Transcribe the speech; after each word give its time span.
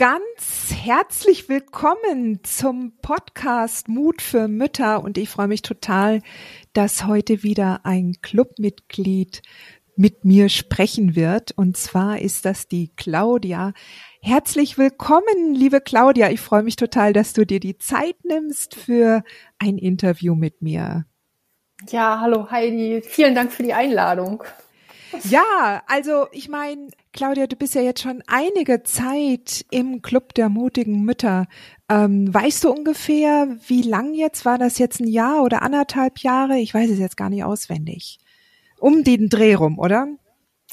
Ganz 0.00 0.72
herzlich 0.72 1.50
willkommen 1.50 2.42
zum 2.42 2.94
Podcast 3.02 3.90
Mut 3.90 4.22
für 4.22 4.48
Mütter 4.48 5.04
und 5.04 5.18
ich 5.18 5.28
freue 5.28 5.46
mich 5.46 5.60
total, 5.60 6.22
dass 6.72 7.04
heute 7.04 7.42
wieder 7.42 7.80
ein 7.84 8.14
Clubmitglied 8.22 9.42
mit 9.96 10.24
mir 10.24 10.48
sprechen 10.48 11.16
wird 11.16 11.52
und 11.52 11.76
zwar 11.76 12.18
ist 12.18 12.46
das 12.46 12.66
die 12.66 12.90
Claudia. 12.96 13.74
Herzlich 14.22 14.78
willkommen, 14.78 15.54
liebe 15.54 15.82
Claudia. 15.82 16.30
Ich 16.30 16.40
freue 16.40 16.62
mich 16.62 16.76
total, 16.76 17.12
dass 17.12 17.34
du 17.34 17.44
dir 17.44 17.60
die 17.60 17.76
Zeit 17.76 18.16
nimmst 18.24 18.76
für 18.76 19.22
ein 19.58 19.76
Interview 19.76 20.34
mit 20.34 20.62
mir. 20.62 21.04
Ja, 21.90 22.20
hallo 22.22 22.50
Heidi. 22.50 23.02
Vielen 23.04 23.34
Dank 23.34 23.52
für 23.52 23.64
die 23.64 23.74
Einladung. 23.74 24.44
Ja, 25.24 25.82
also 25.86 26.26
ich 26.32 26.48
meine, 26.48 26.88
Claudia, 27.12 27.46
du 27.46 27.56
bist 27.56 27.74
ja 27.74 27.82
jetzt 27.82 28.02
schon 28.02 28.22
einige 28.26 28.82
Zeit 28.82 29.64
im 29.70 30.02
Club 30.02 30.34
der 30.34 30.48
mutigen 30.48 31.02
Mütter. 31.02 31.46
Ähm, 31.88 32.32
weißt 32.32 32.64
du 32.64 32.70
ungefähr, 32.70 33.56
wie 33.66 33.82
lang 33.82 34.14
jetzt? 34.14 34.44
War 34.44 34.58
das 34.58 34.78
jetzt 34.78 35.00
ein 35.00 35.08
Jahr 35.08 35.42
oder 35.42 35.62
anderthalb 35.62 36.18
Jahre? 36.18 36.58
Ich 36.58 36.72
weiß 36.72 36.90
es 36.90 36.98
jetzt 36.98 37.16
gar 37.16 37.30
nicht 37.30 37.44
auswendig. 37.44 38.18
Um 38.78 39.04
den 39.04 39.28
Dreh 39.28 39.54
rum, 39.54 39.78
oder? 39.78 40.08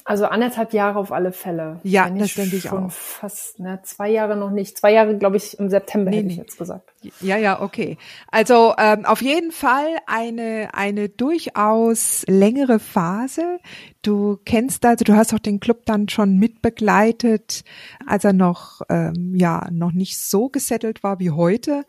Also 0.08 0.24
anderthalb 0.24 0.72
Jahre 0.72 0.98
auf 0.98 1.12
alle 1.12 1.32
Fälle. 1.32 1.80
Ja, 1.82 2.08
das 2.08 2.32
denke 2.32 2.56
ich 2.56 2.70
auch. 2.72 2.90
Fast, 2.90 3.60
ne, 3.60 3.80
zwei 3.82 4.08
Jahre 4.08 4.38
noch 4.38 4.50
nicht. 4.50 4.78
Zwei 4.78 4.94
Jahre, 4.94 5.18
glaube 5.18 5.36
ich, 5.36 5.58
im 5.58 5.68
September 5.68 6.10
nee, 6.10 6.16
hätte 6.16 6.26
nee. 6.28 6.32
ich 6.32 6.38
jetzt 6.38 6.56
gesagt. 6.56 6.94
Ja, 7.20 7.36
ja, 7.36 7.60
okay. 7.60 7.98
Also 8.28 8.72
ähm, 8.78 9.04
auf 9.04 9.20
jeden 9.20 9.52
Fall 9.52 9.98
eine 10.06 10.70
eine 10.72 11.10
durchaus 11.10 12.24
längere 12.26 12.78
Phase. 12.78 13.58
Du 14.00 14.38
kennst 14.46 14.86
also, 14.86 15.04
du 15.04 15.14
hast 15.14 15.34
auch 15.34 15.38
den 15.40 15.60
Club 15.60 15.84
dann 15.84 16.08
schon 16.08 16.38
mitbegleitet, 16.38 17.62
als 18.06 18.24
er 18.24 18.32
noch 18.32 18.80
ähm, 18.88 19.34
ja 19.34 19.68
noch 19.70 19.92
nicht 19.92 20.18
so 20.18 20.48
gesettelt 20.48 21.02
war 21.02 21.18
wie 21.18 21.32
heute. 21.32 21.84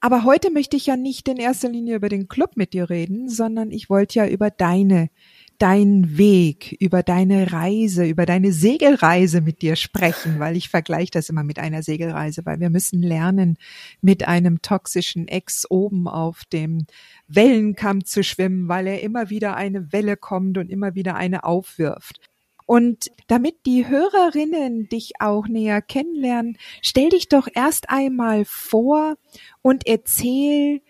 Aber 0.00 0.24
heute 0.24 0.50
möchte 0.50 0.78
ich 0.78 0.86
ja 0.86 0.96
nicht 0.96 1.28
in 1.28 1.36
erster 1.36 1.68
Linie 1.68 1.96
über 1.96 2.08
den 2.08 2.28
Club 2.28 2.56
mit 2.56 2.72
dir 2.72 2.88
reden, 2.88 3.28
sondern 3.28 3.70
ich 3.70 3.90
wollte 3.90 4.20
ja 4.20 4.26
über 4.26 4.48
deine 4.48 5.10
deinen 5.62 6.18
Weg, 6.18 6.76
über 6.80 7.04
deine 7.04 7.52
Reise, 7.52 8.04
über 8.04 8.26
deine 8.26 8.52
Segelreise 8.52 9.40
mit 9.40 9.62
dir 9.62 9.76
sprechen, 9.76 10.40
weil 10.40 10.56
ich 10.56 10.68
vergleiche 10.68 11.12
das 11.12 11.28
immer 11.28 11.44
mit 11.44 11.60
einer 11.60 11.84
Segelreise, 11.84 12.44
weil 12.44 12.58
wir 12.58 12.68
müssen 12.68 13.00
lernen, 13.00 13.56
mit 14.00 14.26
einem 14.26 14.60
toxischen 14.60 15.28
Ex 15.28 15.64
oben 15.70 16.08
auf 16.08 16.44
dem 16.46 16.86
Wellenkamm 17.28 18.04
zu 18.04 18.24
schwimmen, 18.24 18.66
weil 18.66 18.88
er 18.88 19.02
immer 19.02 19.30
wieder 19.30 19.54
eine 19.54 19.92
Welle 19.92 20.16
kommt 20.16 20.58
und 20.58 20.68
immer 20.68 20.96
wieder 20.96 21.14
eine 21.14 21.44
aufwirft. 21.44 22.18
Und 22.66 23.12
damit 23.28 23.64
die 23.64 23.86
Hörerinnen 23.86 24.88
dich 24.88 25.20
auch 25.20 25.46
näher 25.46 25.80
kennenlernen, 25.80 26.58
stell 26.80 27.10
dich 27.10 27.28
doch 27.28 27.46
erst 27.54 27.88
einmal 27.88 28.44
vor 28.44 29.14
und 29.62 29.86
erzähl, 29.86 30.80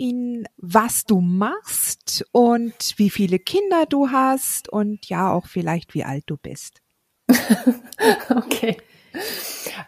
ihnen, 0.00 0.48
was 0.56 1.04
du 1.04 1.20
machst 1.20 2.24
und 2.32 2.94
wie 2.96 3.10
viele 3.10 3.38
Kinder 3.38 3.86
du 3.86 4.10
hast 4.10 4.68
und 4.68 5.06
ja 5.06 5.30
auch 5.32 5.46
vielleicht 5.46 5.94
wie 5.94 6.04
alt 6.04 6.24
du 6.26 6.36
bist. 6.36 6.80
okay. 8.34 8.78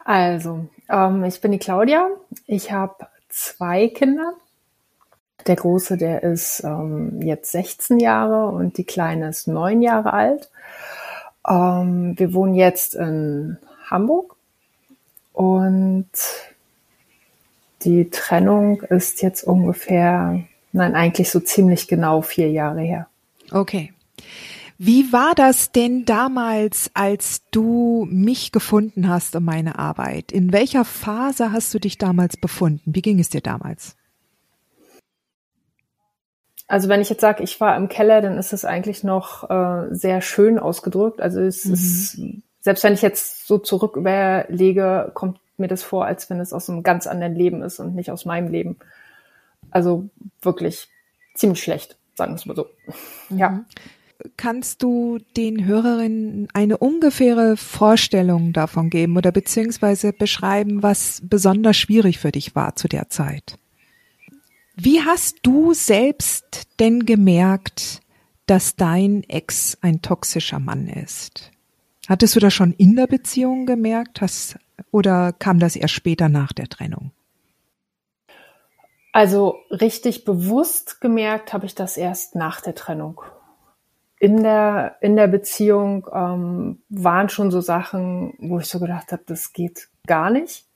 Also, 0.04 0.68
ähm, 0.88 1.24
ich 1.24 1.40
bin 1.40 1.52
die 1.52 1.58
Claudia. 1.58 2.08
Ich 2.46 2.70
habe 2.72 3.06
zwei 3.28 3.88
Kinder. 3.88 4.34
Der 5.46 5.56
große, 5.56 5.96
der 5.96 6.22
ist 6.22 6.62
ähm, 6.62 7.20
jetzt 7.22 7.50
16 7.50 7.98
Jahre 7.98 8.46
und 8.48 8.78
die 8.78 8.84
kleine 8.84 9.30
ist 9.30 9.48
neun 9.48 9.82
Jahre 9.82 10.12
alt. 10.12 10.50
Ähm, 11.48 12.14
wir 12.16 12.32
wohnen 12.32 12.54
jetzt 12.54 12.94
in 12.94 13.58
Hamburg 13.90 14.36
und 15.32 16.10
die 17.84 18.10
Trennung 18.10 18.82
ist 18.82 19.22
jetzt 19.22 19.44
ungefähr, 19.44 20.40
nein, 20.72 20.94
eigentlich 20.94 21.30
so 21.30 21.40
ziemlich 21.40 21.88
genau 21.88 22.22
vier 22.22 22.50
Jahre 22.50 22.80
her. 22.80 23.08
Okay. 23.50 23.92
Wie 24.78 25.12
war 25.12 25.34
das 25.36 25.70
denn 25.70 26.04
damals, 26.04 26.90
als 26.94 27.42
du 27.50 28.06
mich 28.10 28.50
gefunden 28.50 29.08
hast 29.08 29.36
und 29.36 29.44
meine 29.44 29.78
Arbeit? 29.78 30.32
In 30.32 30.52
welcher 30.52 30.84
Phase 30.84 31.52
hast 31.52 31.72
du 31.72 31.78
dich 31.78 31.98
damals 31.98 32.36
befunden? 32.36 32.82
Wie 32.86 33.02
ging 33.02 33.20
es 33.20 33.28
dir 33.28 33.42
damals? 33.42 33.96
Also 36.66 36.88
wenn 36.88 37.00
ich 37.00 37.10
jetzt 37.10 37.20
sage, 37.20 37.42
ich 37.42 37.60
war 37.60 37.76
im 37.76 37.88
Keller, 37.88 38.22
dann 38.22 38.38
ist 38.38 38.52
es 38.52 38.64
eigentlich 38.64 39.04
noch 39.04 39.48
äh, 39.50 39.94
sehr 39.94 40.20
schön 40.22 40.58
ausgedrückt. 40.58 41.20
Also 41.20 41.40
es 41.40 41.64
mhm. 41.64 41.74
ist, 41.74 42.20
selbst 42.60 42.82
wenn 42.82 42.94
ich 42.94 43.02
jetzt 43.02 43.46
so 43.46 43.58
zurück 43.58 43.96
überlege, 43.96 45.12
kommt 45.14 45.38
mir 45.56 45.68
das 45.68 45.82
vor, 45.82 46.06
als 46.06 46.28
wenn 46.30 46.40
es 46.40 46.52
aus 46.52 46.68
einem 46.68 46.82
ganz 46.82 47.06
anderen 47.06 47.34
Leben 47.34 47.62
ist 47.62 47.78
und 47.78 47.94
nicht 47.94 48.10
aus 48.10 48.24
meinem 48.24 48.48
Leben. 48.48 48.76
Also 49.70 50.08
wirklich 50.40 50.88
ziemlich 51.34 51.62
schlecht, 51.62 51.96
sagen 52.14 52.32
wir 52.32 52.36
es 52.36 52.46
mal 52.46 52.56
so. 52.56 52.66
Mhm. 53.28 53.38
Ja. 53.38 53.64
Kannst 54.36 54.82
du 54.82 55.18
den 55.36 55.64
Hörerinnen 55.64 56.48
eine 56.54 56.78
ungefähre 56.78 57.56
Vorstellung 57.56 58.52
davon 58.52 58.88
geben 58.88 59.16
oder 59.16 59.32
beziehungsweise 59.32 60.12
beschreiben, 60.12 60.82
was 60.82 61.20
besonders 61.24 61.76
schwierig 61.76 62.18
für 62.18 62.30
dich 62.30 62.54
war 62.54 62.76
zu 62.76 62.88
der 62.88 63.08
Zeit? 63.08 63.58
Wie 64.76 65.00
hast 65.02 65.38
du 65.42 65.74
selbst 65.74 66.68
denn 66.78 67.04
gemerkt, 67.04 68.00
dass 68.46 68.76
dein 68.76 69.22
Ex 69.24 69.76
ein 69.80 70.02
toxischer 70.02 70.60
Mann 70.60 70.88
ist? 70.88 71.50
Hattest 72.08 72.36
du 72.36 72.40
das 72.40 72.54
schon 72.54 72.72
in 72.72 72.96
der 72.96 73.06
Beziehung 73.06 73.66
gemerkt? 73.66 74.20
Hast, 74.20 74.58
oder 74.90 75.32
kam 75.32 75.58
das 75.58 75.76
erst 75.76 75.94
später 75.94 76.28
nach 76.28 76.52
der 76.52 76.68
Trennung? 76.68 77.12
Also 79.12 79.56
richtig 79.70 80.24
bewusst 80.24 81.00
gemerkt 81.00 81.52
habe 81.52 81.66
ich 81.66 81.74
das 81.74 81.96
erst 81.98 82.34
nach 82.34 82.62
der 82.62 82.74
Trennung. 82.74 83.20
In 84.18 84.42
der, 84.42 84.96
in 85.00 85.16
der 85.16 85.26
Beziehung 85.26 86.06
ähm, 86.12 86.82
waren 86.88 87.28
schon 87.28 87.50
so 87.50 87.60
Sachen, 87.60 88.34
wo 88.38 88.58
ich 88.58 88.66
so 88.66 88.80
gedacht 88.80 89.12
habe, 89.12 89.22
das 89.26 89.52
geht 89.52 89.88
gar 90.06 90.30
nicht. 90.30 90.66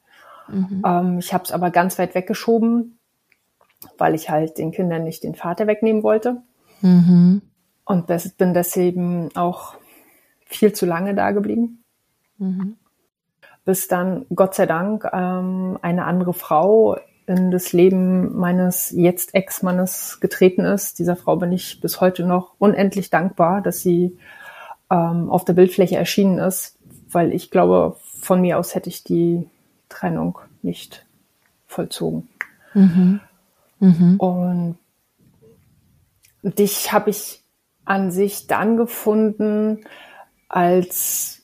Mhm. 0.48 0.82
Ähm, 0.84 1.18
ich 1.18 1.32
habe 1.32 1.44
es 1.44 1.52
aber 1.52 1.70
ganz 1.70 1.98
weit 1.98 2.14
weggeschoben, 2.14 2.98
weil 3.96 4.14
ich 4.14 4.28
halt 4.28 4.58
den 4.58 4.72
Kindern 4.72 5.04
nicht 5.04 5.22
den 5.22 5.34
Vater 5.34 5.66
wegnehmen 5.66 6.02
wollte. 6.02 6.42
Mhm. 6.82 7.40
Und 7.84 8.06
bin 8.36 8.52
deswegen 8.52 9.30
auch 9.36 9.76
viel 10.44 10.72
zu 10.72 10.84
lange 10.84 11.14
da 11.14 11.30
geblieben. 11.30 11.84
Mhm 12.38 12.76
bis 13.66 13.88
dann 13.88 14.24
Gott 14.34 14.54
sei 14.54 14.64
Dank 14.64 15.04
ähm, 15.12 15.76
eine 15.82 16.04
andere 16.04 16.32
Frau 16.32 16.96
in 17.26 17.50
das 17.50 17.72
Leben 17.72 18.38
meines 18.38 18.92
jetzt 18.92 19.34
Ex-Mannes 19.34 20.20
getreten 20.20 20.64
ist. 20.64 21.00
Dieser 21.00 21.16
Frau 21.16 21.36
bin 21.36 21.50
ich 21.50 21.80
bis 21.80 22.00
heute 22.00 22.24
noch 22.24 22.54
unendlich 22.58 23.10
dankbar, 23.10 23.60
dass 23.60 23.80
sie 23.80 24.16
ähm, 24.88 25.28
auf 25.28 25.44
der 25.44 25.54
Bildfläche 25.54 25.96
erschienen 25.96 26.38
ist, 26.38 26.78
weil 27.10 27.34
ich 27.34 27.50
glaube, 27.50 27.96
von 28.20 28.40
mir 28.40 28.56
aus 28.56 28.76
hätte 28.76 28.88
ich 28.88 29.02
die 29.02 29.44
Trennung 29.88 30.38
nicht 30.62 31.04
vollzogen. 31.66 32.28
Mhm. 32.72 33.20
Mhm. 33.80 34.16
Und 34.18 34.78
dich 36.44 36.92
habe 36.92 37.10
ich 37.10 37.42
an 37.84 38.12
sich 38.12 38.46
dann 38.46 38.76
gefunden, 38.76 39.84
als 40.48 41.35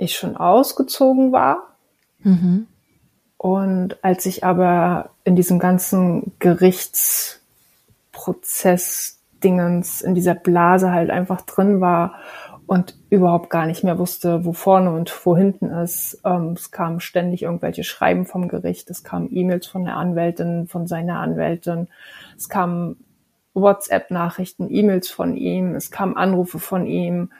ich 0.00 0.16
schon 0.16 0.36
ausgezogen 0.36 1.32
war. 1.32 1.76
Mhm. 2.20 2.66
Und 3.36 4.02
als 4.04 4.26
ich 4.26 4.44
aber 4.44 5.10
in 5.24 5.34
diesem 5.36 5.58
ganzen 5.58 6.32
Gerichtsprozess 6.38 9.16
Dingens 9.42 10.02
in 10.02 10.14
dieser 10.14 10.34
Blase 10.34 10.92
halt 10.92 11.10
einfach 11.10 11.40
drin 11.42 11.80
war 11.80 12.14
und 12.66 12.94
überhaupt 13.08 13.50
gar 13.50 13.66
nicht 13.66 13.82
mehr 13.82 13.98
wusste, 13.98 14.44
wo 14.44 14.52
vorne 14.52 14.92
und 14.92 15.26
wo 15.26 15.36
hinten 15.36 15.70
ist. 15.70 16.20
Ähm, 16.24 16.52
es 16.52 16.70
kamen 16.70 17.00
ständig 17.00 17.42
irgendwelche 17.42 17.82
Schreiben 17.82 18.26
vom 18.26 18.46
Gericht, 18.46 18.88
es 18.90 19.02
kamen 19.02 19.28
E-Mails 19.32 19.66
von 19.66 19.84
der 19.84 19.96
Anwältin, 19.96 20.68
von 20.68 20.86
seiner 20.86 21.18
Anwältin, 21.18 21.88
es 22.36 22.48
kamen 22.48 23.04
WhatsApp-Nachrichten, 23.54 24.68
E-Mails 24.70 25.10
von 25.10 25.36
ihm, 25.36 25.74
es 25.74 25.90
kamen 25.90 26.16
Anrufe 26.16 26.60
von 26.60 26.86
ihm, 26.86 27.30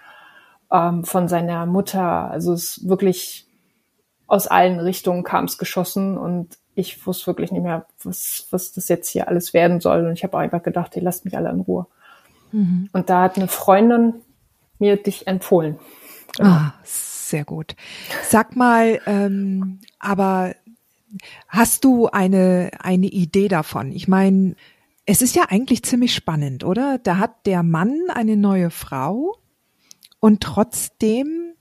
ähm, 0.72 1.05
von 1.05 1.28
seiner 1.28 1.67
Mutter. 1.67 2.31
Also 2.31 2.52
es 2.52 2.88
wirklich 2.88 3.46
aus 4.26 4.46
allen 4.46 4.78
Richtungen 4.78 5.25
kam 5.25 5.46
es 5.46 5.58
geschossen 5.58 6.17
und 6.17 6.56
ich 6.75 7.05
wusste 7.06 7.26
wirklich 7.26 7.50
nicht 7.50 7.62
mehr, 7.62 7.87
was, 8.02 8.46
was 8.50 8.72
das 8.72 8.88
jetzt 8.88 9.11
hier 9.11 9.28
alles 9.28 9.52
werden 9.52 9.81
soll. 9.81 10.06
Und 10.06 10.12
ich 10.12 10.22
habe 10.22 10.38
einfach 10.38 10.62
gedacht, 10.62 10.96
ihr 10.96 11.02
lasst 11.02 11.25
mich 11.25 11.37
alle 11.37 11.50
in 11.50 11.61
Ruhe. 11.61 11.87
Mhm. 12.52 12.88
Und 12.93 13.11
da 13.11 13.22
hat 13.22 13.37
eine 13.37 13.49
Freundin 13.49 14.14
mir 14.78 14.96
dich 14.96 15.26
empfohlen. 15.26 15.78
Genau. 16.37 16.49
Ah, 16.49 16.75
sehr 16.84 17.44
gut. 17.44 17.75
Sag 18.28 18.56
mal, 18.56 19.00
ähm, 19.06 19.81
aber 19.99 20.55
hast 21.49 21.84
du 21.84 22.06
eine, 22.06 22.70
eine 22.78 23.06
Idee 23.06 23.49
davon? 23.49 23.93
Ich 23.93 24.08
meine, 24.08 24.55
es 25.06 25.22
ist 25.22 25.34
ja 25.34 25.46
eigentlich 25.49 25.82
ziemlich 25.82 26.14
spannend, 26.14 26.62
oder? 26.62 26.99
Da 26.99 27.19
hat 27.19 27.46
der 27.46 27.62
Mann 27.62 27.99
eine 28.14 28.37
neue 28.37 28.70
Frau 28.70 29.39
und 30.20 30.43
trotzdem 30.43 31.55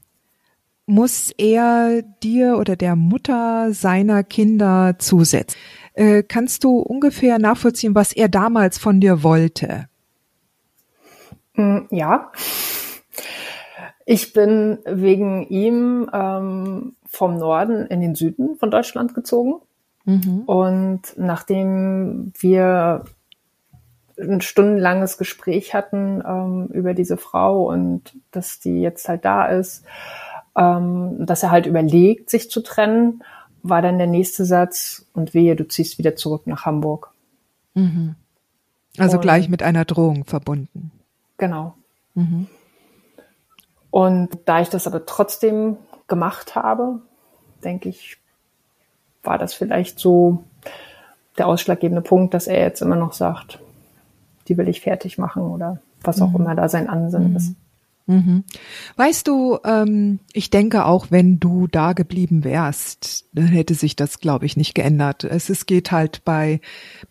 muss 0.85 1.31
er 1.37 2.01
dir 2.01 2.57
oder 2.57 2.75
der 2.75 2.95
Mutter 2.95 3.73
seiner 3.73 4.23
Kinder 4.23 4.95
zusetzen. 4.97 5.57
Äh, 5.93 6.23
kannst 6.23 6.63
du 6.63 6.79
ungefähr 6.79 7.37
nachvollziehen, 7.37 7.93
was 7.93 8.11
er 8.11 8.27
damals 8.27 8.77
von 8.79 8.99
dir 8.99 9.21
wollte? 9.21 9.87
Mm, 11.53 11.81
ja. 11.91 12.31
Ich 14.05 14.33
bin 14.33 14.79
wegen 14.85 15.47
ihm 15.49 16.09
ähm, 16.11 16.95
vom 17.05 17.37
Norden 17.37 17.85
in 17.85 18.01
den 18.01 18.15
Süden 18.15 18.55
von 18.55 18.71
Deutschland 18.71 19.13
gezogen. 19.13 19.61
Mhm. 20.05 20.43
Und 20.47 21.01
nachdem 21.17 22.33
wir 22.39 23.03
ein 24.19 24.41
stundenlanges 24.41 25.17
Gespräch 25.17 25.73
hatten 25.73 26.21
ähm, 26.25 26.67
über 26.73 26.93
diese 26.93 27.17
Frau 27.17 27.69
und 27.69 28.15
dass 28.31 28.59
die 28.59 28.81
jetzt 28.81 29.07
halt 29.07 29.25
da 29.25 29.45
ist, 29.45 29.85
ähm, 30.57 31.25
dass 31.25 31.43
er 31.43 31.51
halt 31.51 31.65
überlegt, 31.65 32.29
sich 32.29 32.49
zu 32.49 32.61
trennen, 32.61 33.23
war 33.63 33.81
dann 33.81 33.97
der 33.97 34.07
nächste 34.07 34.45
Satz 34.45 35.05
und 35.13 35.33
wehe, 35.33 35.55
du 35.55 35.67
ziehst 35.67 35.97
wieder 35.97 36.15
zurück 36.15 36.47
nach 36.47 36.65
Hamburg. 36.65 37.11
Mhm. 37.73 38.15
Also 38.97 39.17
und, 39.17 39.21
gleich 39.21 39.49
mit 39.49 39.63
einer 39.63 39.85
Drohung 39.85 40.25
verbunden. 40.25 40.91
Genau. 41.37 41.75
Mhm. 42.15 42.47
Und 43.91 44.29
da 44.45 44.61
ich 44.61 44.69
das 44.69 44.87
aber 44.87 45.05
trotzdem 45.05 45.77
gemacht 46.07 46.55
habe, 46.55 47.01
denke 47.63 47.89
ich, 47.89 48.17
war 49.23 49.37
das 49.37 49.53
vielleicht 49.53 49.99
so 49.99 50.43
der 51.37 51.47
ausschlaggebende 51.47 52.01
Punkt, 52.01 52.33
dass 52.33 52.47
er 52.47 52.61
jetzt 52.61 52.81
immer 52.81 52.95
noch 52.95 53.13
sagt, 53.13 53.59
die 54.49 54.57
will 54.57 54.67
ich 54.67 54.81
fertig 54.81 55.17
machen 55.17 55.43
oder 55.43 55.79
was 56.01 56.21
auch 56.21 56.31
mhm. 56.31 56.41
immer 56.41 56.55
da 56.55 56.67
sein 56.67 56.89
Ansinnen 56.89 57.31
mhm. 57.31 57.37
ist. 57.37 57.55
Mhm. 58.09 58.43
Weißt 58.95 59.27
du, 59.27 59.59
ähm, 59.63 60.19
ich 60.33 60.49
denke 60.49 60.85
auch, 60.85 61.11
wenn 61.11 61.39
du 61.39 61.67
da 61.67 61.93
geblieben 61.93 62.43
wärst, 62.43 63.27
dann 63.33 63.45
hätte 63.45 63.75
sich 63.75 63.95
das, 63.95 64.19
glaube 64.19 64.47
ich, 64.47 64.57
nicht 64.57 64.73
geändert. 64.73 65.23
Es, 65.23 65.49
es 65.49 65.67
geht 65.67 65.91
halt 65.91 66.25
bei, 66.25 66.59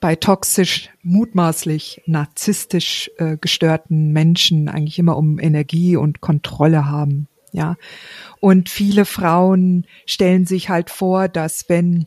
bei 0.00 0.16
toxisch, 0.16 0.90
mutmaßlich 1.04 2.02
narzisstisch 2.06 3.12
äh, 3.18 3.36
gestörten 3.36 4.12
Menschen 4.12 4.68
eigentlich 4.68 4.98
immer 4.98 5.16
um 5.16 5.38
Energie 5.38 5.94
und 5.94 6.20
Kontrolle 6.20 6.86
haben. 6.86 7.28
Ja. 7.52 7.76
Und 8.40 8.68
viele 8.68 9.04
Frauen 9.04 9.86
stellen 10.04 10.46
sich 10.46 10.68
halt 10.68 10.90
vor, 10.90 11.28
dass 11.28 11.68
wenn 11.68 12.06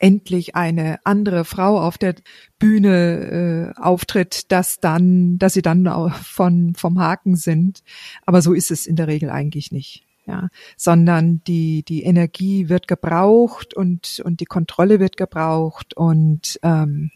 endlich 0.00 0.56
eine 0.56 0.98
andere 1.04 1.44
Frau 1.44 1.78
auf 1.78 1.98
der 1.98 2.16
Bühne 2.58 3.74
äh, 3.76 3.80
auftritt, 3.80 4.50
dass 4.50 4.80
dann, 4.80 5.38
dass 5.38 5.52
sie 5.52 5.62
dann 5.62 5.88
von 6.22 6.74
vom 6.74 6.98
Haken 6.98 7.36
sind. 7.36 7.82
Aber 8.26 8.42
so 8.42 8.52
ist 8.52 8.70
es 8.70 8.86
in 8.86 8.96
der 8.96 9.06
Regel 9.06 9.30
eigentlich 9.30 9.70
nicht. 9.70 10.04
Ja, 10.26 10.48
sondern 10.76 11.42
die 11.46 11.82
die 11.82 12.04
Energie 12.04 12.68
wird 12.68 12.86
gebraucht 12.86 13.74
und 13.74 14.22
und 14.24 14.38
die 14.40 14.44
Kontrolle 14.44 15.00
wird 15.00 15.16
gebraucht 15.16 15.94
und 15.94 16.60
ähm, 16.62 17.10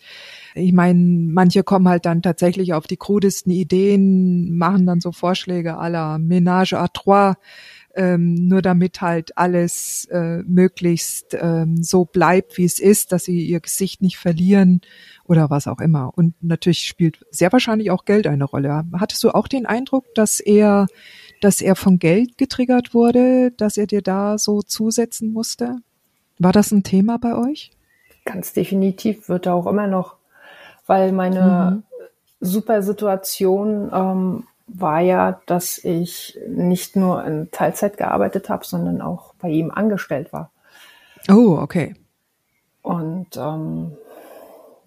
ich 0.55 0.73
meine, 0.73 0.99
manche 0.99 1.63
kommen 1.63 1.87
halt 1.87 2.07
dann 2.07 2.23
tatsächlich 2.23 2.73
auf 2.73 2.87
die 2.87 2.97
krudesten 2.97 3.53
Ideen, 3.53 4.57
machen 4.57 4.87
dann 4.87 5.01
so 5.01 5.13
Vorschläge 5.13 5.77
aller 5.77 6.17
Ménage 6.17 6.77
à 6.77 6.89
trois, 6.93 7.35
ähm, 7.97 8.35
nur 8.49 8.63
damit 8.63 9.01
halt 9.01 9.37
alles 9.37 10.07
äh, 10.11 10.39
möglichst 10.43 11.35
ähm, 11.35 11.83
so 11.83 12.05
bleibt, 12.05 12.59
wie 12.59 12.65
es 12.65 12.79
ist, 12.79 13.13
dass 13.13 13.25
sie 13.25 13.45
ihr 13.45 13.61
Gesicht 13.61 14.03
nicht 14.03 14.19
verlieren 14.19 14.81
oder 15.25 15.51
was 15.51 15.67
auch 15.67 15.81
immer. 15.81 16.11
Und 16.17 16.35
natürlich 16.43 16.81
spielt 16.81 17.25
sehr 17.31 17.53
wahrscheinlich 17.53 17.91
auch 17.91 18.05
Geld 18.05 18.27
eine 18.27 18.45
Rolle. 18.45 18.85
Hattest 18.99 19.23
du 19.25 19.31
auch 19.31 19.49
den 19.49 19.67
Eindruck, 19.67 20.15
dass 20.15 20.41
er, 20.41 20.87
dass 21.41 21.61
er 21.61 21.77
von 21.77 21.99
Geld 21.99 22.39
getriggert 22.39 22.95
wurde, 22.95 23.53
dass 23.53 23.77
er 23.77 23.87
dir 23.87 24.03
da 24.03 24.39
so 24.39 24.63
zusetzen 24.63 25.33
musste? 25.33 25.77
War 26.39 26.53
das 26.53 26.73
ein 26.73 26.83
Thema 26.83 27.19
bei 27.19 27.37
euch? 27.37 27.71
Ganz 28.25 28.53
definitiv 28.53 29.29
wird 29.29 29.47
er 29.47 29.55
auch 29.55 29.67
immer 29.67 29.87
noch, 29.87 30.17
weil 30.87 31.13
meine 31.13 31.83
mhm. 31.85 32.07
super 32.41 32.83
Situation 32.83 33.91
ähm, 33.93 34.45
war 34.67 35.01
ja, 35.01 35.41
dass 35.47 35.79
ich 35.79 36.39
nicht 36.49 36.97
nur 36.97 37.25
in 37.25 37.51
Teilzeit 37.51 37.97
gearbeitet 37.97 38.49
habe, 38.49 38.65
sondern 38.65 39.03
auch 39.03 39.35
bei 39.35 39.49
ihm 39.49 39.71
angestellt 39.71 40.33
war. 40.33 40.51
Oh, 41.29 41.59
okay. 41.61 41.95
Und 42.83 43.37
ähm, 43.37 43.93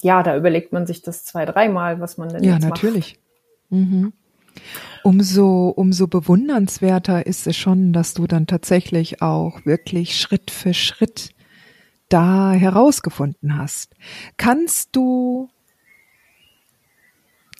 ja, 0.01 0.23
da 0.23 0.35
überlegt 0.35 0.73
man 0.73 0.85
sich 0.85 1.01
das 1.01 1.25
zwei, 1.25 1.45
dreimal, 1.45 1.99
was 1.99 2.17
man 2.17 2.29
denn 2.29 2.43
ja, 2.43 2.53
jetzt 2.53 2.67
macht. 2.67 2.81
Ja, 2.83 2.89
natürlich. 2.89 3.19
Mhm. 3.69 4.13
Umso, 5.03 5.69
umso 5.69 6.07
bewundernswerter 6.07 7.25
ist 7.25 7.47
es 7.47 7.55
schon, 7.55 7.93
dass 7.93 8.13
du 8.13 8.27
dann 8.27 8.47
tatsächlich 8.47 9.21
auch 9.21 9.65
wirklich 9.65 10.19
Schritt 10.19 10.51
für 10.51 10.73
Schritt 10.73 11.31
da 12.09 12.51
herausgefunden 12.51 13.57
hast. 13.57 13.95
Kannst 14.37 14.95
du 14.95 15.49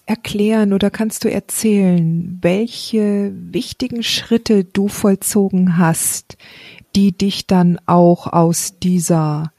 erklären 0.07 0.73
oder 0.73 0.89
kannst 0.89 1.25
du 1.25 1.31
erzählen, 1.31 2.39
welche 2.41 3.33
wichtigen 3.35 4.03
Schritte 4.03 4.63
du 4.63 4.87
vollzogen 4.87 5.77
hast, 5.77 6.37
die 6.95 7.11
dich 7.11 7.45
dann 7.45 7.77
auch 7.85 8.25
aus 8.27 8.79
dieser, 8.79 9.51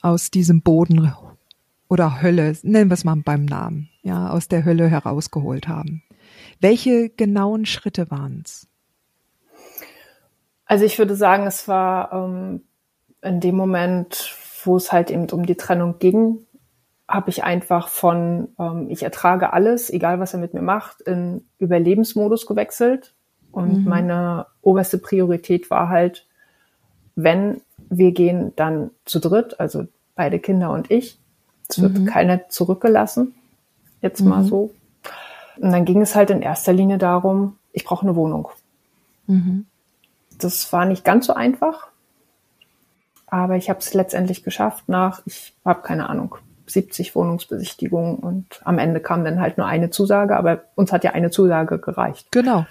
aus 0.00 0.30
diesem 0.30 0.62
Boden 0.62 1.12
oder 1.88 2.22
Hölle, 2.22 2.56
nennen 2.62 2.90
wir 2.90 2.94
es 2.94 3.04
mal 3.04 3.16
beim 3.16 3.44
Namen, 3.44 3.90
ja, 4.02 4.30
aus 4.30 4.48
der 4.48 4.64
Hölle 4.64 4.88
herausgeholt 4.88 5.68
haben? 5.68 6.02
Welche 6.60 7.10
genauen 7.10 7.66
Schritte 7.66 8.10
waren 8.10 8.42
es? 8.44 8.66
Also 10.64 10.86
ich 10.86 10.98
würde 10.98 11.16
sagen, 11.16 11.46
es 11.46 11.68
war 11.68 12.12
ähm, 12.12 12.62
in 13.20 13.40
dem 13.40 13.56
Moment, 13.56 14.34
wo 14.64 14.76
es 14.76 14.90
halt 14.90 15.10
eben 15.10 15.28
um 15.28 15.44
die 15.44 15.56
Trennung 15.56 15.98
ging, 15.98 16.46
habe 17.12 17.28
ich 17.28 17.44
einfach 17.44 17.88
von 17.88 18.48
ähm, 18.58 18.86
ich 18.88 19.02
ertrage 19.02 19.52
alles, 19.52 19.90
egal 19.90 20.18
was 20.18 20.32
er 20.32 20.40
mit 20.40 20.54
mir 20.54 20.62
macht, 20.62 21.02
in 21.02 21.44
Überlebensmodus 21.58 22.46
gewechselt. 22.46 23.14
Und 23.50 23.84
mhm. 23.84 23.88
meine 23.88 24.46
oberste 24.62 24.96
Priorität 24.96 25.70
war 25.70 25.90
halt, 25.90 26.26
wenn 27.14 27.60
wir 27.90 28.12
gehen, 28.12 28.54
dann 28.56 28.90
zu 29.04 29.20
dritt, 29.20 29.60
also 29.60 29.86
beide 30.14 30.38
Kinder 30.38 30.70
und 30.70 30.90
ich. 30.90 31.18
Es 31.68 31.82
wird 31.82 31.98
mhm. 31.98 32.06
keiner 32.06 32.48
zurückgelassen. 32.48 33.34
Jetzt 34.00 34.22
mhm. 34.22 34.28
mal 34.30 34.44
so. 34.44 34.70
Und 35.58 35.70
dann 35.70 35.84
ging 35.84 36.00
es 36.00 36.14
halt 36.14 36.30
in 36.30 36.40
erster 36.40 36.72
Linie 36.72 36.96
darum, 36.96 37.58
ich 37.72 37.84
brauche 37.84 38.06
eine 38.06 38.16
Wohnung. 38.16 38.48
Mhm. 39.26 39.66
Das 40.38 40.72
war 40.72 40.86
nicht 40.86 41.04
ganz 41.04 41.26
so 41.26 41.34
einfach, 41.34 41.88
aber 43.26 43.56
ich 43.56 43.68
habe 43.68 43.80
es 43.80 43.92
letztendlich 43.92 44.42
geschafft 44.42 44.88
nach, 44.88 45.22
ich 45.26 45.54
habe 45.62 45.82
keine 45.82 46.08
Ahnung, 46.08 46.36
70 46.72 47.14
Wohnungsbesichtigungen 47.14 48.16
und 48.16 48.60
am 48.64 48.78
Ende 48.78 49.00
kam 49.00 49.24
dann 49.24 49.40
halt 49.40 49.58
nur 49.58 49.66
eine 49.66 49.90
Zusage, 49.90 50.36
aber 50.36 50.62
uns 50.74 50.92
hat 50.92 51.04
ja 51.04 51.12
eine 51.12 51.30
Zusage 51.30 51.78
gereicht. 51.78 52.28
Genau. 52.30 52.66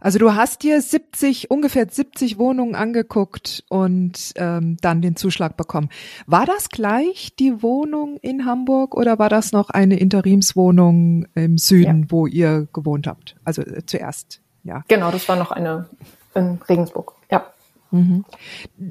Also 0.00 0.18
du 0.20 0.34
hast 0.34 0.62
dir 0.62 0.80
70, 0.80 1.50
ungefähr 1.50 1.86
70 1.88 2.38
Wohnungen 2.38 2.76
angeguckt 2.76 3.64
und 3.68 4.32
ähm, 4.36 4.76
dann 4.80 5.02
den 5.02 5.16
Zuschlag 5.16 5.56
bekommen. 5.56 5.88
War 6.26 6.46
das 6.46 6.68
gleich 6.68 7.34
die 7.36 7.62
Wohnung 7.62 8.16
in 8.18 8.44
Hamburg 8.44 8.94
oder 8.94 9.18
war 9.18 9.28
das 9.28 9.50
noch 9.50 9.70
eine 9.70 9.98
Interimswohnung 9.98 11.26
im 11.34 11.58
Süden, 11.58 12.02
ja. 12.02 12.10
wo 12.10 12.26
ihr 12.26 12.68
gewohnt 12.72 13.08
habt? 13.08 13.34
Also 13.44 13.62
äh, 13.62 13.84
zuerst, 13.86 14.40
ja. 14.62 14.84
Genau, 14.86 15.10
das 15.10 15.28
war 15.28 15.36
noch 15.36 15.50
eine 15.50 15.88
in 16.34 16.60
Regensburg, 16.68 17.14
ja. 17.30 17.44
Mhm. 17.90 18.24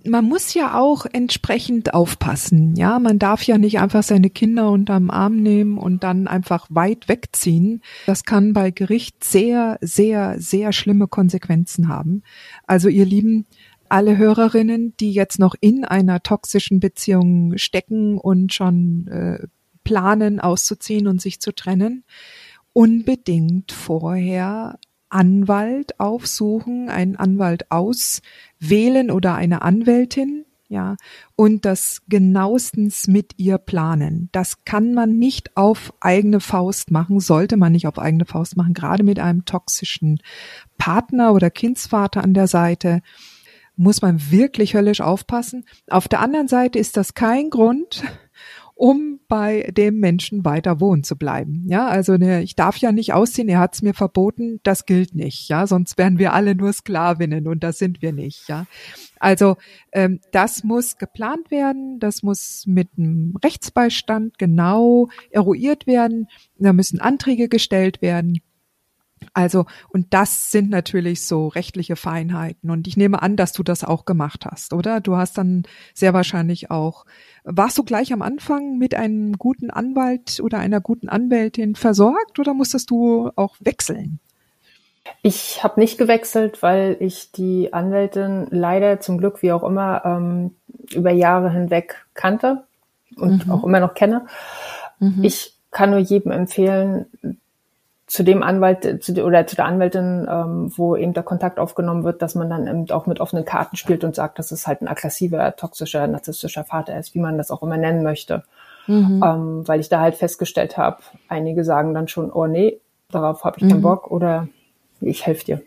Man 0.06 0.26
muss 0.26 0.54
ja 0.54 0.80
auch 0.80 1.06
entsprechend 1.06 1.94
aufpassen. 1.94 2.76
Ja, 2.76 3.00
man 3.00 3.20
darf 3.20 3.44
ja 3.44 3.58
nicht 3.58 3.80
einfach 3.80 4.04
seine 4.04 4.30
Kinder 4.30 4.72
unterm 4.72 5.10
Arm 5.10 5.38
nehmen 5.38 5.78
und 5.78 6.04
dann 6.04 6.28
einfach 6.28 6.68
weit 6.70 7.08
wegziehen. 7.08 7.82
Das 8.06 8.24
kann 8.24 8.54
bei 8.54 8.72
Gericht 8.72 9.24
sehr, 9.24 9.78
sehr, 9.82 10.40
sehr 10.40 10.74
schlimme 10.74 11.08
Konsequenzen 11.08 11.88
haben. 11.88 12.24
Also 12.66 12.90
ihr 12.90 13.06
Lieben, 13.06 13.46
alle 13.90 14.18
Hörerinnen, 14.18 14.96
die 15.00 15.12
jetzt 15.12 15.40
noch 15.40 15.56
in 15.60 15.86
einer 15.86 16.22
toxischen 16.22 16.80
Beziehung 16.80 17.58
stecken 17.58 18.18
und 18.18 18.54
schon 18.54 19.08
äh, 19.08 19.48
planen, 19.84 20.40
auszuziehen 20.40 21.08
und 21.08 21.22
sich 21.22 21.40
zu 21.40 21.54
trennen, 21.54 22.04
unbedingt 22.74 23.72
vorher 23.72 24.78
Anwalt 25.10 26.00
aufsuchen, 26.00 26.90
einen 26.90 27.16
Anwalt 27.16 27.72
auswählen 27.72 29.12
oder 29.12 29.36
eine 29.36 29.62
Anwältin, 29.62 30.46
ja, 30.70 30.98
und 31.38 31.64
das 31.64 32.02
genauestens 32.10 33.08
mit 33.08 33.34
ihr 33.38 33.58
planen. 33.58 34.28
Das 34.34 34.66
kann 34.66 34.94
man 34.94 35.18
nicht 35.18 35.56
auf 35.56 35.94
eigene 36.02 36.42
Faust 36.42 36.92
machen, 36.92 37.22
sollte 37.22 37.56
man 37.56 37.72
nicht 37.72 37.88
auf 37.88 37.98
eigene 37.98 38.26
Faust 38.26 38.58
machen, 38.58 38.74
gerade 38.74 39.04
mit 39.04 39.20
einem 39.20 39.46
toxischen 39.46 40.20
Partner 40.78 41.34
oder 41.34 41.50
Kindsvater 41.50 42.24
an 42.24 42.34
der 42.34 42.48
Seite 42.48 43.02
muss 43.78 44.02
man 44.02 44.32
wirklich 44.32 44.74
höllisch 44.74 45.02
aufpassen. 45.02 45.64
Auf 45.90 46.08
der 46.08 46.20
anderen 46.20 46.48
Seite 46.48 46.80
ist 46.80 46.98
das 46.98 47.14
kein 47.14 47.50
Grund, 47.50 48.04
um 48.78 49.20
bei 49.28 49.70
dem 49.76 50.00
Menschen 50.00 50.46
weiter 50.46 50.80
wohnen 50.80 51.04
zu 51.04 51.18
bleiben. 51.18 51.66
Ja, 51.68 51.88
also 51.88 52.16
ne, 52.16 52.44
ich 52.44 52.56
darf 52.56 52.78
ja 52.78 52.92
nicht 52.92 53.12
ausziehen, 53.12 53.50
er 53.50 53.60
hat 53.60 53.74
es 53.74 53.82
mir 53.82 53.96
verboten, 53.96 54.60
das 54.64 54.86
gilt 54.86 55.16
nicht, 55.16 55.50
ja, 55.50 55.66
sonst 55.66 55.98
wären 55.98 56.20
wir 56.20 56.34
alle 56.34 56.56
nur 56.56 56.72
Sklavinnen 56.72 57.48
und 57.48 57.64
das 57.64 57.80
sind 57.80 58.02
wir 58.02 58.14
nicht, 58.14 58.48
ja. 58.48 58.66
Also 59.20 59.58
ähm, 59.92 60.20
das 60.32 60.64
muss 60.64 60.98
geplant 60.98 61.50
werden, 61.50 62.00
das 62.00 62.22
muss 62.22 62.66
mit 62.68 62.90
einem 62.98 63.36
Rechtsbeistand 63.44 64.38
genau 64.38 65.10
eruiert 65.32 65.88
werden, 65.88 66.28
da 66.60 66.72
müssen 66.72 67.02
Anträge 67.02 67.50
gestellt 67.50 68.02
werden. 68.04 68.40
Also, 69.34 69.66
und 69.90 70.14
das 70.14 70.52
sind 70.52 70.70
natürlich 70.70 71.26
so 71.26 71.48
rechtliche 71.48 71.96
Feinheiten. 71.96 72.70
Und 72.70 72.88
ich 72.88 72.98
nehme 72.98 73.22
an, 73.22 73.36
dass 73.36 73.52
du 73.52 73.64
das 73.64 73.84
auch 73.84 74.06
gemacht 74.06 74.46
hast, 74.46 74.74
oder? 74.74 75.02
Du 75.02 75.16
hast 75.16 75.38
dann 75.38 75.64
sehr 75.94 76.14
wahrscheinlich 76.14 76.72
auch, 76.72 77.06
warst 77.44 77.78
du 77.78 77.84
gleich 77.84 78.14
am 78.14 78.22
Anfang 78.22 78.78
mit 78.78 78.96
einem 78.96 79.34
guten 79.38 79.70
Anwalt 79.70 80.40
oder 80.42 80.60
einer 80.60 80.82
guten 80.82 81.10
Anwältin 81.10 81.76
versorgt 81.76 82.40
oder 82.40 82.54
musstest 82.54 82.90
du 82.90 83.32
auch 83.36 83.56
wechseln? 83.60 84.20
Ich 85.22 85.64
habe 85.64 85.80
nicht 85.80 85.98
gewechselt, 85.98 86.62
weil 86.62 86.98
ich 87.00 87.32
die 87.32 87.74
Anwältin 87.74 88.48
leider 88.50 89.00
zum 89.00 89.18
Glück, 89.18 89.42
wie 89.42 89.52
auch 89.52 89.64
immer, 89.64 90.04
ähm, 90.06 90.56
über 90.94 91.12
Jahre 91.12 91.52
hinweg 91.52 92.06
kannte 92.14 92.64
und 93.16 93.46
mhm. 93.46 93.52
auch 93.52 93.64
immer 93.64 93.80
noch 93.80 93.94
kenne. 93.94 94.26
Mhm. 95.00 95.24
Ich 95.24 95.54
kann 95.72 95.92
nur 95.92 96.00
jedem 96.00 96.32
empfehlen, 96.32 97.06
zu 98.08 98.24
dem 98.24 98.42
Anwalt 98.42 99.04
zu, 99.04 99.22
oder 99.24 99.46
zu 99.46 99.58
der 99.58 99.66
Anwältin, 99.66 100.26
ähm, 100.30 100.72
wo 100.76 100.96
eben 100.96 101.14
der 101.14 101.24
Kontakt 101.24 101.60
aufgenommen 101.60 102.06
wird, 102.06 102.22
dass 102.22 102.36
man 102.36 102.50
dann 102.50 102.66
eben 102.66 102.90
auch 102.92 103.06
mit 103.06 103.20
offenen 103.20 103.44
Karten 103.44 103.76
spielt 103.76 104.06
und 104.06 104.16
sagt, 104.16 104.40
dass 104.40 104.52
es 104.52 104.66
halt 104.66 104.82
ein 104.82 104.88
aggressiver, 104.88 105.56
toxischer, 105.58 106.08
narzisstischer 106.08 106.64
Vater 106.64 106.98
ist, 106.98 107.14
wie 107.14 107.20
man 107.20 107.38
das 107.38 107.52
auch 107.52 107.62
immer 107.62 107.78
nennen 107.78 108.04
möchte. 108.04 108.44
Mhm. 108.88 109.22
Ähm, 109.24 109.68
weil 109.68 109.82
ich 109.82 109.90
da 109.90 110.00
halt 110.00 110.16
festgestellt 110.16 110.78
habe, 110.78 111.00
einige 111.28 111.66
sagen 111.66 111.94
dann 111.94 112.08
schon, 112.08 112.32
oh 112.32 112.48
nee, 112.48 112.80
darauf 113.12 113.44
habe 113.44 113.58
ich 113.58 113.66
mhm. 113.66 113.70
keinen 113.70 113.82
Bock 113.82 114.10
oder 114.10 114.48
ich 115.02 115.26
helfe 115.26 115.44
dir. 115.44 115.62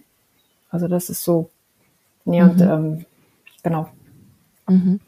Also 0.71 0.89
das 0.89 1.11
ist 1.11 1.23
so, 1.23 1.51
nee, 2.25 2.43
mhm. 2.43 2.51
und 2.51 2.61
ähm, 2.63 3.05
genau. 3.63 3.89
Mhm. 4.67 5.01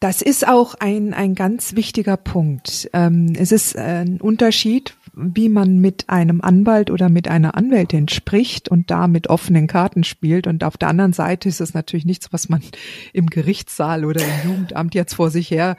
Das 0.00 0.22
ist 0.22 0.46
auch 0.46 0.74
ein, 0.74 1.14
ein 1.14 1.34
ganz 1.34 1.74
wichtiger 1.74 2.16
Punkt. 2.16 2.88
Ähm, 2.92 3.34
es 3.38 3.52
ist 3.52 3.76
ein 3.76 4.20
Unterschied, 4.20 4.96
wie 5.18 5.48
man 5.48 5.78
mit 5.78 6.10
einem 6.10 6.42
Anwalt 6.42 6.90
oder 6.90 7.08
mit 7.08 7.26
einer 7.26 7.56
Anwältin 7.56 8.06
spricht 8.06 8.68
und 8.68 8.90
da 8.90 9.08
mit 9.08 9.28
offenen 9.28 9.66
Karten 9.66 10.04
spielt. 10.04 10.46
Und 10.46 10.62
auf 10.62 10.76
der 10.76 10.88
anderen 10.88 11.14
Seite 11.14 11.48
ist 11.48 11.62
es 11.62 11.72
natürlich 11.72 12.04
nichts, 12.04 12.34
was 12.34 12.50
man 12.50 12.60
im 13.14 13.28
Gerichtssaal 13.28 14.04
oder 14.04 14.20
im 14.20 14.50
Jugendamt 14.50 14.94
jetzt 14.94 15.14
vor 15.14 15.30
sich 15.30 15.50
her 15.50 15.78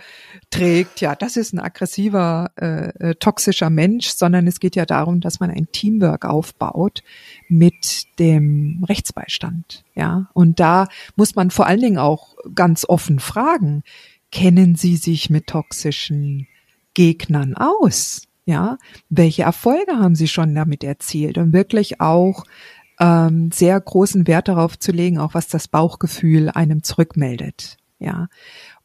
trägt. 0.50 1.02
Ja, 1.02 1.16
das 1.16 1.38
ist 1.38 1.54
ein 1.54 1.60
aggressiver, 1.60 2.50
äh, 2.60 3.10
äh 3.12 3.16
toxischer 3.16 3.70
Mensch, 3.70 4.08
sondern 4.08 4.48
es 4.48 4.60
geht 4.60 4.76
ja 4.76 4.88
darum, 4.88 5.22
dass 5.22 5.40
man 5.40 5.52
ein 5.52 5.68
Teamwork 5.72 6.26
aufbaut 6.26 7.04
mit 7.48 8.08
dem 8.18 8.84
Rechtsbeistand. 8.90 9.84
Ja, 9.94 10.30
und 10.34 10.60
da 10.60 10.88
muss 11.16 11.36
man 11.36 11.52
vor 11.52 11.68
allen 11.68 11.82
Dingen 11.82 12.00
auch 12.00 12.36
ganz 12.56 12.86
offen 12.90 13.20
fragen, 13.20 13.84
kennen 14.32 14.74
Sie 14.76 14.98
sich 14.98 15.30
mit 15.30 15.46
toxischen 15.46 16.48
Gegnern 16.96 17.54
aus? 17.54 18.28
Ja, 18.48 18.78
welche 19.10 19.44
Erfolge 19.44 19.98
haben 20.00 20.16
Sie 20.16 20.30
schon 20.30 20.56
damit 20.56 20.82
erzielt? 20.82 21.38
Und 21.38 21.52
wirklich 21.52 22.00
auch 22.00 22.46
ähm, 22.98 23.52
sehr 23.52 23.78
großen 23.78 24.26
Wert 24.26 24.48
darauf 24.48 24.80
zu 24.80 24.94
legen, 24.94 25.20
auch 25.20 25.34
was 25.34 25.50
das 25.50 25.68
Bauchgefühl 25.68 26.50
einem 26.50 26.82
zurückmeldet. 26.82 27.76
Ja, 28.00 28.30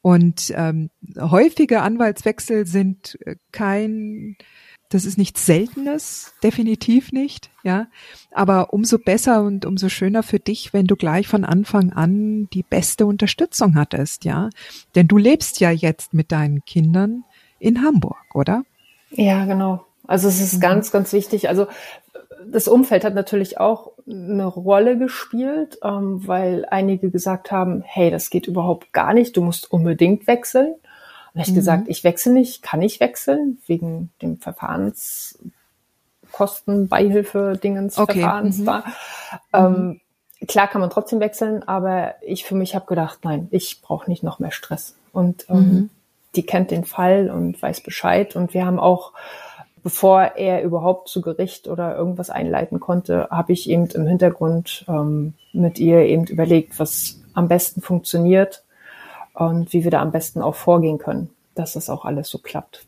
und 0.01 0.53
ähm, 0.57 0.91
häufige 1.17 1.83
Anwaltswechsel 1.83 2.67
sind 2.67 3.17
äh, 3.25 3.37
kein, 3.53 4.37
das 4.89 5.05
ist 5.05 5.17
nichts 5.17 5.47
Seltenes, 5.47 6.35
definitiv 6.43 7.13
nicht, 7.13 7.51
ja. 7.63 7.87
Aber 8.33 8.73
umso 8.73 8.99
besser 8.99 9.45
und 9.45 9.65
umso 9.65 9.89
schöner 9.89 10.25
für 10.25 10.41
dich, 10.41 10.73
wenn 10.73 10.89
du 10.89 10.97
gleich 10.97 11.29
von 11.29 11.45
Anfang 11.45 11.93
an 11.93 12.49
die 12.53 12.65
beste 12.65 13.07
Unterstützung 13.07 13.77
hattest, 13.77 14.25
ja. 14.25 14.51
Denn 14.97 15.07
du 15.07 15.19
lebst 15.19 15.61
ja 15.61 15.71
jetzt 15.71 16.15
mit 16.15 16.33
deinen 16.33 16.65
Kindern 16.65 17.23
in 17.61 17.85
Hamburg, 17.85 18.35
oder? 18.35 18.65
Ja, 19.13 19.45
genau. 19.45 19.85
Also 20.07 20.29
es 20.29 20.41
ist 20.41 20.55
mhm. 20.55 20.61
ganz, 20.61 20.91
ganz 20.91 21.13
wichtig. 21.13 21.49
Also 21.49 21.67
das 22.47 22.69
Umfeld 22.69 23.05
hat 23.05 23.15
natürlich 23.15 23.61
auch 23.61 23.93
eine 24.07 24.47
Rolle 24.47 24.99
gespielt, 24.99 25.79
ähm, 25.83 26.27
weil 26.27 26.67
einige 26.71 27.11
gesagt 27.11 27.53
haben, 27.53 27.83
hey, 27.83 28.11
das 28.11 28.31
geht 28.31 28.47
überhaupt 28.47 28.93
gar 28.93 29.15
nicht, 29.15 29.37
du 29.37 29.43
musst 29.43 29.71
unbedingt 29.71 30.27
wechseln. 30.27 30.75
Und 31.35 31.41
ich 31.41 31.51
mhm. 31.51 31.55
gesagt, 31.55 31.85
ich 31.87 32.05
wechsle 32.05 32.33
nicht, 32.33 32.63
kann 32.63 32.83
ich 32.83 33.01
wechseln, 33.01 33.59
wegen 33.67 34.11
dem 34.21 34.39
Verfahrenskosten, 34.39 36.89
Beihilfe, 36.89 37.59
Dingens, 37.63 37.97
okay. 37.97 38.21
Verfahrens 38.21 38.59
mhm. 38.59 38.65
da. 38.67 38.85
Ähm, 39.55 40.01
klar 40.47 40.69
kann 40.69 40.81
man 40.81 40.91
trotzdem 40.91 41.21
wechseln, 41.21 41.63
aber 41.63 42.17
ich 42.23 42.45
für 42.45 42.57
mich 42.57 42.75
habe 42.75 42.87
gedacht, 42.87 43.21
nein, 43.23 43.49
ich 43.51 43.81
brauche 43.81 44.11
nicht 44.11 44.23
noch 44.23 44.41
mehr 44.41 44.51
Stress. 44.51 44.97
Und 45.13 45.47
ähm, 45.49 45.57
mhm 45.57 45.91
die 46.35 46.45
kennt 46.45 46.71
den 46.71 46.85
Fall 46.85 47.31
und 47.31 47.61
weiß 47.61 47.83
Bescheid. 47.83 48.37
Und 48.37 48.55
wir 48.55 48.65
haben 48.65 48.79
auch, 48.79 49.13
bevor 49.83 50.23
er 50.37 50.63
überhaupt 50.63 51.09
zu 51.09 51.21
Gericht 51.21 51.69
oder 51.69 51.97
irgendwas 51.97 52.31
einleiten 52.31 52.81
konnte, 52.81 53.29
habe 53.31 53.53
ich 53.53 53.69
eben 53.69 53.87
im 53.87 54.07
Hintergrund 54.07 54.85
ähm, 54.89 55.35
mit 55.53 55.79
ihr 55.79 56.01
eben 56.01 56.27
überlegt, 56.27 56.79
was 56.79 57.21
am 57.35 57.49
besten 57.49 57.81
funktioniert 57.81 58.65
und 59.35 59.73
wie 59.73 59.85
wir 59.85 59.91
da 59.91 60.01
am 60.01 60.13
besten 60.13 60.43
auch 60.43 60.55
vorgehen 60.55 60.99
können, 60.99 61.31
dass 61.55 61.75
das 61.75 61.91
auch 61.91 62.05
alles 62.05 62.29
so 62.29 62.39
klappt. 62.39 62.87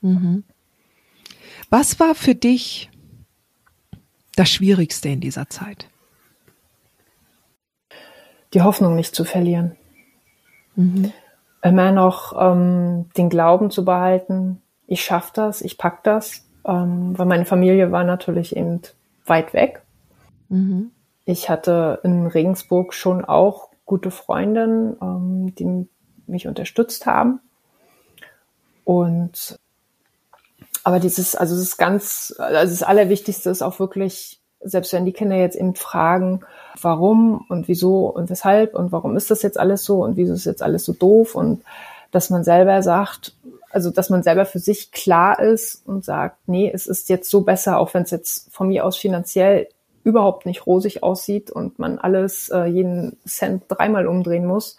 Mhm. 0.00 0.44
Was 1.70 2.00
war 2.00 2.14
für 2.14 2.34
dich 2.34 2.90
das 4.36 4.50
Schwierigste 4.50 5.08
in 5.08 5.20
dieser 5.20 5.48
Zeit? 5.48 5.88
Die 8.54 8.62
Hoffnung 8.62 8.94
nicht 8.94 9.14
zu 9.14 9.24
verlieren. 9.24 9.76
Mhm 10.76 11.12
immer 11.62 11.92
noch 11.92 12.34
ähm, 12.38 13.08
den 13.16 13.30
Glauben 13.30 13.70
zu 13.70 13.84
behalten, 13.84 14.60
ich 14.86 15.04
schaffe 15.04 15.30
das, 15.34 15.62
ich 15.62 15.78
pack 15.78 16.02
das, 16.04 16.44
ähm, 16.66 17.16
weil 17.16 17.26
meine 17.26 17.44
Familie 17.44 17.92
war 17.92 18.04
natürlich 18.04 18.56
eben 18.56 18.82
weit 19.24 19.54
weg. 19.54 19.82
Mhm. 20.48 20.90
Ich 21.24 21.48
hatte 21.48 22.00
in 22.02 22.26
Regensburg 22.26 22.92
schon 22.92 23.24
auch 23.24 23.68
gute 23.86 24.10
Freundinnen, 24.10 24.96
ähm, 25.00 25.54
die 25.54 25.88
mich 26.26 26.46
unterstützt 26.48 27.06
haben. 27.06 27.40
Und 28.84 29.58
aber 30.84 30.98
dieses, 30.98 31.36
also 31.36 31.54
das 31.54 31.62
ist 31.62 31.76
ganz, 31.76 32.34
also 32.38 32.72
das 32.72 32.82
Allerwichtigste 32.82 33.50
ist 33.50 33.62
auch 33.62 33.78
wirklich 33.78 34.41
selbst 34.64 34.92
wenn 34.92 35.04
die 35.04 35.12
Kinder 35.12 35.36
jetzt 35.36 35.56
eben 35.56 35.74
fragen, 35.74 36.40
warum 36.80 37.44
und 37.48 37.68
wieso 37.68 38.06
und 38.06 38.30
weshalb 38.30 38.74
und 38.74 38.92
warum 38.92 39.16
ist 39.16 39.30
das 39.30 39.42
jetzt 39.42 39.58
alles 39.58 39.84
so 39.84 40.02
und 40.02 40.16
wieso 40.16 40.34
ist 40.34 40.44
jetzt 40.44 40.62
alles 40.62 40.84
so 40.84 40.92
doof 40.92 41.34
und 41.34 41.62
dass 42.10 42.30
man 42.30 42.44
selber 42.44 42.82
sagt, 42.82 43.34
also 43.70 43.90
dass 43.90 44.10
man 44.10 44.22
selber 44.22 44.44
für 44.44 44.58
sich 44.58 44.92
klar 44.92 45.40
ist 45.40 45.86
und 45.86 46.04
sagt, 46.04 46.36
nee, 46.46 46.70
es 46.72 46.86
ist 46.86 47.08
jetzt 47.08 47.30
so 47.30 47.40
besser, 47.40 47.78
auch 47.78 47.94
wenn 47.94 48.02
es 48.02 48.10
jetzt 48.10 48.52
von 48.52 48.68
mir 48.68 48.84
aus 48.84 48.96
finanziell 48.96 49.68
überhaupt 50.04 50.46
nicht 50.46 50.66
rosig 50.66 51.02
aussieht 51.02 51.50
und 51.50 51.78
man 51.78 51.98
alles, 51.98 52.48
äh, 52.48 52.64
jeden 52.64 53.16
Cent 53.26 53.64
dreimal 53.68 54.06
umdrehen 54.06 54.46
muss. 54.46 54.76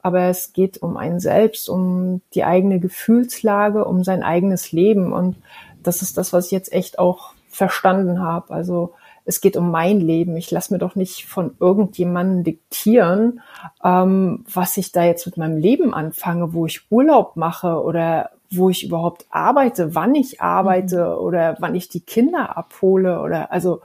Aber 0.00 0.22
es 0.22 0.52
geht 0.52 0.82
um 0.82 0.96
einen 0.96 1.20
selbst, 1.20 1.68
um 1.68 2.22
die 2.34 2.44
eigene 2.44 2.80
Gefühlslage, 2.80 3.84
um 3.84 4.02
sein 4.02 4.22
eigenes 4.22 4.72
Leben. 4.72 5.12
Und 5.12 5.36
das 5.82 6.02
ist 6.02 6.18
das, 6.18 6.32
was 6.32 6.46
ich 6.46 6.52
jetzt 6.52 6.72
echt 6.72 6.98
auch 6.98 7.34
verstanden 7.48 8.20
habe. 8.20 8.52
Also 8.52 8.94
es 9.24 9.40
geht 9.40 9.56
um 9.56 9.70
mein 9.70 10.00
Leben. 10.00 10.36
Ich 10.36 10.50
lasse 10.50 10.72
mir 10.72 10.78
doch 10.78 10.94
nicht 10.94 11.26
von 11.26 11.54
irgendjemandem 11.60 12.44
diktieren, 12.44 13.40
ähm, 13.84 14.44
was 14.52 14.76
ich 14.76 14.92
da 14.92 15.04
jetzt 15.04 15.26
mit 15.26 15.36
meinem 15.36 15.58
Leben 15.58 15.94
anfange, 15.94 16.52
wo 16.52 16.66
ich 16.66 16.90
Urlaub 16.90 17.36
mache 17.36 17.82
oder 17.82 18.30
wo 18.50 18.68
ich 18.68 18.84
überhaupt 18.84 19.26
arbeite, 19.30 19.94
wann 19.94 20.14
ich 20.14 20.40
arbeite 20.40 21.04
mhm. 21.04 21.24
oder 21.24 21.56
wann 21.60 21.74
ich 21.74 21.88
die 21.88 22.00
Kinder 22.00 22.56
abhole 22.56 23.20
oder 23.20 23.50
also 23.52 23.80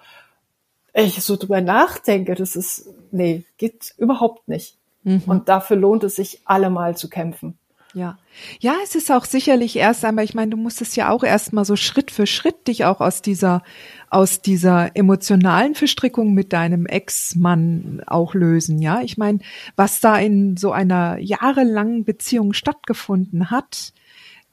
ich 0.93 1.21
so 1.21 1.35
drüber 1.35 1.61
nachdenke, 1.61 2.33
das 2.33 2.55
ist, 2.55 2.89
nee, 3.11 3.43
geht 3.57 3.93
überhaupt 3.97 4.47
nicht. 4.47 4.77
Mhm. 5.03 5.23
Und 5.27 5.49
dafür 5.49 5.77
lohnt 5.77 6.03
es 6.03 6.15
sich 6.15 6.41
allemal 6.45 6.97
zu 6.97 7.09
kämpfen. 7.09 7.57
Ja. 7.97 8.19
Ja, 8.59 8.75
es 8.83 8.93
ist 8.93 9.11
auch 9.11 9.25
sicherlich 9.25 9.75
erst 9.75 10.05
einmal, 10.05 10.23
ich 10.23 10.35
meine, 10.35 10.51
du 10.51 10.57
musstest 10.57 10.95
ja 10.95 11.09
auch 11.09 11.23
erstmal 11.23 11.65
so 11.65 11.75
Schritt 11.75 12.11
für 12.11 12.27
Schritt 12.27 12.67
dich 12.67 12.85
auch 12.85 13.01
aus 13.01 13.23
dieser, 13.23 13.63
aus 14.11 14.39
dieser 14.39 14.95
emotionalen 14.95 15.73
Verstrickung 15.73 16.35
mit 16.35 16.53
deinem 16.53 16.85
Ex-Mann 16.85 18.03
auch 18.05 18.35
lösen, 18.35 18.83
ja. 18.83 19.01
Ich 19.01 19.17
meine, 19.17 19.39
was 19.75 19.99
da 19.99 20.15
in 20.19 20.57
so 20.57 20.71
einer 20.71 21.17
jahrelangen 21.17 22.03
Beziehung 22.03 22.53
stattgefunden 22.53 23.49
hat, 23.49 23.93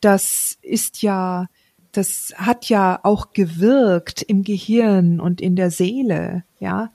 das 0.00 0.56
ist 0.62 1.02
ja, 1.02 1.48
das 1.92 2.32
hat 2.38 2.70
ja 2.70 2.98
auch 3.02 3.34
gewirkt 3.34 4.22
im 4.22 4.42
Gehirn 4.42 5.20
und 5.20 5.42
in 5.42 5.54
der 5.54 5.70
Seele, 5.70 6.44
ja. 6.60 6.90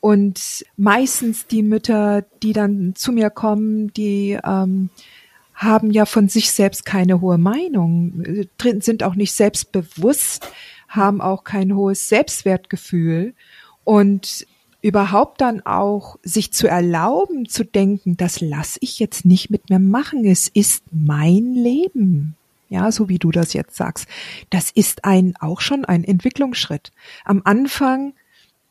Und 0.00 0.64
meistens 0.78 1.46
die 1.46 1.62
Mütter, 1.62 2.22
die 2.42 2.54
dann 2.54 2.94
zu 2.94 3.12
mir 3.12 3.28
kommen, 3.28 3.92
die 3.92 4.38
ähm, 4.42 4.88
haben 5.60 5.90
ja 5.90 6.06
von 6.06 6.28
sich 6.28 6.52
selbst 6.52 6.86
keine 6.86 7.20
hohe 7.20 7.36
Meinung, 7.36 8.24
sind 8.78 9.02
auch 9.02 9.14
nicht 9.14 9.32
selbstbewusst, 9.32 10.48
haben 10.88 11.20
auch 11.20 11.44
kein 11.44 11.76
hohes 11.76 12.08
Selbstwertgefühl 12.08 13.34
und 13.84 14.46
überhaupt 14.80 15.42
dann 15.42 15.60
auch 15.60 16.16
sich 16.22 16.50
zu 16.54 16.66
erlauben 16.66 17.46
zu 17.46 17.64
denken, 17.64 18.16
das 18.16 18.40
lasse 18.40 18.78
ich 18.80 18.98
jetzt 18.98 19.26
nicht 19.26 19.50
mit 19.50 19.68
mir 19.68 19.78
machen, 19.78 20.24
es 20.24 20.48
ist 20.48 20.84
mein 20.90 21.52
Leben. 21.52 22.36
Ja, 22.70 22.90
so 22.90 23.10
wie 23.10 23.18
du 23.18 23.30
das 23.30 23.52
jetzt 23.52 23.76
sagst. 23.76 24.06
Das 24.48 24.70
ist 24.70 25.04
ein, 25.04 25.34
auch 25.40 25.60
schon 25.60 25.84
ein 25.84 26.04
Entwicklungsschritt. 26.04 26.92
Am 27.24 27.42
Anfang 27.44 28.14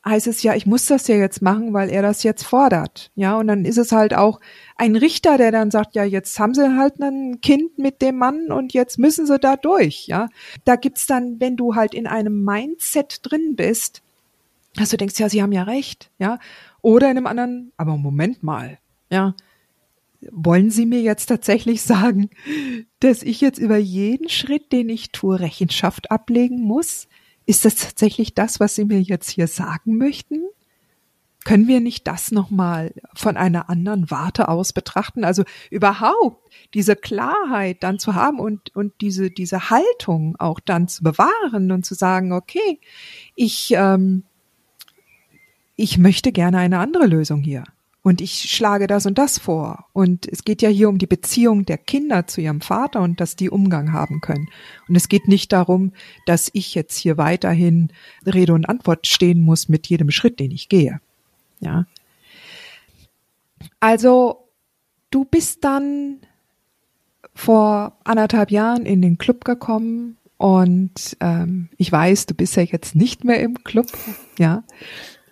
heißt 0.05 0.27
es 0.27 0.43
ja, 0.43 0.55
ich 0.55 0.65
muss 0.65 0.85
das 0.85 1.07
ja 1.07 1.15
jetzt 1.15 1.41
machen, 1.41 1.73
weil 1.73 1.89
er 1.89 2.01
das 2.01 2.23
jetzt 2.23 2.43
fordert. 2.43 3.11
Ja, 3.15 3.37
und 3.37 3.47
dann 3.47 3.65
ist 3.65 3.77
es 3.77 3.91
halt 3.91 4.13
auch 4.13 4.39
ein 4.75 4.95
Richter, 4.95 5.37
der 5.37 5.51
dann 5.51 5.71
sagt, 5.71 5.95
ja, 5.95 6.03
jetzt 6.03 6.39
haben 6.39 6.53
sie 6.53 6.77
halt 6.77 6.99
ein 7.01 7.41
Kind 7.41 7.77
mit 7.77 8.01
dem 8.01 8.17
Mann 8.17 8.51
und 8.51 8.73
jetzt 8.73 8.97
müssen 8.97 9.25
sie 9.25 9.39
da 9.39 9.55
durch. 9.55 10.07
Ja, 10.07 10.29
da 10.65 10.75
gibt's 10.75 11.05
dann, 11.05 11.39
wenn 11.39 11.57
du 11.57 11.75
halt 11.75 11.93
in 11.93 12.07
einem 12.07 12.43
Mindset 12.43 13.19
drin 13.23 13.55
bist, 13.55 14.01
dass 14.75 14.89
du 14.89 14.97
denkst, 14.97 15.19
ja, 15.19 15.29
sie 15.29 15.41
haben 15.41 15.51
ja 15.51 15.63
recht. 15.63 16.09
Ja, 16.17 16.39
oder 16.81 17.11
in 17.11 17.17
einem 17.17 17.27
anderen, 17.27 17.71
aber 17.77 17.97
Moment 17.97 18.41
mal. 18.43 18.79
Ja, 19.11 19.33
wollen 20.31 20.69
Sie 20.69 20.85
mir 20.85 21.01
jetzt 21.01 21.27
tatsächlich 21.27 21.81
sagen, 21.81 22.29
dass 22.99 23.23
ich 23.23 23.41
jetzt 23.41 23.57
über 23.57 23.77
jeden 23.77 24.29
Schritt, 24.29 24.71
den 24.71 24.89
ich 24.89 25.11
tue, 25.11 25.39
Rechenschaft 25.39 26.11
ablegen 26.11 26.61
muss? 26.61 27.07
Ist 27.49 27.65
das 27.65 27.73
tatsächlich 27.77 28.35
das, 28.35 28.59
was 28.59 28.75
Sie 28.75 28.85
mir 28.85 29.01
jetzt 29.01 29.31
hier 29.31 29.47
sagen 29.47 29.97
möchten? 29.97 30.43
Können 31.45 31.67
wir 31.67 31.79
nicht 31.79 32.05
das 32.05 32.31
nochmal 32.31 32.93
von 33.15 33.37
einer 33.37 33.71
anderen 33.71 34.11
Warte 34.11 34.49
aus 34.49 34.71
betrachten? 34.71 35.23
Also 35.23 35.45
überhaupt 35.71 36.47
diese 36.75 36.95
Klarheit 36.95 37.77
dann 37.81 37.97
zu 37.97 38.13
haben 38.13 38.39
und, 38.39 38.75
und 38.75 38.93
diese, 39.01 39.31
diese 39.31 39.71
Haltung 39.71 40.35
auch 40.37 40.59
dann 40.59 40.87
zu 40.87 41.01
bewahren 41.01 41.71
und 41.71 41.87
zu 41.87 41.95
sagen, 41.95 42.33
okay, 42.33 42.79
ich, 43.33 43.73
ähm, 43.75 44.25
ich 45.75 45.97
möchte 45.97 46.31
gerne 46.31 46.59
eine 46.59 46.77
andere 46.77 47.07
Lösung 47.07 47.41
hier 47.41 47.63
und 48.01 48.21
ich 48.21 48.49
schlage 48.49 48.87
das 48.87 49.05
und 49.05 49.17
das 49.17 49.37
vor. 49.37 49.85
Und 49.91 50.25
es 50.25 50.43
geht 50.43 50.61
ja 50.61 50.69
hier 50.69 50.87
um 50.89 50.97
die 50.97 51.07
Beziehung 51.07 51.65
der 51.65 51.77
Kinder 51.77 52.27
zu 52.27 52.39
ihrem 52.39 52.61
Vater 52.61 53.01
und 53.01 53.19
dass 53.19 53.35
die 53.35 53.49
Umgang 53.49 53.91
haben 53.91 54.21
können. 54.21 54.47
Und 54.87 54.95
es 54.95 55.09
geht 55.09 55.27
nicht 55.27 55.51
darum, 55.51 55.91
dass 56.25 56.49
ich 56.53 56.75
jetzt 56.75 56.97
hier 56.97 57.17
weiterhin 57.17 57.91
Rede 58.25 58.53
und 58.53 58.69
Antwort 58.69 59.05
stehen 59.05 59.41
muss 59.41 59.67
mit 59.67 59.87
jedem 59.87 60.11
Schritt, 60.11 60.39
den 60.39 60.51
ich 60.51 60.69
gehe. 60.69 61.01
Ja. 61.59 61.85
Also, 63.81 64.47
du 65.11 65.25
bist 65.25 65.65
dann 65.65 66.19
vor 67.35 67.97
anderthalb 68.05 68.49
Jahren 68.49 68.85
in 68.85 69.01
den 69.01 69.17
Club 69.17 69.43
gekommen 69.43 70.17
und 70.37 71.17
ähm, 71.19 71.67
ich 71.77 71.91
weiß, 71.91 72.27
du 72.27 72.33
bist 72.33 72.55
ja 72.55 72.63
jetzt 72.63 72.95
nicht 72.95 73.25
mehr 73.25 73.41
im 73.41 73.61
Club, 73.65 73.87
ja. 74.37 74.63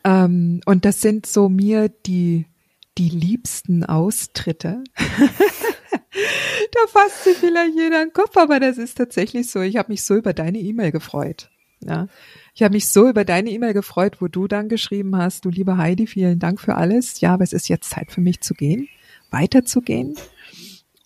Ähm, 0.03 0.59
und 0.65 0.83
das 0.83 1.01
sind 1.01 1.25
so 1.25 1.47
mir 1.47 1.89
die 1.89 2.45
die 2.97 3.09
liebsten 3.09 3.83
Austritte. 3.83 4.83
da 4.95 6.79
fasst 6.87 7.23
sich 7.23 7.37
vielleicht 7.37 7.75
jeder 7.75 8.03
den 8.03 8.13
Kopf, 8.13 8.35
aber 8.37 8.59
das 8.59 8.77
ist 8.77 8.97
tatsächlich 8.97 9.49
so. 9.49 9.61
Ich 9.61 9.77
habe 9.77 9.91
mich 9.91 10.03
so 10.03 10.15
über 10.15 10.33
deine 10.33 10.59
E-Mail 10.59 10.91
gefreut. 10.91 11.49
Ja, 11.79 12.07
ich 12.55 12.63
habe 12.63 12.73
mich 12.73 12.89
so 12.89 13.07
über 13.07 13.23
deine 13.23 13.51
E-Mail 13.51 13.73
gefreut, 13.73 14.19
wo 14.19 14.27
du 14.27 14.47
dann 14.47 14.67
geschrieben 14.67 15.15
hast, 15.15 15.45
du 15.45 15.49
liebe 15.49 15.77
Heidi, 15.77 16.07
vielen 16.07 16.39
Dank 16.39 16.59
für 16.59 16.75
alles. 16.75 17.21
Ja, 17.21 17.35
aber 17.35 17.43
es 17.43 17.53
ist 17.53 17.69
jetzt 17.69 17.89
Zeit 17.89 18.11
für 18.11 18.21
mich 18.21 18.41
zu 18.41 18.55
gehen, 18.55 18.87
weiterzugehen. 19.29 20.15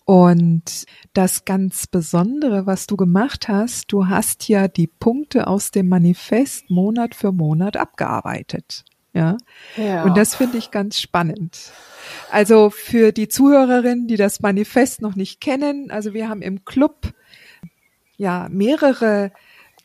Und 0.04 0.86
das 1.12 1.44
ganz 1.44 1.86
Besondere, 1.86 2.66
was 2.66 2.86
du 2.86 2.96
gemacht 2.96 3.48
hast, 3.48 3.92
du 3.92 4.08
hast 4.08 4.48
ja 4.48 4.66
die 4.66 4.86
Punkte 4.86 5.46
aus 5.46 5.70
dem 5.70 5.88
Manifest 5.88 6.70
Monat 6.70 7.14
für 7.14 7.32
Monat 7.32 7.76
abgearbeitet. 7.76 8.84
Ja. 9.14 9.36
ja. 9.76 10.04
Und 10.04 10.16
das 10.16 10.34
finde 10.34 10.58
ich 10.58 10.70
ganz 10.70 10.98
spannend. 10.98 11.72
Also 12.30 12.70
für 12.70 13.12
die 13.12 13.28
Zuhörerinnen, 13.28 14.06
die 14.06 14.16
das 14.16 14.40
Manifest 14.40 15.02
noch 15.02 15.16
nicht 15.16 15.40
kennen, 15.40 15.90
also 15.90 16.14
wir 16.14 16.28
haben 16.28 16.42
im 16.42 16.64
Club 16.64 17.12
ja 18.16 18.48
mehrere 18.50 19.32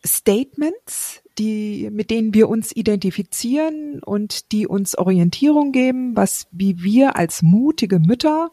Statements, 0.05 1.21
die, 1.37 1.89
mit 1.91 2.09
denen 2.09 2.33
wir 2.33 2.49
uns 2.49 2.75
identifizieren 2.75 4.01
und 4.01 4.51
die 4.51 4.65
uns 4.65 4.97
Orientierung 4.97 5.71
geben, 5.71 6.15
was, 6.15 6.47
wie 6.51 6.81
wir 6.81 7.15
als 7.15 7.41
mutige 7.41 7.99
Mütter 7.99 8.51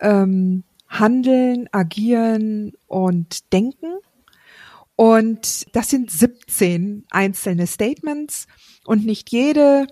ähm, 0.00 0.64
handeln, 0.88 1.68
agieren 1.72 2.72
und 2.86 3.52
denken. 3.52 3.98
Und 4.96 5.74
das 5.76 5.90
sind 5.90 6.10
17 6.10 7.04
einzelne 7.10 7.66
Statements 7.66 8.46
und 8.88 9.04
nicht 9.04 9.30
jede 9.30 9.86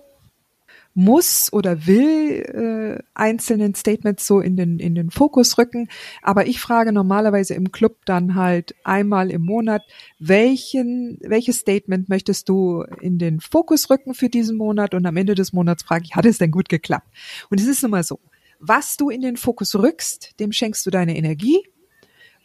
muss 0.95 1.53
oder 1.53 1.85
will 1.85 2.41
äh, 2.41 3.03
einzelnen 3.13 3.75
Statements 3.75 4.25
so 4.25 4.39
in 4.39 4.57
den 4.57 4.79
in 4.79 4.95
den 4.95 5.11
Fokus 5.11 5.59
rücken, 5.59 5.89
aber 6.23 6.47
ich 6.47 6.59
frage 6.59 6.91
normalerweise 6.91 7.53
im 7.53 7.71
Club 7.71 7.97
dann 8.05 8.33
halt 8.33 8.73
einmal 8.83 9.29
im 9.29 9.43
Monat, 9.43 9.83
welchen 10.17 11.19
welches 11.21 11.59
Statement 11.59 12.09
möchtest 12.09 12.49
du 12.49 12.81
in 12.99 13.19
den 13.19 13.39
Fokus 13.39 13.91
rücken 13.91 14.15
für 14.15 14.29
diesen 14.29 14.57
Monat? 14.57 14.95
Und 14.95 15.05
am 15.05 15.15
Ende 15.15 15.35
des 15.35 15.53
Monats 15.53 15.83
frage 15.83 16.05
ich, 16.05 16.15
hat 16.15 16.25
es 16.25 16.39
denn 16.39 16.49
gut 16.49 16.67
geklappt? 16.67 17.07
Und 17.51 17.59
es 17.59 17.67
ist 17.67 17.83
nun 17.83 17.91
mal 17.91 18.03
so, 18.03 18.19
was 18.59 18.97
du 18.97 19.11
in 19.11 19.21
den 19.21 19.37
Fokus 19.37 19.75
rückst, 19.75 20.39
dem 20.39 20.51
schenkst 20.51 20.83
du 20.87 20.89
deine 20.89 21.15
Energie 21.15 21.61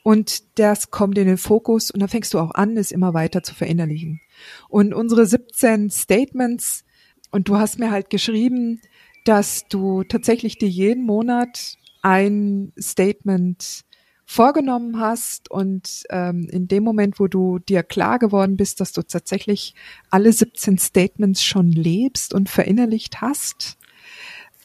und 0.03 0.59
das 0.59 0.91
kommt 0.91 1.17
in 1.19 1.27
den 1.27 1.39
Fokus 1.39 1.91
und 1.91 2.01
dann 2.01 2.09
fängst 2.09 2.35
du 2.35 2.39
auch 2.39 2.53
an, 2.53 2.77
es 2.77 2.91
immer 2.91 3.15
weiter 3.15 3.43
zu 3.43 3.55
verinnerlichen. 3.55 4.21
Und 4.69 4.95
unsere 4.95 5.27
17 5.27 5.91
Statements, 5.91 6.85
und 7.31 7.49
du 7.49 7.57
hast 7.57 7.79
mir 7.79 7.91
halt 7.91 8.11
geschrieben, 8.11 8.81
dass 9.25 9.69
du 9.69 10.03
tatsächlich 10.03 10.59
dir 10.59 10.69
jeden 10.69 11.05
Monat 11.05 11.77
ein 12.03 12.73
Statement 12.79 13.85
vorgenommen 14.25 14.99
hast 14.99 15.51
und 15.51 16.05
ähm, 16.11 16.49
in 16.51 16.67
dem 16.67 16.83
Moment, 16.83 17.21
wo 17.21 17.29
du 17.29 17.59
dir 17.59 17.83
klar 17.83 18.19
geworden 18.19 18.57
bist, 18.57 18.81
dass 18.81 18.93
du 18.93 19.03
tatsächlich 19.03 19.75
alle 20.11 20.33
17 20.33 20.79
Statements 20.79 21.45
schon 21.45 21.71
lebst 21.71 22.35
und 22.35 22.49
verinnerlicht 22.49 23.21
hast 23.21 23.77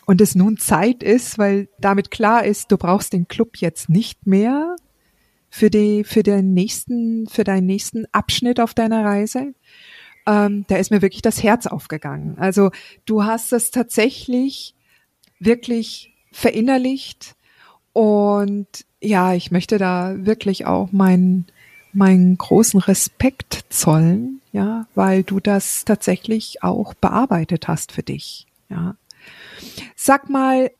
und 0.05 0.21
es 0.21 0.35
nun 0.35 0.57
Zeit 0.57 1.03
ist, 1.03 1.37
weil 1.37 1.67
damit 1.79 2.11
klar 2.11 2.45
ist, 2.45 2.71
du 2.71 2.77
brauchst 2.77 3.13
den 3.13 3.27
Club 3.27 3.57
jetzt 3.57 3.89
nicht 3.89 4.25
mehr 4.25 4.77
für 5.49 5.69
die 5.69 6.03
für 6.03 6.23
den 6.23 6.53
nächsten 6.53 7.27
für 7.27 7.43
deinen 7.43 7.65
nächsten 7.65 8.05
Abschnitt 8.11 8.59
auf 8.59 8.73
deiner 8.73 9.03
Reise, 9.03 9.53
ähm, 10.25 10.65
da 10.67 10.77
ist 10.77 10.91
mir 10.91 11.01
wirklich 11.01 11.21
das 11.21 11.41
Herz 11.41 11.65
aufgegangen. 11.67 12.37
Also 12.37 12.71
du 13.05 13.23
hast 13.23 13.53
es 13.53 13.71
tatsächlich 13.71 14.75
wirklich 15.39 16.13
verinnerlicht 16.31 17.35
und 17.93 18.67
ja, 19.01 19.33
ich 19.33 19.51
möchte 19.51 19.77
da 19.77 20.15
wirklich 20.17 20.65
auch 20.65 20.91
meinen 20.91 21.47
meinen 21.93 22.37
großen 22.37 22.79
Respekt 22.79 23.65
zollen, 23.69 24.41
ja, 24.51 24.85
weil 24.93 25.23
du 25.23 25.39
das 25.39 25.83
tatsächlich 25.85 26.61
auch 26.61 26.93
bearbeitet 26.93 27.67
hast 27.67 27.91
für 27.91 28.03
dich, 28.03 28.45
ja. 28.69 28.95
Sag 29.95 30.29
mal, 30.29 30.71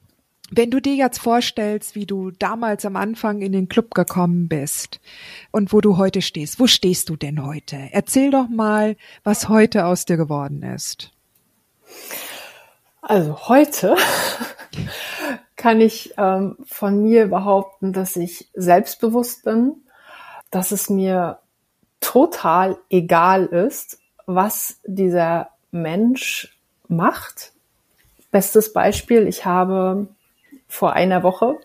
wenn 0.49 0.71
du 0.71 0.79
dir 0.79 0.95
jetzt 0.95 1.19
vorstellst, 1.19 1.95
wie 1.95 2.05
du 2.05 2.31
damals 2.31 2.85
am 2.85 2.95
Anfang 2.95 3.41
in 3.41 3.51
den 3.51 3.67
Club 3.67 3.93
gekommen 3.93 4.47
bist 4.47 4.99
und 5.51 5.73
wo 5.73 5.81
du 5.81 5.97
heute 5.97 6.21
stehst, 6.21 6.59
wo 6.59 6.67
stehst 6.67 7.09
du 7.09 7.15
denn 7.15 7.45
heute? 7.45 7.77
Erzähl 7.91 8.31
doch 8.31 8.47
mal, 8.47 8.95
was 9.23 9.49
heute 9.49 9.85
aus 9.85 10.05
dir 10.05 10.17
geworden 10.17 10.63
ist. 10.63 11.11
Also 13.01 13.47
heute 13.47 13.95
kann 15.55 15.81
ich 15.81 16.13
ähm, 16.17 16.57
von 16.65 17.03
mir 17.03 17.27
behaupten, 17.27 17.91
dass 17.93 18.15
ich 18.15 18.49
selbstbewusst 18.53 19.43
bin, 19.43 19.75
dass 20.51 20.71
es 20.71 20.89
mir 20.89 21.39
total 21.99 22.77
egal 22.89 23.45
ist, 23.45 23.99
was 24.25 24.79
dieser 24.85 25.49
Mensch 25.71 26.57
macht. 26.87 27.53
Bestes 28.31 28.71
Beispiel, 28.71 29.27
ich 29.27 29.45
habe 29.45 30.07
vor 30.67 30.93
einer 30.93 31.23
Woche 31.23 31.57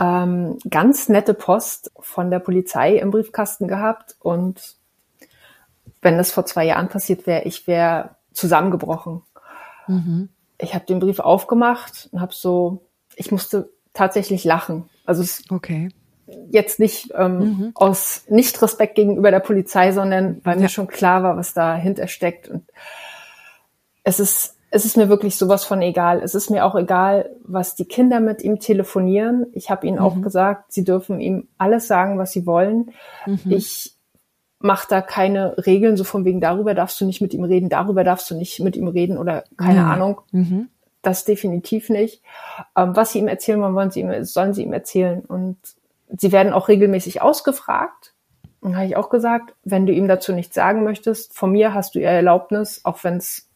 ähm, 0.00 0.58
ganz 0.68 1.08
nette 1.08 1.34
Post 1.34 1.92
von 1.98 2.30
der 2.30 2.38
Polizei 2.38 2.96
im 2.96 3.10
Briefkasten 3.10 3.68
gehabt 3.68 4.16
und 4.20 4.76
wenn 6.00 6.18
das 6.18 6.32
vor 6.32 6.46
zwei 6.46 6.64
Jahren 6.64 6.88
passiert 6.88 7.26
wäre, 7.26 7.44
ich 7.44 7.66
wäre 7.66 8.16
zusammengebrochen. 8.32 9.22
Mhm. 9.86 10.28
Ich 10.58 10.74
habe 10.74 10.84
den 10.86 10.98
Brief 10.98 11.20
aufgemacht 11.20 12.08
und 12.12 12.20
habe 12.20 12.34
so, 12.34 12.86
ich 13.16 13.30
musste 13.30 13.70
tatsächlich 13.92 14.44
lachen. 14.44 14.88
Also 15.04 15.22
es 15.22 15.44
okay. 15.50 15.90
jetzt 16.50 16.80
nicht 16.80 17.12
ähm, 17.14 17.38
mhm. 17.38 17.70
aus 17.74 18.24
nicht 18.28 18.60
Respekt 18.62 18.94
gegenüber 18.94 19.30
der 19.30 19.40
Polizei, 19.40 19.92
sondern 19.92 20.40
weil 20.44 20.56
ja. 20.56 20.62
mir 20.62 20.68
schon 20.68 20.88
klar 20.88 21.22
war, 21.22 21.36
was 21.36 21.54
dahinter 21.54 22.08
steckt. 22.08 22.48
Und 22.48 22.64
es 24.02 24.18
ist 24.18 24.56
es 24.74 24.86
ist 24.86 24.96
mir 24.96 25.10
wirklich 25.10 25.36
sowas 25.36 25.64
von 25.64 25.82
egal. 25.82 26.22
Es 26.22 26.34
ist 26.34 26.48
mir 26.48 26.64
auch 26.64 26.74
egal, 26.74 27.30
was 27.44 27.74
die 27.74 27.84
Kinder 27.84 28.20
mit 28.20 28.42
ihm 28.42 28.58
telefonieren. 28.58 29.46
Ich 29.52 29.68
habe 29.68 29.86
ihnen 29.86 29.98
mhm. 29.98 30.02
auch 30.02 30.20
gesagt, 30.22 30.72
sie 30.72 30.82
dürfen 30.82 31.20
ihm 31.20 31.46
alles 31.58 31.86
sagen, 31.86 32.18
was 32.18 32.32
sie 32.32 32.46
wollen. 32.46 32.90
Mhm. 33.26 33.40
Ich 33.50 33.94
mache 34.60 34.86
da 34.88 35.02
keine 35.02 35.58
Regeln, 35.66 35.98
so 35.98 36.04
von 36.04 36.24
wegen 36.24 36.40
darüber 36.40 36.72
darfst 36.72 36.98
du 37.00 37.04
nicht 37.04 37.20
mit 37.20 37.34
ihm 37.34 37.44
reden, 37.44 37.68
darüber 37.68 38.02
darfst 38.02 38.30
du 38.30 38.34
nicht 38.34 38.60
mit 38.60 38.74
ihm 38.76 38.88
reden 38.88 39.18
oder 39.18 39.44
keine 39.58 39.82
mhm. 39.82 39.90
Ahnung. 39.90 40.20
Mhm. 40.30 40.68
Das 41.02 41.26
definitiv 41.26 41.90
nicht. 41.90 42.22
Ähm, 42.74 42.96
was 42.96 43.12
sie 43.12 43.18
ihm 43.18 43.28
erzählen 43.28 43.60
wollen, 43.60 43.74
wollen 43.74 43.90
sie 43.90 44.00
ihm, 44.00 44.24
sollen 44.24 44.54
sie 44.54 44.62
ihm 44.62 44.72
erzählen. 44.72 45.20
Und 45.20 45.58
sie 46.08 46.32
werden 46.32 46.54
auch 46.54 46.68
regelmäßig 46.68 47.20
ausgefragt. 47.20 48.14
Und 48.62 48.76
habe 48.76 48.86
ich 48.86 48.96
auch 48.96 49.10
gesagt, 49.10 49.54
wenn 49.64 49.84
du 49.84 49.92
ihm 49.92 50.08
dazu 50.08 50.32
nichts 50.32 50.54
sagen 50.54 50.82
möchtest, 50.82 51.36
von 51.36 51.52
mir 51.52 51.74
hast 51.74 51.94
du 51.94 51.98
ihr 51.98 52.08
Erlaubnis, 52.08 52.80
auch 52.84 53.04
wenn 53.04 53.16
es 53.18 53.50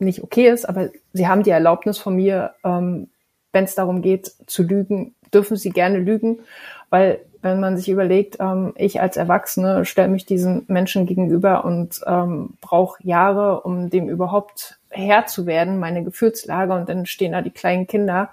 nicht 0.00 0.22
okay 0.22 0.48
ist, 0.48 0.68
aber 0.68 0.90
sie 1.12 1.28
haben 1.28 1.42
die 1.42 1.50
Erlaubnis 1.50 1.98
von 1.98 2.16
mir, 2.16 2.54
ähm, 2.64 3.08
wenn 3.52 3.64
es 3.64 3.74
darum 3.74 4.02
geht 4.02 4.32
zu 4.46 4.62
lügen, 4.62 5.14
dürfen 5.32 5.56
sie 5.56 5.70
gerne 5.70 5.98
lügen, 5.98 6.40
weil 6.88 7.20
wenn 7.42 7.60
man 7.60 7.76
sich 7.76 7.88
überlegt, 7.88 8.36
ähm, 8.40 8.74
ich 8.76 9.00
als 9.00 9.16
Erwachsene 9.16 9.84
stelle 9.84 10.08
mich 10.08 10.26
diesen 10.26 10.64
Menschen 10.68 11.06
gegenüber 11.06 11.64
und 11.64 12.00
ähm, 12.06 12.54
brauche 12.60 13.02
Jahre, 13.02 13.62
um 13.62 13.88
dem 13.88 14.08
überhaupt 14.08 14.78
Herr 14.90 15.26
zu 15.26 15.46
werden, 15.46 15.78
meine 15.78 16.04
Gefühlslage, 16.04 16.74
und 16.74 16.88
dann 16.88 17.06
stehen 17.06 17.32
da 17.32 17.40
die 17.40 17.50
kleinen 17.50 17.86
Kinder 17.86 18.30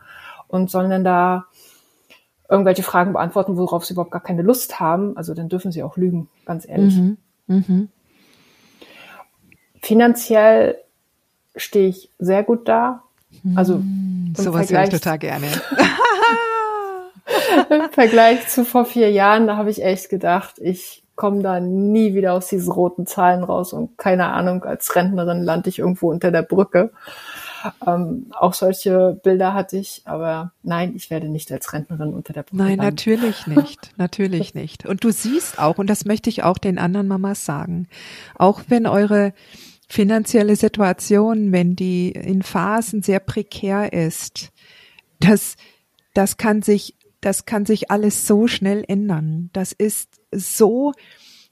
und 0.47 0.69
sollen 0.69 0.89
dann 0.89 1.03
da 1.03 1.45
irgendwelche 2.49 2.83
Fragen 2.83 3.13
beantworten, 3.13 3.57
worauf 3.57 3.85
sie 3.85 3.93
überhaupt 3.93 4.11
gar 4.11 4.23
keine 4.23 4.41
Lust 4.41 4.79
haben. 4.79 5.15
Also 5.17 5.33
dann 5.33 5.49
dürfen 5.49 5.71
sie 5.71 5.83
auch 5.83 5.97
lügen, 5.97 6.29
ganz 6.45 6.67
ehrlich. 6.67 6.95
Mhm. 6.95 7.17
Mhm. 7.47 7.89
Finanziell 9.81 10.77
stehe 11.57 11.89
ich 11.89 12.09
sehr 12.19 12.43
gut 12.43 12.67
da. 12.67 13.03
Also 13.55 13.75
hm, 13.75 14.33
sowas 14.35 14.71
höre 14.71 14.83
ich 14.83 14.89
total 14.89 15.19
gerne. 15.19 15.47
Im 17.69 17.89
Vergleich 17.91 18.47
zu 18.47 18.63
vor 18.63 18.85
vier 18.85 19.11
Jahren, 19.11 19.47
da 19.47 19.57
habe 19.57 19.69
ich 19.69 19.83
echt 19.83 20.09
gedacht, 20.09 20.55
ich 20.59 21.03
komme 21.15 21.41
da 21.41 21.59
nie 21.59 22.13
wieder 22.13 22.33
aus 22.33 22.47
diesen 22.47 22.71
roten 22.71 23.05
Zahlen 23.05 23.43
raus 23.43 23.73
und 23.73 23.97
keine 23.97 24.27
Ahnung, 24.27 24.63
als 24.63 24.95
Rentnerin 24.95 25.43
lande 25.43 25.69
ich 25.69 25.79
irgendwo 25.79 26.09
unter 26.09 26.31
der 26.31 26.43
Brücke. 26.43 26.91
Ähm, 27.85 28.27
auch 28.37 28.53
solche 28.53 29.19
Bilder 29.23 29.53
hatte 29.53 29.77
ich, 29.77 30.03
aber 30.05 30.51
nein, 30.63 30.93
ich 30.95 31.09
werde 31.09 31.27
nicht 31.27 31.51
als 31.51 31.73
Rentnerin 31.73 32.13
unter 32.13 32.33
der 32.33 32.43
Brücke. 32.43 32.57
Nein, 32.57 32.77
landen. 32.77 32.85
natürlich 32.85 33.47
nicht, 33.47 33.91
natürlich 33.97 34.53
nicht. 34.53 34.85
Und 34.85 35.03
du 35.03 35.11
siehst 35.11 35.59
auch, 35.59 35.79
und 35.79 35.89
das 35.89 36.05
möchte 36.05 36.29
ich 36.29 36.43
auch 36.43 36.59
den 36.59 36.77
anderen 36.77 37.07
Mamas 37.07 37.45
sagen, 37.45 37.87
auch 38.35 38.61
wenn 38.67 38.85
eure 38.85 39.33
finanzielle 39.87 40.55
Situation, 40.55 41.51
wenn 41.51 41.75
die 41.75 42.11
in 42.11 42.41
Phasen 42.41 43.01
sehr 43.01 43.19
prekär 43.19 43.93
ist, 43.93 44.51
das, 45.19 45.55
das 46.13 46.37
kann 46.37 46.61
sich, 46.61 46.95
das 47.21 47.45
kann 47.45 47.65
sich 47.65 47.89
alles 47.89 48.27
so 48.27 48.47
schnell 48.47 48.83
ändern. 48.87 49.49
Das 49.53 49.71
ist 49.71 50.21
so, 50.31 50.93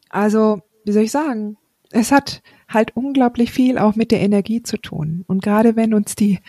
also, 0.10 0.62
wie 0.84 0.92
soll 0.92 1.04
ich 1.04 1.12
sagen? 1.12 1.58
Es 1.92 2.12
hat 2.12 2.42
halt 2.68 2.96
unglaublich 2.96 3.52
viel 3.52 3.78
auch 3.78 3.96
mit 3.96 4.12
der 4.12 4.22
Energie 4.22 4.64
zu 4.64 4.78
tun. 4.78 5.24
Und 5.28 5.42
gerade 5.42 5.76
wenn 5.76 5.94
uns 5.94 6.16
die 6.16 6.40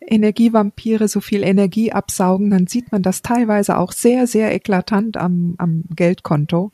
Energievampire 0.00 1.08
so 1.08 1.20
viel 1.20 1.42
Energie 1.42 1.92
absaugen, 1.92 2.50
dann 2.50 2.66
sieht 2.66 2.92
man 2.92 3.02
das 3.02 3.22
teilweise 3.22 3.78
auch 3.78 3.92
sehr, 3.92 4.26
sehr 4.26 4.54
eklatant 4.54 5.16
am, 5.16 5.54
am 5.58 5.84
Geldkonto. 5.94 6.72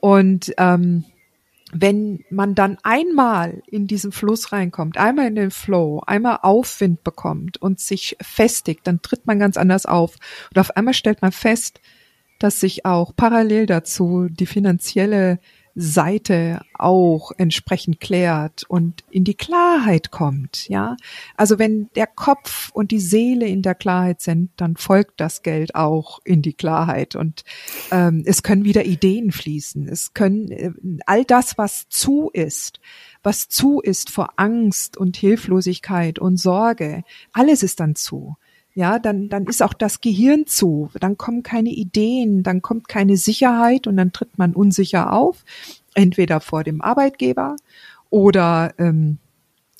Und 0.00 0.52
ähm, 0.58 1.04
wenn 1.74 2.24
man 2.30 2.54
dann 2.54 2.78
einmal 2.84 3.62
in 3.66 3.88
diesen 3.88 4.12
Fluss 4.12 4.52
reinkommt, 4.52 4.96
einmal 4.96 5.26
in 5.26 5.34
den 5.34 5.50
Flow, 5.50 6.00
einmal 6.06 6.38
Aufwind 6.42 7.02
bekommt 7.02 7.60
und 7.60 7.80
sich 7.80 8.16
festigt, 8.22 8.82
dann 8.84 9.02
tritt 9.02 9.26
man 9.26 9.40
ganz 9.40 9.56
anders 9.56 9.84
auf. 9.84 10.16
Und 10.50 10.60
auf 10.60 10.76
einmal 10.76 10.94
stellt 10.94 11.20
man 11.20 11.32
fest, 11.32 11.80
dass 12.38 12.60
sich 12.60 12.86
auch 12.86 13.14
parallel 13.16 13.66
dazu 13.66 14.28
die 14.30 14.46
finanzielle 14.46 15.40
Seite 15.74 16.60
auch 16.74 17.32
entsprechend 17.36 18.00
klärt 18.00 18.64
und 18.68 19.02
in 19.10 19.24
die 19.24 19.34
Klarheit 19.34 20.10
kommt, 20.10 20.68
ja. 20.68 20.96
Also 21.36 21.58
wenn 21.58 21.88
der 21.96 22.06
Kopf 22.06 22.70
und 22.72 22.92
die 22.92 23.00
Seele 23.00 23.46
in 23.46 23.62
der 23.62 23.74
Klarheit 23.74 24.20
sind, 24.20 24.50
dann 24.56 24.76
folgt 24.76 25.20
das 25.20 25.42
Geld 25.42 25.74
auch 25.74 26.20
in 26.24 26.42
die 26.42 26.52
Klarheit 26.52 27.16
und 27.16 27.44
ähm, 27.90 28.22
es 28.24 28.42
können 28.42 28.64
wieder 28.64 28.84
Ideen 28.84 29.32
fließen. 29.32 29.88
Es 29.88 30.14
können 30.14 30.50
äh, 30.50 30.70
all 31.06 31.24
das, 31.24 31.58
was 31.58 31.88
zu 31.88 32.30
ist, 32.32 32.80
was 33.22 33.48
zu 33.48 33.80
ist 33.80 34.10
vor 34.10 34.34
Angst 34.36 34.96
und 34.96 35.16
Hilflosigkeit 35.16 36.18
und 36.18 36.36
Sorge, 36.36 37.02
alles 37.32 37.62
ist 37.62 37.80
dann 37.80 37.96
zu 37.96 38.36
ja, 38.74 38.98
dann, 38.98 39.28
dann 39.28 39.44
ist 39.44 39.62
auch 39.62 39.72
das 39.72 40.00
Gehirn 40.00 40.46
zu, 40.46 40.90
dann 40.98 41.16
kommen 41.16 41.42
keine 41.42 41.70
Ideen, 41.70 42.42
dann 42.42 42.60
kommt 42.60 42.88
keine 42.88 43.16
Sicherheit 43.16 43.86
und 43.86 43.96
dann 43.96 44.12
tritt 44.12 44.36
man 44.36 44.52
unsicher 44.52 45.12
auf, 45.12 45.44
entweder 45.94 46.40
vor 46.40 46.64
dem 46.64 46.82
Arbeitgeber 46.82 47.56
oder 48.10 48.74
ähm, 48.78 49.18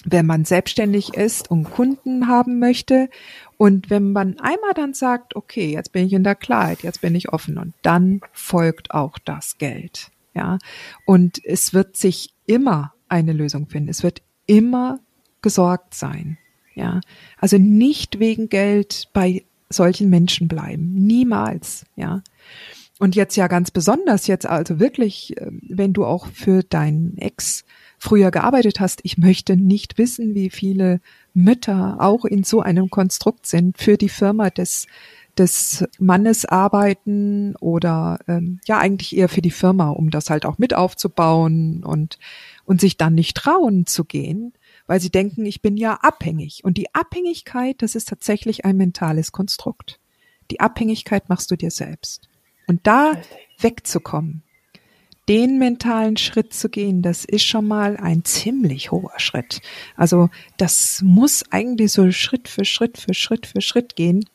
wenn 0.05 0.27
man 0.27 0.45
selbstständig 0.45 1.15
ist 1.15 1.51
und 1.51 1.65
Kunden 1.71 2.29
haben 2.29 2.59
möchte. 2.59 3.09
Und 3.57 3.91
wenn 3.91 4.13
man 4.13 4.39
einmal 4.39 4.75
dann 4.75 4.95
sagt, 4.95 5.35
okay, 5.35 5.73
jetzt 5.73 5.93
bin 5.93 6.07
ich 6.07 6.13
in 6.13 6.25
der 6.25 6.35
Klarheit, 6.35 6.83
jetzt 6.83 7.01
bin 7.01 7.15
ich 7.15 7.33
offen 7.33 7.59
und 7.59 7.75
dann 7.83 8.21
folgt 8.33 8.91
auch 8.93 9.19
das 9.19 9.59
Geld. 9.59 10.11
Ja, 10.35 10.59
und 11.07 11.45
es 11.45 11.73
wird 11.75 11.97
sich 11.97 12.35
immer 12.47 12.93
eine 13.09 13.33
Lösung 13.33 13.69
finden. 13.69 13.89
Es 13.89 14.03
wird 14.03 14.21
immer 14.47 14.99
gesorgt 15.43 15.95
sein. 15.95 16.39
Ja, 16.75 17.01
also 17.39 17.59
nicht 17.59 18.19
wegen 18.19 18.49
Geld 18.49 19.09
bei 19.13 19.45
solchen 19.69 20.11
Menschen 20.11 20.49
bleiben. 20.49 20.95
Niemals. 20.95 21.85
Ja. 21.97 22.23
Und 22.99 23.17
jetzt 23.17 23.37
ja 23.37 23.49
ganz 23.49 23.71
besonders 23.71 24.27
jetzt 24.27 24.47
also 24.47 24.79
wirklich, 24.79 25.35
ähm, 25.41 25.61
wenn 25.69 25.93
du 25.93 26.05
auch 26.05 26.27
für 26.29 26.63
deinen 26.63 27.19
Ex 27.19 27.65
früher 27.99 28.31
gearbeitet 28.31 28.81
hast, 28.81 29.01
ich 29.03 29.19
möchte 29.19 29.57
nicht 29.57 29.99
wissen, 29.99 30.35
wie 30.35 30.51
viele 30.51 31.01
Mütter 31.33 31.97
auch 32.01 32.25
in 32.25 32.45
so 32.45 32.61
einem 32.61 32.91
Konstrukt 32.91 33.47
sind, 33.47 33.79
für 33.79 33.97
die 33.97 34.09
Firma 34.09 34.51
des 34.51 34.87
des 35.37 35.85
Mannes 35.99 36.45
arbeiten 36.45 37.57
oder 37.57 38.21
ähm, 38.29 38.61
ja 38.67 38.79
eigentlich 38.79 39.17
eher 39.17 39.29
für 39.29 39.43
die 39.43 39.51
Firma, 39.51 39.91
um 39.91 40.11
das 40.11 40.31
halt 40.31 40.47
auch 40.47 40.59
mit 40.59 40.75
aufzubauen 40.75 41.83
und 41.83 42.21
und 42.65 42.81
sich 42.81 42.97
dann 42.97 43.15
nicht 43.15 43.37
trauen 43.37 43.85
zu 43.87 44.05
gehen 44.05 44.53
weil 44.87 45.01
sie 45.01 45.11
denken, 45.11 45.47
ich 45.47 45.63
bin 45.63 45.77
ja 45.77 45.95
abhängig. 46.03 46.65
Und 46.65 46.77
die 46.77 46.95
Abhängigkeit, 46.95 47.83
das 47.83 47.95
ist 47.95 48.09
tatsächlich 48.09 48.65
ein 48.65 48.77
mentales 48.77 49.33
Konstrukt. 49.33 50.01
Die 50.51 50.61
Abhängigkeit 50.61 51.29
machst 51.29 51.51
du 51.51 51.57
dir 51.57 51.71
selbst. 51.71 52.29
Und 52.67 52.87
da 52.87 53.13
wegzukommen, 53.59 54.43
den 55.29 55.59
mentalen 55.59 56.17
Schritt 56.17 56.53
zu 56.53 56.69
gehen, 56.69 57.01
das 57.01 57.25
ist 57.25 57.45
schon 57.45 57.67
mal 57.67 57.97
ein 57.97 58.25
ziemlich 58.25 58.91
hoher 58.91 59.19
Schritt. 59.19 59.63
Also 59.97 60.29
das 60.59 61.01
muss 61.03 61.45
eigentlich 61.51 61.93
so 61.93 62.11
Schritt 62.11 62.49
für 62.49 62.65
Schritt 62.65 62.99
für 62.99 63.15
Schritt 63.15 63.47
für 63.47 63.63
Schritt 63.63 63.97
gehen. 63.97 64.27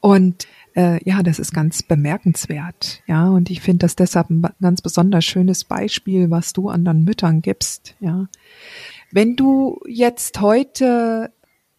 Und 0.00 0.46
äh, 0.74 1.02
ja, 1.04 1.22
das 1.22 1.38
ist 1.38 1.52
ganz 1.52 1.82
bemerkenswert. 1.82 3.02
Ja, 3.06 3.28
und 3.28 3.50
ich 3.50 3.60
finde 3.60 3.84
das 3.84 3.96
deshalb 3.96 4.30
ein 4.30 4.42
ganz 4.60 4.80
besonders 4.80 5.24
schönes 5.24 5.64
Beispiel, 5.64 6.30
was 6.30 6.52
du 6.52 6.68
anderen 6.68 7.04
Müttern 7.04 7.42
gibst. 7.42 7.96
Ja, 8.00 8.28
wenn 9.12 9.36
du 9.36 9.80
jetzt 9.86 10.40
heute 10.40 11.32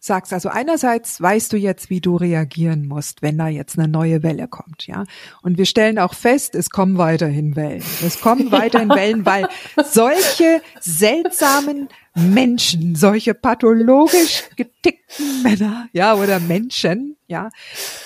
sagst. 0.04 0.32
Also 0.32 0.48
einerseits 0.48 1.20
weißt 1.20 1.52
du 1.52 1.56
jetzt, 1.56 1.88
wie 1.88 2.00
du 2.00 2.16
reagieren 2.16 2.86
musst, 2.86 3.22
wenn 3.22 3.38
da 3.38 3.46
jetzt 3.46 3.78
eine 3.78 3.88
neue 3.88 4.22
Welle 4.22 4.48
kommt, 4.48 4.86
ja. 4.86 5.04
Und 5.42 5.58
wir 5.58 5.64
stellen 5.64 5.98
auch 5.98 6.14
fest, 6.14 6.54
es 6.54 6.70
kommen 6.70 6.98
weiterhin 6.98 7.54
Wellen. 7.54 7.84
Es 8.04 8.20
kommen 8.20 8.50
weiterhin 8.52 8.88
Wellen, 8.88 9.24
weil 9.24 9.48
solche 9.84 10.60
seltsamen 10.80 11.88
Menschen, 12.14 12.96
solche 12.96 13.32
pathologisch 13.32 14.44
getickten 14.56 15.42
Männer, 15.42 15.88
ja, 15.92 16.14
oder 16.14 16.40
Menschen, 16.40 17.16
ja, 17.28 17.50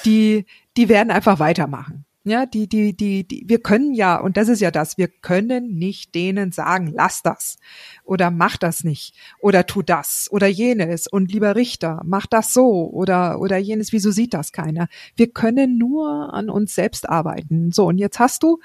die, 0.05 0.45
die 0.77 0.89
werden 0.89 1.11
einfach 1.11 1.39
weitermachen. 1.39 2.06
Ja, 2.29 2.45
die, 2.45 2.69
die, 2.69 2.93
die, 2.97 3.23
die, 3.23 3.45
wir 3.47 3.61
können 3.61 3.95
ja, 3.95 4.19
und 4.19 4.37
das 4.37 4.49
ist 4.49 4.61
ja 4.61 4.73
das, 4.73 4.99
wir 4.99 5.07
können 5.07 5.79
nicht 5.79 6.13
denen 6.17 6.51
sagen, 6.51 6.91
lass 6.93 7.23
das 7.23 7.57
oder 8.03 8.33
mach 8.33 8.57
das 8.57 8.83
nicht 8.83 9.15
oder 9.39 9.65
tu 9.65 9.81
das 9.81 10.27
oder 10.33 10.49
jenes 10.49 11.07
und 11.07 11.31
lieber 11.31 11.55
Richter, 11.55 12.03
mach 12.05 12.27
das 12.27 12.53
so 12.53 12.91
oder, 12.91 13.41
oder 13.41 13.59
jenes, 13.59 13.93
wieso 13.93 14.11
sieht 14.11 14.35
das 14.35 14.51
keiner? 14.51 14.89
Wir 15.15 15.29
können 15.29 15.79
nur 15.79 16.35
an 16.35 16.51
uns 16.51 16.75
selbst 16.75 17.09
arbeiten. 17.09 17.71
So, 17.71 17.87
und 17.87 17.99
jetzt 17.99 18.19
hast 18.19 18.43
du 18.43 18.59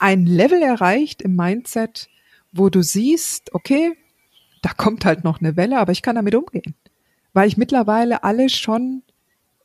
ein 0.00 0.26
Level 0.26 0.60
erreicht 0.60 1.22
im 1.22 1.36
Mindset, 1.36 2.08
wo 2.50 2.70
du 2.70 2.82
siehst, 2.82 3.54
okay, 3.54 3.92
da 4.62 4.70
kommt 4.72 5.04
halt 5.04 5.22
noch 5.22 5.38
eine 5.38 5.56
Welle, 5.56 5.78
aber 5.78 5.92
ich 5.92 6.02
kann 6.02 6.16
damit 6.16 6.34
umgehen, 6.34 6.74
weil 7.34 7.46
ich 7.46 7.56
mittlerweile 7.56 8.24
alles 8.24 8.50
schon 8.50 9.04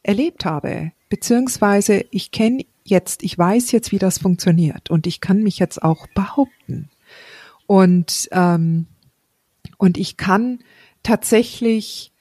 erlebt 0.03 0.45
habe, 0.45 0.91
beziehungsweise 1.09 2.05
ich 2.11 2.29
kenne 2.29 2.65
jetzt, 2.86 3.24
ich 3.24 3.38
weiß 3.38 3.71
jetzt, 3.71 3.91
wie 3.91 4.00
das 4.00 4.19
funktioniert 4.19 4.89
und 4.89 5.08
ich 5.08 5.19
kann 5.19 5.43
mich 5.43 5.60
jetzt 5.60 5.82
auch 5.84 6.08
behaupten. 6.08 6.89
Und, 7.67 8.30
ähm, 8.32 8.86
und 9.78 9.98
ich 9.98 10.17
kann 10.17 10.60
tatsächlich 11.04 12.13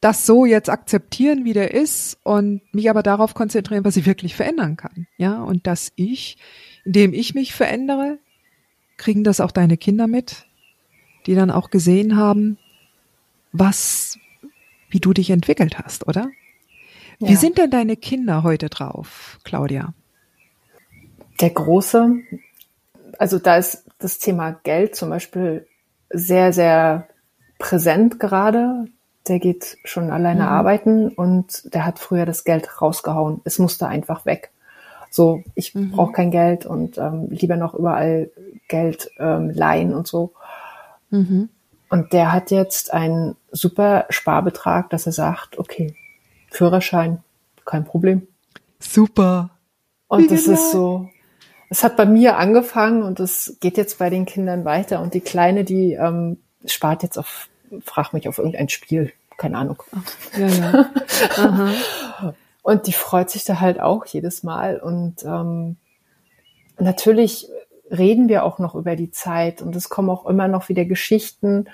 das 0.00 0.26
so 0.26 0.44
jetzt 0.44 0.68
akzeptieren, 0.68 1.44
wie 1.44 1.54
der 1.54 1.74
ist 1.74 2.18
und 2.22 2.60
mich 2.72 2.88
aber 2.88 3.02
darauf 3.02 3.34
konzentrieren, 3.34 3.84
was 3.84 3.96
ich 3.96 4.06
wirklich 4.06 4.36
verändern 4.36 4.76
kann. 4.76 5.06
Ja, 5.16 5.42
und 5.42 5.66
dass 5.66 5.92
ich, 5.96 6.36
indem 6.84 7.12
ich 7.12 7.34
mich 7.34 7.54
verändere, 7.54 8.18
kriegen 8.96 9.24
das 9.24 9.40
auch 9.40 9.50
deine 9.50 9.76
Kinder 9.76 10.06
mit, 10.06 10.46
die 11.26 11.34
dann 11.34 11.50
auch 11.50 11.70
gesehen 11.70 12.16
haben, 12.16 12.58
was, 13.50 14.18
wie 14.90 15.00
du 15.00 15.12
dich 15.12 15.30
entwickelt 15.30 15.78
hast, 15.78 16.06
oder? 16.06 16.30
Ja. 17.24 17.30
Wie 17.30 17.36
sind 17.36 17.58
denn 17.58 17.70
deine 17.70 17.96
Kinder 17.96 18.42
heute 18.42 18.68
drauf, 18.68 19.38
Claudia? 19.44 19.94
Der 21.40 21.50
Große, 21.50 22.16
also 23.18 23.38
da 23.38 23.56
ist 23.56 23.84
das 23.98 24.18
Thema 24.18 24.52
Geld 24.62 24.94
zum 24.94 25.10
Beispiel 25.10 25.66
sehr, 26.10 26.52
sehr 26.52 27.08
präsent 27.58 28.20
gerade. 28.20 28.84
Der 29.26 29.38
geht 29.38 29.78
schon 29.84 30.10
alleine 30.10 30.42
mhm. 30.42 30.48
arbeiten 30.48 31.08
und 31.08 31.74
der 31.74 31.86
hat 31.86 31.98
früher 31.98 32.26
das 32.26 32.44
Geld 32.44 32.82
rausgehauen. 32.82 33.40
Es 33.44 33.58
musste 33.58 33.88
einfach 33.88 34.26
weg. 34.26 34.50
So, 35.10 35.42
ich 35.54 35.74
mhm. 35.74 35.92
brauche 35.92 36.12
kein 36.12 36.30
Geld 36.30 36.66
und 36.66 36.98
ähm, 36.98 37.28
lieber 37.30 37.56
noch 37.56 37.74
überall 37.74 38.30
Geld 38.68 39.10
ähm, 39.18 39.50
leihen 39.50 39.94
und 39.94 40.06
so. 40.06 40.32
Mhm. 41.10 41.48
Und 41.88 42.12
der 42.12 42.32
hat 42.32 42.50
jetzt 42.50 42.92
einen 42.92 43.36
super 43.50 44.06
Sparbetrag, 44.10 44.90
dass 44.90 45.06
er 45.06 45.12
sagt, 45.12 45.58
okay, 45.58 45.94
Führerschein, 46.54 47.22
kein 47.64 47.84
Problem. 47.84 48.28
Super. 48.78 49.50
Und 50.06 50.30
das 50.30 50.46
ist 50.46 50.70
so, 50.70 51.08
es 51.68 51.82
hat 51.82 51.96
bei 51.96 52.06
mir 52.06 52.36
angefangen 52.36 53.02
und 53.02 53.18
es 53.18 53.56
geht 53.60 53.76
jetzt 53.76 53.98
bei 53.98 54.08
den 54.08 54.24
Kindern 54.24 54.64
weiter. 54.64 55.00
Und 55.00 55.14
die 55.14 55.20
Kleine, 55.20 55.64
die 55.64 55.94
ähm, 55.94 56.38
spart 56.64 57.02
jetzt 57.02 57.18
auf, 57.18 57.48
frag 57.84 58.12
mich 58.12 58.28
auf 58.28 58.38
irgendein 58.38 58.68
Spiel, 58.68 59.12
keine 59.36 59.58
Ahnung. 59.58 59.82
Ja, 60.38 60.46
ja. 60.46 60.90
Aha. 61.36 62.34
und 62.62 62.86
die 62.86 62.92
freut 62.92 63.30
sich 63.30 63.44
da 63.44 63.58
halt 63.58 63.80
auch 63.80 64.06
jedes 64.06 64.44
Mal. 64.44 64.78
Und 64.78 65.24
ähm, 65.24 65.76
natürlich 66.78 67.48
reden 67.90 68.28
wir 68.28 68.44
auch 68.44 68.60
noch 68.60 68.76
über 68.76 68.94
die 68.94 69.10
Zeit 69.10 69.60
und 69.60 69.74
es 69.74 69.88
kommen 69.88 70.10
auch 70.10 70.26
immer 70.26 70.46
noch 70.46 70.68
wieder 70.68 70.84
Geschichten, 70.84 71.64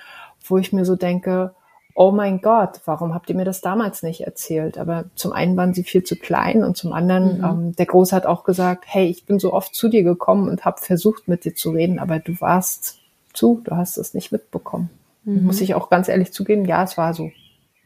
wo 0.47 0.57
ich 0.57 0.73
mir 0.73 0.87
so 0.87 0.97
denke, 0.97 1.55
oh 1.95 2.13
mein 2.13 2.41
Gott, 2.41 2.81
warum 2.85 3.15
habt 3.15 3.29
ihr 3.31 3.37
mir 3.37 3.45
das 3.45 3.61
damals 3.61 4.03
nicht 4.03 4.23
erzählt? 4.23 4.79
Aber 4.79 5.05
zum 5.15 5.33
einen 5.33 5.57
waren 5.57 5.75
sie 5.75 5.85
viel 5.85 6.03
zu 6.03 6.17
klein 6.17 6.65
und 6.65 6.77
zum 6.77 6.93
anderen, 6.93 7.39
mhm. 7.39 7.45
ähm, 7.45 7.77
der 7.77 7.87
Große 7.87 8.15
hat 8.15 8.27
auch 8.27 8.45
gesagt, 8.45 8.85
hey, 8.87 9.07
ich 9.07 9.27
bin 9.27 9.39
so 9.39 9.53
oft 9.53 9.75
zu 9.75 9.89
dir 9.89 10.03
gekommen 10.03 10.49
und 10.49 10.65
habe 10.65 10.81
versucht, 10.81 11.29
mit 11.29 11.45
dir 11.45 11.55
zu 11.55 11.71
reden, 11.71 11.99
aber 11.99 12.19
du 12.19 12.41
warst 12.41 12.99
zu, 13.33 13.61
du 13.65 13.77
hast 13.77 13.97
es 13.99 14.15
nicht 14.15 14.33
mitbekommen. 14.33 14.91
Mhm. 15.25 15.45
Muss 15.45 15.61
ich 15.61 15.75
auch 15.75 15.91
ganz 15.91 16.09
ehrlich 16.09 16.33
zugeben, 16.33 16.65
ja, 16.65 16.83
es 16.83 16.97
war 16.97 17.15
so. 17.15 17.31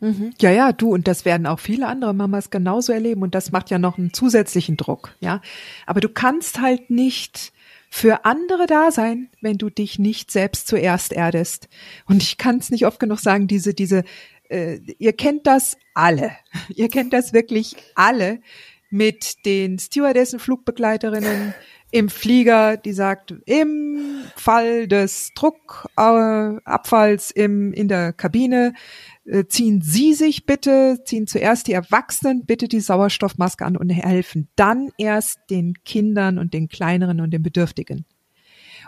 Mhm. 0.01 0.35
Ja, 0.39 0.51
ja, 0.51 0.73
du, 0.73 0.93
und 0.93 1.09
das 1.09 1.25
werden 1.25 1.47
auch 1.47 1.59
viele 1.59 1.87
andere 1.87 2.13
Mamas 2.13 2.51
genauso 2.51 2.93
erleben 2.93 3.23
und 3.23 3.35
das 3.35 3.53
macht 3.53 3.71
ja 3.71 3.79
noch 3.79 3.97
einen 3.97 4.13
zusätzlichen 4.13 4.77
Druck, 4.77 5.15
ja. 5.21 5.41
Aber 5.87 6.01
du 6.01 6.09
kannst 6.09 6.61
halt 6.61 6.91
nicht 6.91 7.54
für 7.95 8.25
andere 8.25 8.67
da 8.67 8.91
sein, 8.91 9.31
wenn 9.41 9.57
du 9.57 9.71
dich 9.71 10.01
nicht 10.01 10.33
selbst 10.33 10.67
zuerst 10.67 11.13
erdest. 11.13 11.69
Und 12.07 12.25
ich 12.25 12.39
kann 12.39 12.59
es 12.59 12.71
nicht 12.71 12.87
oft 12.87 12.99
genug 12.99 13.21
sagen, 13.21 13.47
diese, 13.47 13.73
diese, 13.73 14.03
äh, 14.49 14.81
ihr 14.99 15.13
kennt 15.13 15.47
das 15.47 15.77
alle. 15.95 16.33
Ihr 16.75 16.89
kennt 16.89 17.13
das 17.13 17.33
wirklich 17.33 17.77
alle 17.95 18.41
mit 18.91 19.47
den 19.47 19.79
Stewardessen, 19.79 20.41
Flugbegleiterinnen 20.41 21.55
im 21.95 22.09
Flieger, 22.09 22.77
die 22.77 22.93
sagt, 22.93 23.37
im 23.47 24.25
Fall 24.35 24.89
des 24.89 25.31
Druckabfalls 25.37 27.31
im, 27.31 27.73
in 27.73 27.87
der 27.87 28.13
Kabine 28.13 28.75
äh, 29.25 29.45
ziehen 29.45 29.81
Sie 29.81 30.13
sich 30.13 30.45
bitte, 30.45 30.99
ziehen 31.05 31.29
zuerst 31.29 31.69
die 31.69 31.73
Erwachsenen 31.73 32.47
bitte 32.47 32.67
die 32.67 32.81
Sauerstoffmaske 32.81 33.65
an 33.65 33.77
und 33.77 33.91
helfen 33.91 34.49
dann 34.57 34.91
erst 34.99 35.39
den 35.51 35.75
Kindern 35.85 36.41
und 36.41 36.53
den 36.53 36.67
Kleineren 36.67 37.21
und 37.21 37.31
den 37.31 37.45
Bedürftigen. 37.45 38.07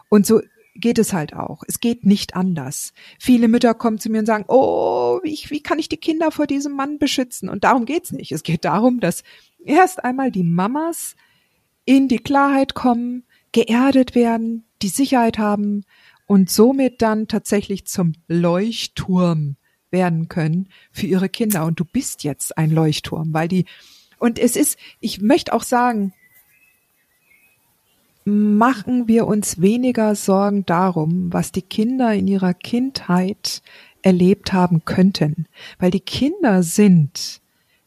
Und 0.08 0.26
so 0.26 0.40
geht 0.74 0.98
es 0.98 1.12
halt 1.12 1.32
auch. 1.32 1.62
Es 1.68 1.78
geht 1.78 2.04
nicht 2.04 2.34
anders. 2.34 2.92
Viele 3.20 3.46
Mütter 3.46 3.74
kommen 3.74 4.00
zu 4.00 4.10
mir 4.10 4.18
und 4.18 4.26
sagen, 4.26 4.46
oh, 4.48 5.20
wie, 5.22 5.38
wie 5.50 5.62
kann 5.62 5.78
ich 5.78 5.88
die 5.88 5.96
Kinder 5.96 6.32
vor 6.32 6.48
diesem 6.48 6.72
Mann 6.72 6.98
beschützen? 6.98 7.48
Und 7.48 7.62
darum 7.62 7.84
geht's 7.84 8.10
nicht. 8.10 8.32
Es 8.32 8.42
geht 8.42 8.64
darum, 8.64 8.98
dass 8.98 9.22
erst 9.64 10.02
einmal 10.02 10.32
die 10.32 10.42
Mamas 10.42 11.14
in 11.86 12.08
die 12.08 12.18
Klarheit 12.18 12.74
kommen, 12.74 13.24
geerdet 13.52 14.14
werden, 14.14 14.64
die 14.82 14.88
Sicherheit 14.88 15.38
haben 15.38 15.84
und 16.26 16.50
somit 16.50 17.00
dann 17.00 17.28
tatsächlich 17.28 17.86
zum 17.86 18.12
Leuchtturm 18.28 19.56
werden 19.90 20.28
können 20.28 20.68
für 20.92 21.06
ihre 21.06 21.30
Kinder. 21.30 21.64
Und 21.64 21.80
du 21.80 21.84
bist 21.84 22.24
jetzt 22.24 22.58
ein 22.58 22.70
Leuchtturm, 22.70 23.32
weil 23.32 23.48
die, 23.48 23.64
und 24.18 24.38
es 24.38 24.56
ist, 24.56 24.78
ich 25.00 25.22
möchte 25.22 25.54
auch 25.54 25.62
sagen, 25.62 26.12
machen 28.24 29.06
wir 29.06 29.26
uns 29.26 29.60
weniger 29.60 30.16
Sorgen 30.16 30.66
darum, 30.66 31.32
was 31.32 31.52
die 31.52 31.62
Kinder 31.62 32.12
in 32.12 32.26
ihrer 32.26 32.54
Kindheit 32.54 33.62
erlebt 34.02 34.52
haben 34.52 34.84
könnten. 34.84 35.46
Weil 35.78 35.92
die 35.92 36.00
Kinder 36.00 36.64
sind, 36.64 37.40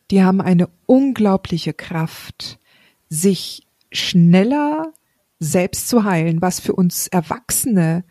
die 0.10 0.24
haben 0.24 0.40
eine 0.40 0.70
unglaubliche 0.86 1.74
Kraft, 1.74 2.58
sich 3.10 3.68
schneller 3.92 4.94
selbst 5.40 5.88
zu 5.88 6.04
heilen, 6.04 6.42
was 6.42 6.60
für 6.60 6.74
uns 6.74 7.08
Erwachsene 7.08 8.04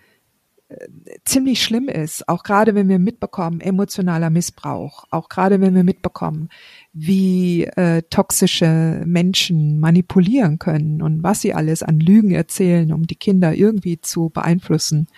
ziemlich 1.24 1.62
schlimm 1.62 1.88
ist, 1.88 2.28
auch 2.28 2.42
gerade 2.42 2.74
wenn 2.74 2.88
wir 2.88 2.98
mitbekommen, 2.98 3.60
emotionaler 3.60 4.28
Missbrauch, 4.28 5.04
auch 5.10 5.28
gerade 5.30 5.60
wenn 5.60 5.74
wir 5.74 5.84
mitbekommen, 5.84 6.50
wie 6.92 7.64
äh, 7.64 8.02
toxische 8.10 9.02
Menschen 9.06 9.80
manipulieren 9.80 10.58
können 10.58 11.00
und 11.00 11.22
was 11.22 11.40
sie 11.40 11.54
alles 11.54 11.82
an 11.82 12.00
Lügen 12.00 12.32
erzählen, 12.32 12.92
um 12.92 13.06
die 13.06 13.16
Kinder 13.16 13.54
irgendwie 13.54 14.00
zu 14.00 14.28
beeinflussen. 14.28 15.08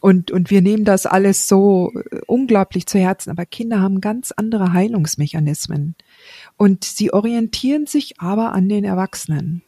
Und, 0.00 0.32
und 0.32 0.50
wir 0.50 0.60
nehmen 0.60 0.84
das 0.84 1.06
alles 1.06 1.46
so 1.46 1.92
äh, 1.94 2.20
unglaublich 2.26 2.86
zu 2.86 2.98
Herzen, 2.98 3.30
aber 3.30 3.46
Kinder 3.46 3.80
haben 3.80 4.00
ganz 4.00 4.32
andere 4.32 4.72
Heilungsmechanismen. 4.72 5.94
Und 6.56 6.82
sie 6.82 7.12
orientieren 7.12 7.86
sich 7.86 8.20
aber 8.20 8.52
an 8.52 8.68
den 8.68 8.84
Erwachsenen. 8.84 9.62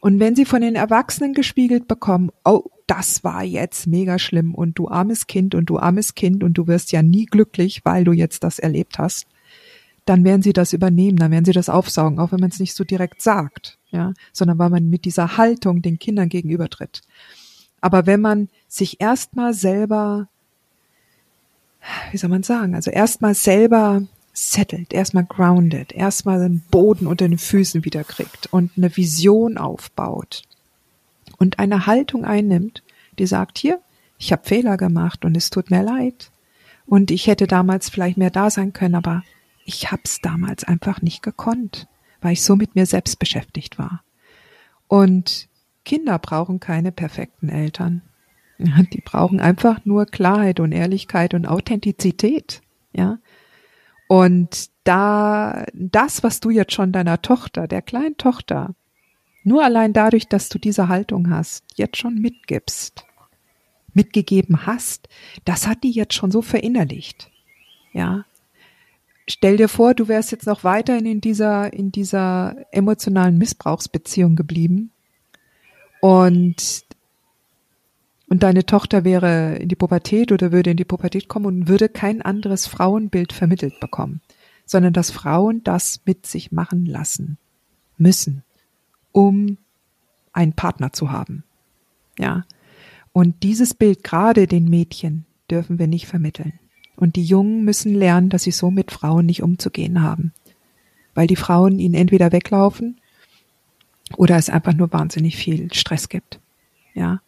Und 0.00 0.20
wenn 0.20 0.36
sie 0.36 0.44
von 0.44 0.60
den 0.60 0.76
Erwachsenen 0.76 1.34
gespiegelt 1.34 1.88
bekommen, 1.88 2.30
oh, 2.44 2.64
das 2.86 3.22
war 3.24 3.44
jetzt 3.44 3.86
mega 3.86 4.18
schlimm 4.18 4.54
und 4.54 4.78
du 4.78 4.88
armes 4.88 5.26
Kind 5.26 5.54
und 5.54 5.66
du 5.66 5.78
armes 5.78 6.14
Kind 6.14 6.42
und 6.42 6.54
du 6.54 6.66
wirst 6.66 6.92
ja 6.92 7.02
nie 7.02 7.26
glücklich, 7.26 7.84
weil 7.84 8.04
du 8.04 8.12
jetzt 8.12 8.44
das 8.44 8.58
erlebt 8.58 8.98
hast, 8.98 9.26
dann 10.06 10.24
werden 10.24 10.42
sie 10.42 10.54
das 10.54 10.72
übernehmen, 10.72 11.18
dann 11.18 11.30
werden 11.30 11.44
sie 11.44 11.52
das 11.52 11.68
aufsaugen, 11.68 12.18
auch 12.18 12.32
wenn 12.32 12.40
man 12.40 12.48
es 12.50 12.60
nicht 12.60 12.74
so 12.74 12.82
direkt 12.84 13.20
sagt, 13.20 13.78
ja, 13.90 14.14
sondern 14.32 14.58
weil 14.58 14.70
man 14.70 14.88
mit 14.88 15.04
dieser 15.04 15.36
Haltung 15.36 15.82
den 15.82 15.98
Kindern 15.98 16.30
gegenübertritt. 16.30 17.02
Aber 17.82 18.06
wenn 18.06 18.22
man 18.22 18.48
sich 18.68 19.00
erstmal 19.00 19.52
selber, 19.52 20.28
wie 22.10 22.16
soll 22.16 22.30
man 22.30 22.42
sagen, 22.42 22.74
also 22.74 22.90
erstmal 22.90 23.34
selber 23.34 24.02
settelt, 24.38 24.92
erstmal 24.92 25.24
grounded, 25.24 25.92
erstmal 25.92 26.40
den 26.40 26.60
Boden 26.70 27.06
unter 27.06 27.28
den 27.28 27.38
Füßen 27.38 27.84
wieder 27.84 28.04
kriegt 28.04 28.52
und 28.52 28.72
eine 28.76 28.96
Vision 28.96 29.58
aufbaut, 29.58 30.42
und 31.38 31.58
eine 31.58 31.86
Haltung 31.86 32.24
einnimmt, 32.24 32.82
die 33.18 33.26
sagt, 33.26 33.58
hier, 33.58 33.80
ich 34.18 34.32
habe 34.32 34.46
Fehler 34.46 34.76
gemacht 34.76 35.24
und 35.24 35.36
es 35.36 35.50
tut 35.50 35.70
mir 35.70 35.82
leid. 35.82 36.30
Und 36.86 37.10
ich 37.10 37.26
hätte 37.26 37.46
damals 37.46 37.88
vielleicht 37.88 38.16
mehr 38.16 38.30
da 38.30 38.50
sein 38.50 38.72
können, 38.72 38.94
aber 38.94 39.22
ich 39.64 39.92
hab's 39.92 40.20
damals 40.20 40.64
einfach 40.64 41.02
nicht 41.02 41.22
gekonnt, 41.22 41.86
weil 42.20 42.32
ich 42.32 42.42
so 42.42 42.56
mit 42.56 42.74
mir 42.74 42.86
selbst 42.86 43.18
beschäftigt 43.18 43.78
war. 43.78 44.02
Und 44.88 45.48
Kinder 45.84 46.18
brauchen 46.18 46.60
keine 46.60 46.92
perfekten 46.92 47.48
Eltern. 47.48 48.02
Die 48.58 49.00
brauchen 49.00 49.38
einfach 49.38 49.84
nur 49.84 50.06
Klarheit 50.06 50.58
und 50.58 50.72
Ehrlichkeit 50.72 51.34
und 51.34 51.46
Authentizität. 51.46 52.62
Ja. 52.92 53.18
Und 54.08 54.70
da, 54.84 55.66
das, 55.74 56.22
was 56.22 56.40
du 56.40 56.50
jetzt 56.50 56.72
schon 56.72 56.92
deiner 56.92 57.22
Tochter, 57.22 57.68
der 57.68 57.82
kleinen 57.82 58.16
Tochter, 58.16 58.74
nur 59.44 59.62
allein 59.62 59.92
dadurch, 59.92 60.28
dass 60.28 60.48
du 60.48 60.58
diese 60.58 60.88
Haltung 60.88 61.30
hast, 61.30 61.64
jetzt 61.76 61.98
schon 61.98 62.14
mitgibst, 62.14 63.04
mitgegeben 63.92 64.66
hast, 64.66 65.08
das 65.44 65.66
hat 65.66 65.84
die 65.84 65.90
jetzt 65.90 66.14
schon 66.14 66.30
so 66.30 66.42
verinnerlicht. 66.42 67.30
Ja. 67.92 68.24
Stell 69.28 69.58
dir 69.58 69.68
vor, 69.68 69.92
du 69.92 70.08
wärst 70.08 70.32
jetzt 70.32 70.46
noch 70.46 70.64
weiterhin 70.64 71.04
in 71.04 71.20
dieser, 71.20 71.72
in 71.72 71.92
dieser 71.92 72.56
emotionalen 72.72 73.36
Missbrauchsbeziehung 73.36 74.36
geblieben 74.36 74.90
und 76.00 76.87
und 78.28 78.42
deine 78.42 78.66
Tochter 78.66 79.04
wäre 79.04 79.56
in 79.56 79.68
die 79.68 79.76
Pubertät 79.76 80.32
oder 80.32 80.52
würde 80.52 80.70
in 80.70 80.76
die 80.76 80.84
Pubertät 80.84 81.28
kommen 81.28 81.46
und 81.46 81.68
würde 81.68 81.88
kein 81.88 82.20
anderes 82.20 82.66
Frauenbild 82.66 83.32
vermittelt 83.32 83.80
bekommen, 83.80 84.20
sondern 84.66 84.92
dass 84.92 85.10
Frauen 85.10 85.62
das 85.64 86.00
mit 86.04 86.26
sich 86.26 86.52
machen 86.52 86.84
lassen 86.84 87.38
müssen, 87.96 88.42
um 89.12 89.56
einen 90.32 90.52
Partner 90.52 90.92
zu 90.92 91.10
haben. 91.10 91.44
Ja. 92.18 92.44
Und 93.12 93.42
dieses 93.42 93.74
Bild 93.74 94.04
gerade 94.04 94.46
den 94.46 94.68
Mädchen 94.68 95.24
dürfen 95.50 95.78
wir 95.78 95.86
nicht 95.86 96.06
vermitteln. 96.06 96.52
Und 96.96 97.16
die 97.16 97.24
Jungen 97.24 97.64
müssen 97.64 97.94
lernen, 97.94 98.28
dass 98.28 98.42
sie 98.42 98.50
so 98.50 98.70
mit 98.70 98.90
Frauen 98.90 99.24
nicht 99.24 99.42
umzugehen 99.42 100.02
haben. 100.02 100.32
Weil 101.14 101.26
die 101.26 101.36
Frauen 101.36 101.78
ihnen 101.78 101.94
entweder 101.94 102.32
weglaufen 102.32 103.00
oder 104.16 104.36
es 104.36 104.50
einfach 104.50 104.74
nur 104.74 104.92
wahnsinnig 104.92 105.36
viel 105.36 105.72
Stress 105.72 106.08
gibt. 106.08 106.40
Ja. 106.94 107.20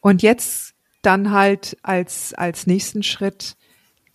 Und 0.00 0.22
jetzt 0.22 0.74
dann 1.02 1.30
halt 1.30 1.76
als, 1.82 2.34
als 2.34 2.66
nächsten 2.66 3.02
Schritt 3.02 3.56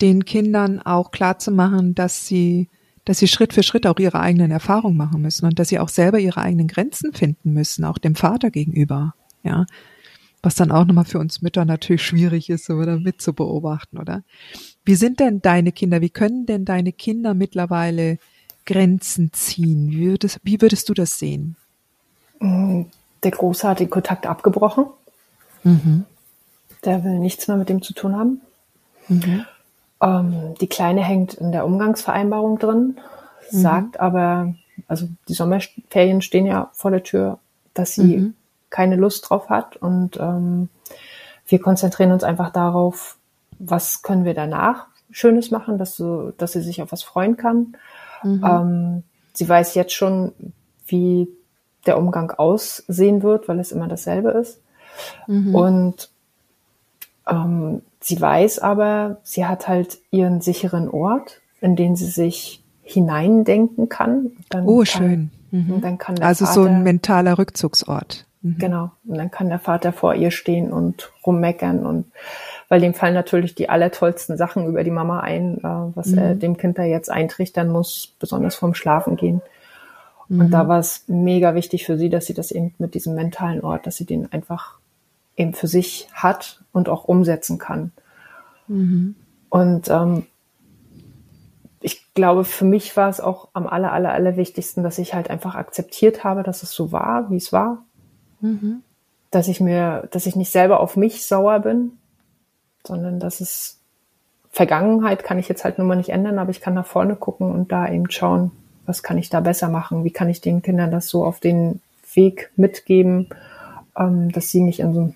den 0.00 0.24
Kindern 0.24 0.80
auch 0.80 1.10
klar 1.10 1.38
zu 1.38 1.50
machen, 1.50 1.94
dass 1.94 2.26
sie, 2.26 2.68
dass 3.04 3.18
sie 3.18 3.28
Schritt 3.28 3.52
für 3.52 3.62
Schritt 3.62 3.86
auch 3.86 3.98
ihre 3.98 4.20
eigenen 4.20 4.50
Erfahrungen 4.50 4.96
machen 4.96 5.22
müssen 5.22 5.46
und 5.46 5.58
dass 5.58 5.68
sie 5.68 5.78
auch 5.78 5.88
selber 5.88 6.18
ihre 6.18 6.40
eigenen 6.40 6.68
Grenzen 6.68 7.12
finden 7.12 7.52
müssen, 7.52 7.84
auch 7.84 7.98
dem 7.98 8.14
Vater 8.14 8.50
gegenüber. 8.50 9.14
Ja. 9.42 9.66
Was 10.42 10.54
dann 10.54 10.70
auch 10.70 10.84
nochmal 10.84 11.06
für 11.06 11.18
uns 11.18 11.42
Mütter 11.42 11.64
natürlich 11.64 12.02
schwierig 12.02 12.50
ist, 12.50 12.70
oder 12.70 13.00
mit 13.00 13.20
zu 13.20 13.32
beobachten, 13.32 13.98
oder? 13.98 14.22
Wie 14.84 14.94
sind 14.94 15.18
denn 15.18 15.40
deine 15.40 15.72
Kinder? 15.72 16.00
Wie 16.00 16.10
können 16.10 16.46
denn 16.46 16.64
deine 16.64 16.92
Kinder 16.92 17.34
mittlerweile 17.34 18.18
Grenzen 18.64 19.32
ziehen? 19.32 19.90
Wie 19.90 20.10
würdest, 20.10 20.40
wie 20.44 20.60
würdest 20.60 20.88
du 20.88 20.94
das 20.94 21.18
sehen? 21.18 21.56
Der 22.40 23.30
Große 23.30 23.66
hat 23.66 23.80
den 23.80 23.90
Kontakt 23.90 24.26
abgebrochen. 24.26 24.86
Mhm. 25.66 26.04
Der 26.84 27.02
will 27.04 27.18
nichts 27.18 27.48
mehr 27.48 27.56
mit 27.56 27.68
dem 27.68 27.82
zu 27.82 27.92
tun 27.92 28.16
haben. 28.16 28.40
Mhm. 29.08 29.44
Ähm, 30.00 30.54
die 30.60 30.68
Kleine 30.68 31.02
hängt 31.02 31.34
in 31.34 31.52
der 31.52 31.66
Umgangsvereinbarung 31.66 32.58
drin, 32.58 32.98
mhm. 33.50 33.58
sagt 33.58 34.00
aber, 34.00 34.54
also 34.86 35.08
die 35.28 35.34
Sommerferien 35.34 36.22
stehen 36.22 36.46
ja 36.46 36.70
vor 36.72 36.90
der 36.90 37.02
Tür, 37.02 37.38
dass 37.74 37.94
sie 37.94 38.16
mhm. 38.18 38.34
keine 38.70 38.96
Lust 38.96 39.28
drauf 39.28 39.48
hat 39.48 39.76
und 39.76 40.18
ähm, 40.18 40.68
wir 41.48 41.60
konzentrieren 41.60 42.12
uns 42.12 42.24
einfach 42.24 42.50
darauf, 42.50 43.16
was 43.58 44.02
können 44.02 44.24
wir 44.24 44.34
danach 44.34 44.86
Schönes 45.10 45.50
machen, 45.50 45.78
dass, 45.78 45.96
so, 45.96 46.32
dass 46.32 46.52
sie 46.52 46.62
sich 46.62 46.82
auf 46.82 46.92
was 46.92 47.02
freuen 47.02 47.36
kann. 47.36 47.76
Mhm. 48.22 48.44
Ähm, 48.44 49.02
sie 49.32 49.48
weiß 49.48 49.74
jetzt 49.74 49.92
schon, 49.92 50.32
wie 50.86 51.28
der 51.86 51.98
Umgang 51.98 52.32
aussehen 52.32 53.22
wird, 53.22 53.48
weil 53.48 53.60
es 53.60 53.72
immer 53.72 53.88
dasselbe 53.88 54.30
ist. 54.30 54.60
Mhm. 55.26 55.54
Und 55.54 56.10
ähm, 57.28 57.82
sie 58.00 58.20
weiß 58.20 58.60
aber, 58.60 59.18
sie 59.22 59.46
hat 59.46 59.68
halt 59.68 59.98
ihren 60.10 60.40
sicheren 60.40 60.88
Ort, 60.88 61.40
in 61.60 61.76
den 61.76 61.96
sie 61.96 62.06
sich 62.06 62.62
hineindenken 62.82 63.88
kann. 63.88 64.32
Dann 64.48 64.66
oh, 64.66 64.78
kann, 64.78 64.86
schön. 64.86 65.30
Mhm. 65.50 65.80
Dann 65.80 65.98
kann 65.98 66.20
also 66.20 66.44
Vater, 66.44 66.54
so 66.54 66.64
ein 66.66 66.82
mentaler 66.82 67.38
Rückzugsort. 67.38 68.26
Mhm. 68.42 68.58
Genau. 68.58 68.90
Und 69.06 69.18
dann 69.18 69.30
kann 69.30 69.48
der 69.48 69.58
Vater 69.58 69.92
vor 69.92 70.14
ihr 70.14 70.30
stehen 70.30 70.72
und 70.72 71.10
rummeckern 71.26 71.84
und 71.84 72.06
weil 72.68 72.80
dem 72.80 72.94
fallen 72.94 73.14
natürlich 73.14 73.54
die 73.54 73.68
allertollsten 73.68 74.36
Sachen 74.36 74.66
über 74.66 74.82
die 74.82 74.90
Mama 74.90 75.20
ein, 75.20 75.58
äh, 75.58 75.62
was 75.62 76.08
mhm. 76.08 76.18
er 76.18 76.34
dem 76.34 76.56
Kind 76.56 76.78
da 76.78 76.82
jetzt 76.82 77.10
eintrichtern 77.10 77.68
muss, 77.68 78.14
besonders 78.18 78.56
vorm 78.56 78.74
Schlafen 78.74 79.16
gehen. 79.16 79.40
Und 80.28 80.50
da 80.50 80.64
mhm. 80.64 80.68
war 80.68 80.78
es 80.80 81.04
mega 81.06 81.54
wichtig 81.54 81.86
für 81.86 81.96
sie, 81.96 82.08
dass 82.08 82.26
sie 82.26 82.34
das 82.34 82.50
eben 82.50 82.74
mit 82.78 82.94
diesem 82.94 83.14
mentalen 83.14 83.60
Ort, 83.60 83.86
dass 83.86 83.96
sie 83.96 84.06
den 84.06 84.32
einfach 84.32 84.78
eben 85.36 85.54
für 85.54 85.66
sich 85.66 86.08
hat 86.12 86.62
und 86.72 86.88
auch 86.88 87.04
umsetzen 87.04 87.58
kann. 87.58 87.92
Mhm. 88.68 89.14
Und 89.48 89.88
ähm, 89.88 90.26
ich 91.80 92.12
glaube, 92.14 92.44
für 92.44 92.64
mich 92.64 92.96
war 92.96 93.08
es 93.08 93.20
auch 93.20 93.48
am 93.52 93.66
aller, 93.66 93.92
aller, 93.92 94.12
aller 94.12 94.36
wichtigsten, 94.36 94.82
dass 94.82 94.98
ich 94.98 95.14
halt 95.14 95.30
einfach 95.30 95.54
akzeptiert 95.54 96.24
habe, 96.24 96.42
dass 96.42 96.62
es 96.62 96.72
so 96.72 96.90
war, 96.90 97.30
wie 97.30 97.36
es 97.36 97.52
war. 97.52 97.84
Mhm. 98.40 98.82
Dass 99.30 99.48
ich 99.48 99.60
mir, 99.60 100.08
dass 100.10 100.26
ich 100.26 100.36
nicht 100.36 100.50
selber 100.50 100.80
auf 100.80 100.96
mich 100.96 101.26
sauer 101.26 101.60
bin, 101.60 101.92
sondern 102.84 103.20
dass 103.20 103.40
es 103.40 103.78
Vergangenheit 104.50 105.22
kann 105.22 105.38
ich 105.38 105.48
jetzt 105.48 105.64
halt 105.64 105.76
nun 105.76 105.86
mal 105.86 105.96
nicht 105.96 106.08
ändern, 106.08 106.38
aber 106.38 106.50
ich 106.50 106.62
kann 106.62 106.72
nach 106.72 106.86
vorne 106.86 107.14
gucken 107.14 107.50
und 107.50 107.70
da 107.72 107.88
eben 107.90 108.10
schauen, 108.10 108.52
was 108.86 109.02
kann 109.02 109.18
ich 109.18 109.28
da 109.28 109.40
besser 109.40 109.68
machen? 109.68 110.02
Wie 110.04 110.12
kann 110.12 110.30
ich 110.30 110.40
den 110.40 110.62
Kindern 110.62 110.90
das 110.90 111.08
so 111.08 111.26
auf 111.26 111.40
den 111.40 111.80
Weg 112.14 112.50
mitgeben, 112.56 113.28
ähm, 113.98 114.32
dass 114.32 114.50
sie 114.50 114.62
nicht 114.62 114.80
in 114.80 114.94
so 114.94 115.12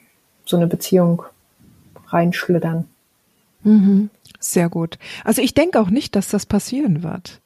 so 0.51 0.57
eine 0.57 0.67
Beziehung 0.67 1.23
reinschlittern. 2.09 2.87
Mhm. 3.63 4.11
Sehr 4.39 4.69
gut. 4.69 4.99
Also 5.25 5.43
ich 5.43 5.55
denke 5.55 5.81
auch 5.81 5.91
nicht, 5.91 6.17
dass 6.17 6.29
das 6.29 6.47
passieren 6.47 7.03
wird. 7.03 7.41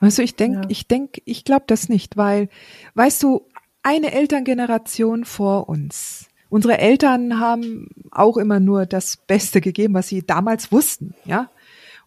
Also 0.00 0.22
ich 0.22 0.34
denke, 0.34 0.62
ja. 0.62 0.66
ich 0.68 0.88
denke, 0.88 1.20
ich 1.24 1.44
glaube 1.44 1.64
das 1.66 1.88
nicht, 1.88 2.16
weil, 2.16 2.48
weißt 2.94 3.22
du, 3.22 3.46
eine 3.82 4.12
Elterngeneration 4.12 5.24
vor 5.24 5.68
uns. 5.68 6.26
Unsere 6.48 6.78
Eltern 6.78 7.38
haben 7.38 7.88
auch 8.10 8.36
immer 8.36 8.60
nur 8.60 8.86
das 8.86 9.16
Beste 9.16 9.60
gegeben, 9.60 9.94
was 9.94 10.08
sie 10.08 10.26
damals 10.26 10.72
wussten, 10.72 11.14
ja. 11.24 11.50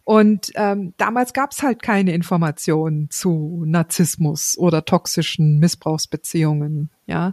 Und 0.04 0.52
ähm, 0.56 0.92
damals 0.98 1.32
gab 1.32 1.52
es 1.52 1.62
halt 1.62 1.80
keine 1.80 2.12
Informationen 2.12 3.08
zu 3.08 3.62
Narzissmus 3.64 4.58
oder 4.58 4.84
toxischen 4.84 5.58
Missbrauchsbeziehungen, 5.60 6.90
ja. 7.06 7.30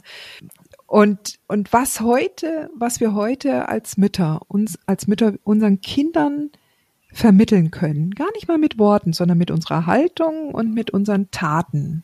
Und, 0.92 1.40
und 1.48 1.72
was 1.72 2.02
heute, 2.02 2.70
was 2.78 3.00
wir 3.00 3.14
heute 3.14 3.70
als 3.70 3.96
Mütter, 3.96 4.42
uns, 4.50 4.78
als 4.88 5.08
Mütter 5.08 5.36
unseren 5.46 5.80
Kindern 5.80 6.50
vermitteln 7.14 7.72
können, 7.72 8.12
gar 8.12 8.30
nicht 8.34 8.50
mal 8.50 8.58
mit 8.58 8.78
Worten, 8.78 9.14
sondern 9.14 9.38
mit 9.38 9.52
unserer 9.52 9.86
Haltung 9.86 10.54
und 10.54 10.74
mit 10.74 10.92
unseren 10.92 11.32
Taten, 11.32 12.04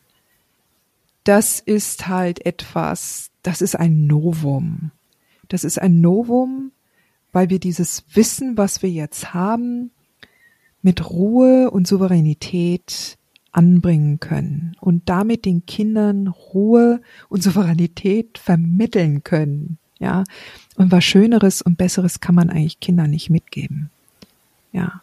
das 1.24 1.60
ist 1.60 2.08
halt 2.08 2.46
etwas, 2.46 3.30
das 3.42 3.60
ist 3.60 3.76
ein 3.76 4.06
Novum. 4.06 4.90
Das 5.48 5.64
ist 5.64 5.78
ein 5.78 6.00
Novum, 6.00 6.72
weil 7.30 7.50
wir 7.50 7.58
dieses 7.58 8.06
Wissen, 8.14 8.56
was 8.56 8.82
wir 8.82 8.88
jetzt 8.88 9.34
haben, 9.34 9.90
mit 10.80 11.10
Ruhe 11.10 11.70
und 11.70 11.86
Souveränität 11.86 13.17
anbringen 13.58 14.20
können 14.20 14.76
und 14.80 15.08
damit 15.08 15.44
den 15.44 15.66
Kindern 15.66 16.28
Ruhe 16.28 17.00
und 17.28 17.42
Souveränität 17.42 18.38
vermitteln 18.38 19.24
können. 19.24 19.78
Ja, 19.98 20.22
und 20.76 20.92
was 20.92 21.02
Schöneres 21.02 21.60
und 21.60 21.76
Besseres 21.76 22.20
kann 22.20 22.36
man 22.36 22.50
eigentlich 22.50 22.78
Kindern 22.78 23.10
nicht 23.10 23.30
mitgeben. 23.30 23.90
Ja, 24.70 25.02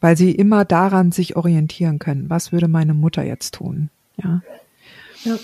weil 0.00 0.16
sie 0.16 0.30
immer 0.30 0.64
daran 0.64 1.10
sich 1.10 1.34
orientieren 1.34 1.98
können. 1.98 2.30
Was 2.30 2.52
würde 2.52 2.68
meine 2.68 2.94
Mutter 2.94 3.24
jetzt 3.24 3.54
tun? 3.54 3.90
Ja. 4.22 4.42
ja. 5.24 5.36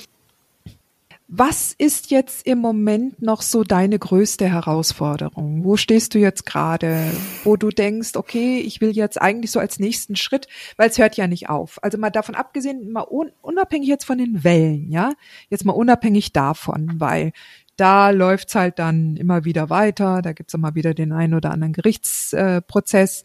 Was 1.34 1.72
ist 1.78 2.10
jetzt 2.10 2.46
im 2.46 2.58
Moment 2.58 3.22
noch 3.22 3.40
so 3.40 3.64
deine 3.64 3.98
größte 3.98 4.50
Herausforderung? 4.50 5.64
Wo 5.64 5.78
stehst 5.78 6.14
du 6.14 6.18
jetzt 6.18 6.44
gerade, 6.44 7.10
wo 7.42 7.56
du 7.56 7.70
denkst, 7.70 8.16
okay, 8.16 8.58
ich 8.58 8.82
will 8.82 8.90
jetzt 8.90 9.18
eigentlich 9.18 9.50
so 9.50 9.58
als 9.58 9.78
nächsten 9.78 10.14
Schritt, 10.14 10.46
weil 10.76 10.90
es 10.90 10.98
hört 10.98 11.16
ja 11.16 11.26
nicht 11.26 11.48
auf. 11.48 11.82
Also 11.82 11.96
mal 11.96 12.10
davon 12.10 12.34
abgesehen, 12.34 12.92
mal 12.92 13.06
unabhängig 13.40 13.88
jetzt 13.88 14.04
von 14.04 14.18
den 14.18 14.44
Wellen, 14.44 14.90
ja, 14.90 15.14
jetzt 15.48 15.64
mal 15.64 15.72
unabhängig 15.72 16.34
davon, 16.34 17.00
weil 17.00 17.32
da 17.76 18.10
läuft's 18.10 18.54
halt 18.54 18.78
dann 18.78 19.16
immer 19.16 19.46
wieder 19.46 19.70
weiter, 19.70 20.20
da 20.20 20.34
gibt's 20.34 20.52
immer 20.52 20.74
wieder 20.74 20.92
den 20.92 21.12
einen 21.12 21.32
oder 21.32 21.50
anderen 21.50 21.72
Gerichtsprozess. 21.72 23.24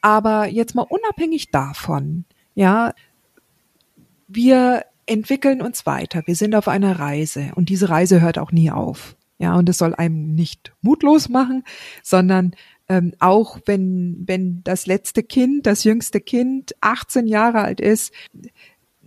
Aber 0.00 0.48
jetzt 0.48 0.74
mal 0.74 0.86
unabhängig 0.88 1.52
davon, 1.52 2.24
ja, 2.56 2.94
wir 4.26 4.82
entwickeln 5.08 5.62
uns 5.62 5.86
weiter. 5.86 6.22
Wir 6.26 6.36
sind 6.36 6.54
auf 6.54 6.68
einer 6.68 6.98
Reise 6.98 7.52
und 7.54 7.68
diese 7.68 7.88
Reise 7.88 8.20
hört 8.20 8.38
auch 8.38 8.52
nie 8.52 8.70
auf. 8.70 9.16
Ja, 9.38 9.54
und 9.54 9.68
es 9.68 9.78
soll 9.78 9.94
einem 9.94 10.34
nicht 10.34 10.72
mutlos 10.82 11.28
machen, 11.28 11.62
sondern 12.02 12.52
ähm, 12.88 13.12
auch 13.20 13.60
wenn, 13.66 14.24
wenn 14.26 14.62
das 14.64 14.86
letzte 14.86 15.22
Kind, 15.22 15.66
das 15.66 15.84
jüngste 15.84 16.20
Kind 16.20 16.74
18 16.80 17.26
Jahre 17.26 17.60
alt 17.60 17.80
ist, 17.80 18.12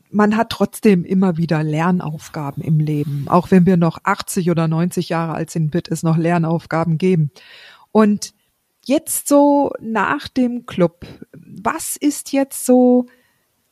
man 0.09 0.37
hat 0.37 0.49
trotzdem 0.49 1.03
immer 1.03 1.37
wieder 1.37 1.63
Lernaufgaben 1.63 2.61
im 2.61 2.79
Leben. 2.79 3.25
Auch 3.27 3.51
wenn 3.51 3.65
wir 3.65 3.77
noch 3.77 3.99
80 4.03 4.51
oder 4.51 4.67
90 4.67 5.09
Jahre 5.09 5.33
alt 5.33 5.49
sind, 5.49 5.73
wird 5.73 5.89
es 5.89 6.03
noch 6.03 6.17
Lernaufgaben 6.17 6.97
geben. 6.97 7.31
Und 7.91 8.33
jetzt 8.85 9.27
so 9.27 9.73
nach 9.79 10.27
dem 10.27 10.65
Club, 10.65 11.05
was 11.33 11.95
ist 11.97 12.31
jetzt 12.33 12.65
so 12.65 13.07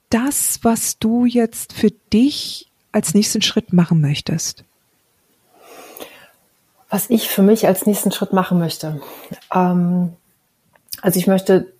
das, 0.09 0.59
was 0.63 0.99
du 0.99 1.25
jetzt 1.25 1.73
für 1.73 1.91
dich 1.91 2.67
als 2.91 3.13
nächsten 3.13 3.41
Schritt 3.41 3.73
machen 3.73 4.01
möchtest? 4.01 4.63
Was 6.89 7.09
ich 7.09 7.29
für 7.29 7.43
mich 7.43 7.67
als 7.67 7.85
nächsten 7.85 8.11
Schritt 8.11 8.33
machen 8.33 8.57
möchte. 8.59 8.99
Ähm, 9.53 10.13
also 11.01 11.19
ich 11.19 11.27
möchte 11.27 11.71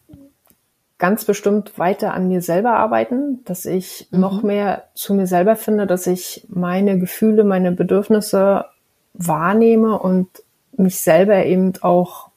ganz 0.99 1.25
bestimmt 1.25 1.79
weiter 1.79 2.13
an 2.13 2.27
mir 2.27 2.41
selber 2.41 2.73
arbeiten, 2.73 3.43
dass 3.45 3.65
ich 3.65 4.07
mhm. 4.11 4.19
noch 4.19 4.43
mehr 4.43 4.83
zu 4.93 5.15
mir 5.15 5.25
selber 5.25 5.55
finde, 5.55 5.87
dass 5.87 6.05
ich 6.05 6.45
meine 6.49 6.99
Gefühle, 6.99 7.43
meine 7.43 7.71
Bedürfnisse 7.71 8.65
wahrnehme 9.13 9.97
und 9.97 10.27
mich 10.73 10.99
selber 10.99 11.45
eben 11.45 11.73
auch, 11.81 12.29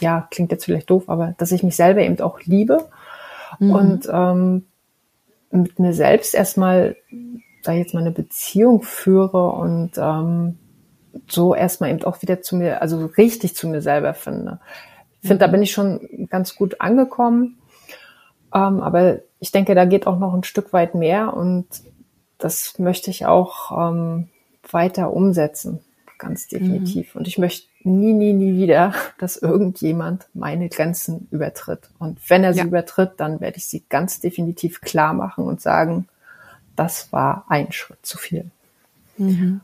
ja, 0.00 0.26
klingt 0.30 0.52
jetzt 0.52 0.64
vielleicht 0.64 0.88
doof, 0.88 1.04
aber 1.08 1.34
dass 1.38 1.52
ich 1.52 1.62
mich 1.62 1.76
selber 1.76 2.00
eben 2.00 2.20
auch 2.20 2.40
liebe 2.40 2.88
mhm. 3.58 3.70
und 3.70 4.08
ähm, 4.10 4.64
mit 5.50 5.78
mir 5.78 5.92
selbst 5.92 6.34
erstmal, 6.34 6.96
da 7.62 7.72
jetzt 7.72 7.94
mal 7.94 8.00
eine 8.00 8.10
Beziehung 8.10 8.82
führe 8.82 9.50
und 9.50 9.92
ähm, 9.96 10.58
so 11.28 11.54
erstmal 11.54 11.90
eben 11.90 12.04
auch 12.04 12.22
wieder 12.22 12.42
zu 12.42 12.56
mir, 12.56 12.82
also 12.82 13.06
richtig 13.06 13.56
zu 13.56 13.68
mir 13.68 13.80
selber 13.80 14.14
finde. 14.14 14.60
Ich 15.20 15.28
finde, 15.28 15.40
da 15.40 15.48
mhm. 15.48 15.52
bin 15.52 15.62
ich 15.62 15.72
schon 15.72 16.28
ganz 16.30 16.54
gut 16.54 16.80
angekommen. 16.80 17.58
Ähm, 18.54 18.80
aber 18.80 19.20
ich 19.40 19.52
denke, 19.52 19.74
da 19.74 19.84
geht 19.84 20.06
auch 20.06 20.18
noch 20.18 20.34
ein 20.34 20.44
Stück 20.44 20.72
weit 20.72 20.94
mehr 20.94 21.34
und 21.34 21.66
das 22.38 22.78
möchte 22.78 23.10
ich 23.10 23.26
auch 23.26 23.90
ähm, 23.90 24.28
weiter 24.70 25.12
umsetzen, 25.12 25.80
ganz 26.18 26.48
definitiv. 26.48 27.14
Mhm. 27.14 27.18
Und 27.18 27.28
ich 27.28 27.38
möchte 27.38 27.67
nie, 27.82 28.12
nie, 28.12 28.32
nie 28.32 28.56
wieder, 28.56 28.94
dass 29.18 29.36
irgendjemand 29.36 30.26
meine 30.34 30.68
Grenzen 30.68 31.28
übertritt. 31.30 31.90
Und 31.98 32.18
wenn 32.28 32.44
er 32.44 32.52
sie 32.52 32.60
ja. 32.60 32.66
übertritt, 32.66 33.12
dann 33.18 33.40
werde 33.40 33.58
ich 33.58 33.66
sie 33.66 33.84
ganz 33.88 34.20
definitiv 34.20 34.80
klar 34.80 35.14
machen 35.14 35.44
und 35.44 35.60
sagen, 35.60 36.08
das 36.76 37.12
war 37.12 37.44
ein 37.48 37.72
Schritt 37.72 38.04
zu 38.04 38.18
viel. 38.18 38.50
Mhm. 39.16 39.60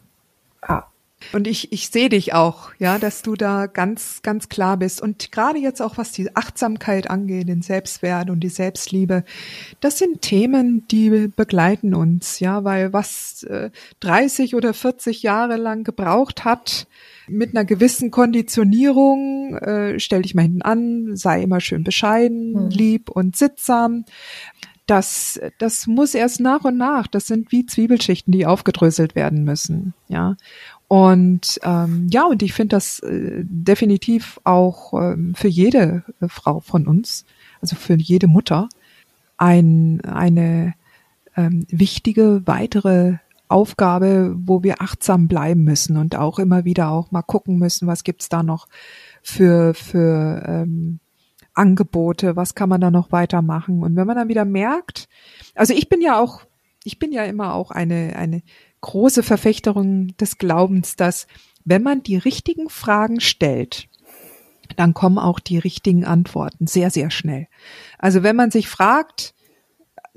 Ja. 0.67 0.87
Und 1.33 1.47
ich, 1.47 1.73
ich 1.73 1.89
sehe 1.89 2.09
dich 2.09 2.35
auch, 2.35 2.71
ja, 2.79 2.99
dass 2.99 3.23
du 3.23 3.35
da 3.35 3.67
ganz, 3.67 4.21
ganz 4.23 4.49
klar 4.49 4.77
bist. 4.77 5.01
Und 5.03 5.33
gerade 5.33 5.59
jetzt 5.59 5.81
auch, 5.81 5.97
was 5.99 6.13
die 6.13 6.35
Achtsamkeit 6.37 7.11
angeht, 7.11 7.49
den 7.49 7.63
Selbstwert 7.63 8.31
und 8.31 8.41
die 8.41 8.49
Selbstliebe, 8.49 9.25
das 9.81 9.99
sind 9.99 10.23
Themen, 10.23 10.87
die 10.89 11.29
begleiten 11.29 11.95
uns, 11.95 12.41
ja, 12.41 12.65
weil 12.65 12.93
was 12.93 13.43
äh, 13.45 13.71
30 14.01 14.55
oder 14.55 14.75
40 14.75 15.23
Jahre 15.23 15.57
lang 15.57 15.85
gebraucht 15.85 16.45
hat, 16.45 16.87
mit 17.27 17.57
einer 17.57 17.65
gewissen 17.65 18.11
Konditionierung, 18.11 19.57
äh, 19.57 19.99
stell 19.99 20.23
dich 20.23 20.35
mal 20.35 20.43
hinten 20.43 20.63
an, 20.63 21.17
sei 21.17 21.43
immer 21.43 21.61
schön 21.61 21.85
bescheiden, 21.85 22.55
hm. 22.55 22.69
lieb 22.71 23.11
und 23.11 23.37
sittsam 23.37 24.05
das, 24.87 25.41
das 25.59 25.87
muss 25.87 26.15
erst 26.15 26.41
nach 26.41 26.65
und 26.65 26.77
nach, 26.77 27.07
das 27.07 27.27
sind 27.27 27.53
wie 27.53 27.65
Zwiebelschichten, 27.65 28.33
die 28.33 28.47
aufgedröselt 28.47 29.15
werden 29.15 29.45
müssen, 29.45 29.95
ja. 30.09 30.37
Und 30.95 31.59
ähm, 31.65 32.07
ja, 32.13 32.25
und 32.25 32.41
ich 32.45 32.53
finde 32.53 32.77
das 32.77 33.01
äh, 33.01 33.43
definitiv 33.43 34.41
auch 34.45 34.93
ähm, 34.95 35.35
für 35.35 35.49
jede 35.49 36.05
äh, 36.21 36.29
Frau 36.29 36.61
von 36.61 36.87
uns, 36.87 37.25
also 37.61 37.75
für 37.75 37.97
jede 37.97 38.29
Mutter, 38.29 38.69
ein, 39.37 40.03
eine 40.03 40.75
ähm, 41.37 41.67
wichtige 41.69 42.43
weitere 42.45 43.15
Aufgabe, 43.49 44.37
wo 44.37 44.63
wir 44.63 44.81
achtsam 44.81 45.27
bleiben 45.27 45.65
müssen 45.65 45.97
und 45.97 46.15
auch 46.15 46.39
immer 46.39 46.65
wieder 46.65 46.91
auch 46.91 47.11
mal 47.11 47.23
gucken 47.23 47.59
müssen, 47.59 47.89
was 47.89 48.05
gibt's 48.05 48.29
da 48.29 48.45
noch 48.45 48.69
für, 49.21 49.75
für 49.75 50.45
ähm, 50.47 51.01
Angebote, 51.55 52.37
was 52.37 52.55
kann 52.55 52.69
man 52.69 52.81
da 52.81 52.93
noch 52.93 53.11
weitermachen. 53.11 53.83
Und 53.83 53.97
wenn 53.97 54.07
man 54.07 54.15
dann 54.15 54.29
wieder 54.29 54.45
merkt, 54.45 55.09
also 55.57 55.75
ich 55.75 55.89
bin 55.89 56.01
ja 56.01 56.21
auch, 56.21 56.43
ich 56.85 57.01
bin 57.01 57.11
ja 57.11 57.25
immer 57.25 57.53
auch 57.55 57.73
eine, 57.73 58.15
eine 58.15 58.43
große 58.85 59.23
Verfechterung 59.23 60.15
des 60.19 60.37
Glaubens, 60.37 60.95
dass 60.95 61.27
wenn 61.65 61.83
man 61.83 62.03
die 62.03 62.19
richtigen 62.19 62.69
Fragen 62.69 63.21
stellt, 63.21 63.89
dann 64.77 64.93
kommen 64.93 65.19
auch 65.19 65.41
die 65.41 65.57
richtigen 65.57 66.05
Antworten 66.05 66.67
sehr, 66.67 66.91
sehr 66.91 67.11
schnell. 67.11 67.49
Also 67.99 68.23
wenn 68.23 68.37
man 68.37 68.51
sich 68.51 68.69
fragt, 68.69 69.35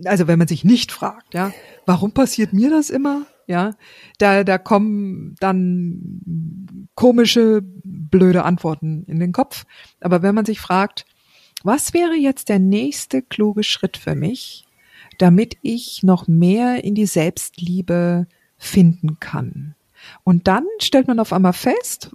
also 0.03 0.27
wenn 0.27 0.37
man 0.37 0.49
sich 0.49 0.65
nicht 0.65 0.91
fragt, 0.91 1.33
ja, 1.33 1.53
warum 1.85 2.11
passiert 2.11 2.51
mir 2.51 2.69
das 2.69 2.89
immer? 2.89 3.25
Ja, 3.47 3.75
da, 4.17 4.43
da 4.43 4.57
kommen 4.57 5.37
dann 5.39 6.89
komische, 6.95 7.61
blöde 7.63 8.43
Antworten 8.43 9.05
in 9.07 9.21
den 9.21 9.31
Kopf. 9.31 9.63
Aber 10.01 10.21
wenn 10.21 10.35
man 10.35 10.43
sich 10.43 10.59
fragt, 10.59 11.05
was 11.63 11.93
wäre 11.93 12.15
jetzt 12.15 12.49
der 12.49 12.59
nächste 12.59 13.21
kluge 13.21 13.63
Schritt 13.63 13.95
für 13.95 14.15
mich, 14.15 14.65
damit 15.17 15.57
ich 15.61 16.03
noch 16.03 16.27
mehr 16.27 16.83
in 16.83 16.93
die 16.93 17.05
Selbstliebe 17.05 18.27
finden 18.57 19.19
kann. 19.19 19.75
Und 20.23 20.47
dann 20.47 20.65
stellt 20.79 21.07
man 21.07 21.19
auf 21.19 21.33
einmal 21.33 21.53
fest, 21.53 22.11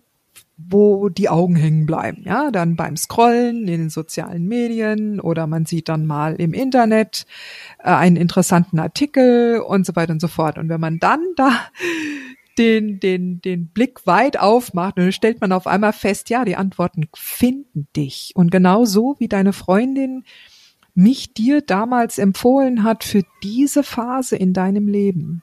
wo 0.56 1.08
die 1.08 1.28
Augen 1.28 1.56
hängen 1.56 1.86
bleiben. 1.86 2.22
Ja, 2.24 2.50
dann 2.50 2.76
beim 2.76 2.96
Scrollen 2.96 3.66
in 3.68 3.80
den 3.80 3.90
sozialen 3.90 4.46
Medien 4.46 5.20
oder 5.20 5.46
man 5.46 5.66
sieht 5.66 5.88
dann 5.88 6.06
mal 6.06 6.34
im 6.36 6.52
Internet 6.52 7.26
äh, 7.78 7.90
einen 7.90 8.16
interessanten 8.16 8.78
Artikel 8.78 9.60
und 9.60 9.86
so 9.86 9.96
weiter 9.96 10.12
und 10.12 10.20
so 10.20 10.28
fort. 10.28 10.58
Und 10.58 10.68
wenn 10.68 10.80
man 10.80 10.98
dann 10.98 11.20
da 11.36 11.52
den, 12.58 13.00
den, 13.00 13.40
den 13.40 13.68
Blick 13.68 14.06
weit 14.06 14.38
aufmacht, 14.38 14.98
dann 14.98 15.12
stellt 15.12 15.40
man 15.40 15.52
auf 15.52 15.66
einmal 15.66 15.92
fest, 15.92 16.28
ja, 16.30 16.44
die 16.44 16.56
Antworten 16.56 17.08
finden 17.14 17.88
dich. 17.96 18.32
Und 18.34 18.50
genau 18.50 18.84
so 18.84 19.16
wie 19.18 19.28
deine 19.28 19.52
Freundin 19.52 20.24
mich 20.94 21.32
dir 21.32 21.62
damals 21.62 22.18
empfohlen 22.18 22.82
hat 22.82 23.02
für 23.04 23.22
diese 23.42 23.82
Phase 23.82 24.36
in 24.36 24.52
deinem 24.52 24.86
Leben 24.86 25.42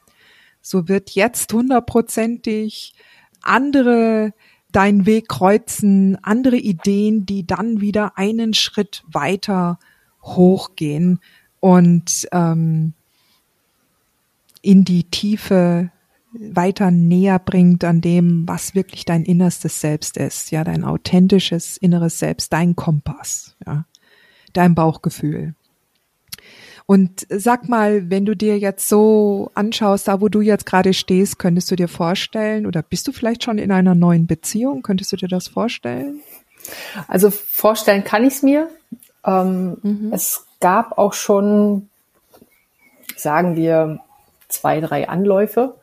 so 0.69 0.87
wird 0.87 1.09
jetzt 1.11 1.51
hundertprozentig 1.51 2.93
andere 3.41 4.33
deinen 4.71 5.07
Weg 5.07 5.27
kreuzen, 5.27 6.23
andere 6.23 6.57
Ideen, 6.57 7.25
die 7.25 7.47
dann 7.47 7.81
wieder 7.81 8.19
einen 8.19 8.53
Schritt 8.53 9.03
weiter 9.07 9.79
hochgehen 10.21 11.19
und 11.59 12.27
ähm, 12.31 12.93
in 14.61 14.85
die 14.85 15.05
Tiefe 15.05 15.89
weiter 16.33 16.91
näher 16.91 17.39
bringt 17.39 17.83
an 17.83 18.01
dem, 18.01 18.47
was 18.47 18.75
wirklich 18.75 19.05
dein 19.05 19.23
innerstes 19.23 19.81
Selbst 19.81 20.17
ist, 20.17 20.51
ja, 20.51 20.63
dein 20.63 20.83
authentisches 20.83 21.77
inneres 21.77 22.19
Selbst, 22.19 22.53
dein 22.53 22.75
Kompass, 22.75 23.55
ja, 23.65 23.85
dein 24.53 24.75
Bauchgefühl. 24.75 25.55
Und 26.89 27.27
sag 27.29 27.69
mal, 27.69 28.09
wenn 28.09 28.25
du 28.25 28.35
dir 28.35 28.57
jetzt 28.57 28.89
so 28.89 29.51
anschaust, 29.53 30.07
da 30.07 30.21
wo 30.21 30.27
du 30.27 30.41
jetzt 30.41 30.65
gerade 30.65 30.95
stehst, 30.95 31.37
könntest 31.37 31.69
du 31.69 31.75
dir 31.75 31.87
vorstellen 31.87 32.65
oder 32.65 32.81
bist 32.81 33.07
du 33.07 33.11
vielleicht 33.11 33.43
schon 33.43 33.59
in 33.59 33.71
einer 33.71 33.93
neuen 33.93 34.25
Beziehung? 34.25 34.81
Könntest 34.81 35.11
du 35.11 35.15
dir 35.15 35.27
das 35.27 35.49
vorstellen? 35.49 36.21
Also 37.07 37.29
vorstellen 37.29 38.03
kann 38.03 38.23
ich 38.23 38.33
es 38.33 38.41
mir. 38.41 38.71
Ähm, 39.23 39.77
mhm. 39.83 40.11
Es 40.11 40.47
gab 40.59 40.97
auch 40.97 41.13
schon, 41.13 41.89
sagen 43.15 43.55
wir, 43.55 43.99
zwei, 44.47 44.81
drei 44.81 45.07
Anläufe, 45.07 45.75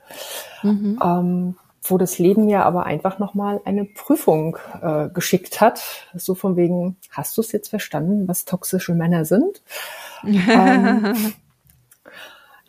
mhm. 0.64 1.00
ähm, 1.00 1.56
wo 1.90 1.98
das 1.98 2.18
Leben 2.18 2.48
ja 2.48 2.64
aber 2.64 2.86
einfach 2.86 3.18
nochmal 3.18 3.60
eine 3.64 3.84
Prüfung 3.84 4.58
äh, 4.82 5.08
geschickt 5.08 5.60
hat. 5.60 5.80
So 6.14 6.34
von 6.34 6.56
wegen, 6.56 6.96
hast 7.10 7.36
du 7.36 7.40
es 7.40 7.52
jetzt 7.52 7.68
verstanden, 7.68 8.28
was 8.28 8.44
toxische 8.44 8.94
Männer 8.94 9.24
sind? 9.24 9.62
ähm, 10.24 11.14